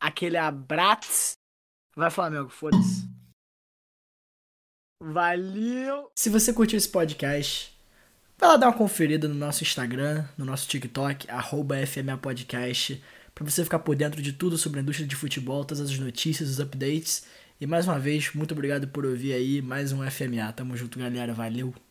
Aquele 0.00 0.36
abraço. 0.36 1.32
Vai, 1.96 2.10
Flamengo, 2.10 2.48
foda-se. 2.48 3.08
Valeu! 5.02 6.10
Se 6.16 6.28
você 6.28 6.52
curtiu 6.52 6.76
esse 6.76 6.88
podcast, 6.88 7.76
vai 8.36 8.50
lá 8.50 8.56
dar 8.56 8.68
uma 8.68 8.76
conferida 8.76 9.26
no 9.28 9.34
nosso 9.34 9.62
Instagram, 9.62 10.28
no 10.36 10.44
nosso 10.44 10.68
TikTok, 10.68 11.30
arroba 11.30 11.74
FMA 11.86 12.18
Podcast, 12.18 13.02
pra 13.44 13.50
você 13.50 13.64
ficar 13.64 13.78
por 13.78 13.94
dentro 13.94 14.20
de 14.20 14.32
tudo 14.32 14.58
sobre 14.58 14.80
a 14.80 14.82
indústria 14.82 15.06
de 15.06 15.14
futebol, 15.16 15.64
todas 15.64 15.90
as 15.90 15.98
notícias, 15.98 16.50
os 16.50 16.60
updates. 16.60 17.24
E 17.60 17.66
mais 17.66 17.86
uma 17.86 17.98
vez, 17.98 18.32
muito 18.34 18.52
obrigado 18.52 18.88
por 18.88 19.06
ouvir 19.06 19.32
aí 19.32 19.62
mais 19.62 19.92
um 19.92 20.08
FMA. 20.08 20.52
Tamo 20.52 20.76
junto, 20.76 20.98
galera. 20.98 21.32
Valeu! 21.32 21.87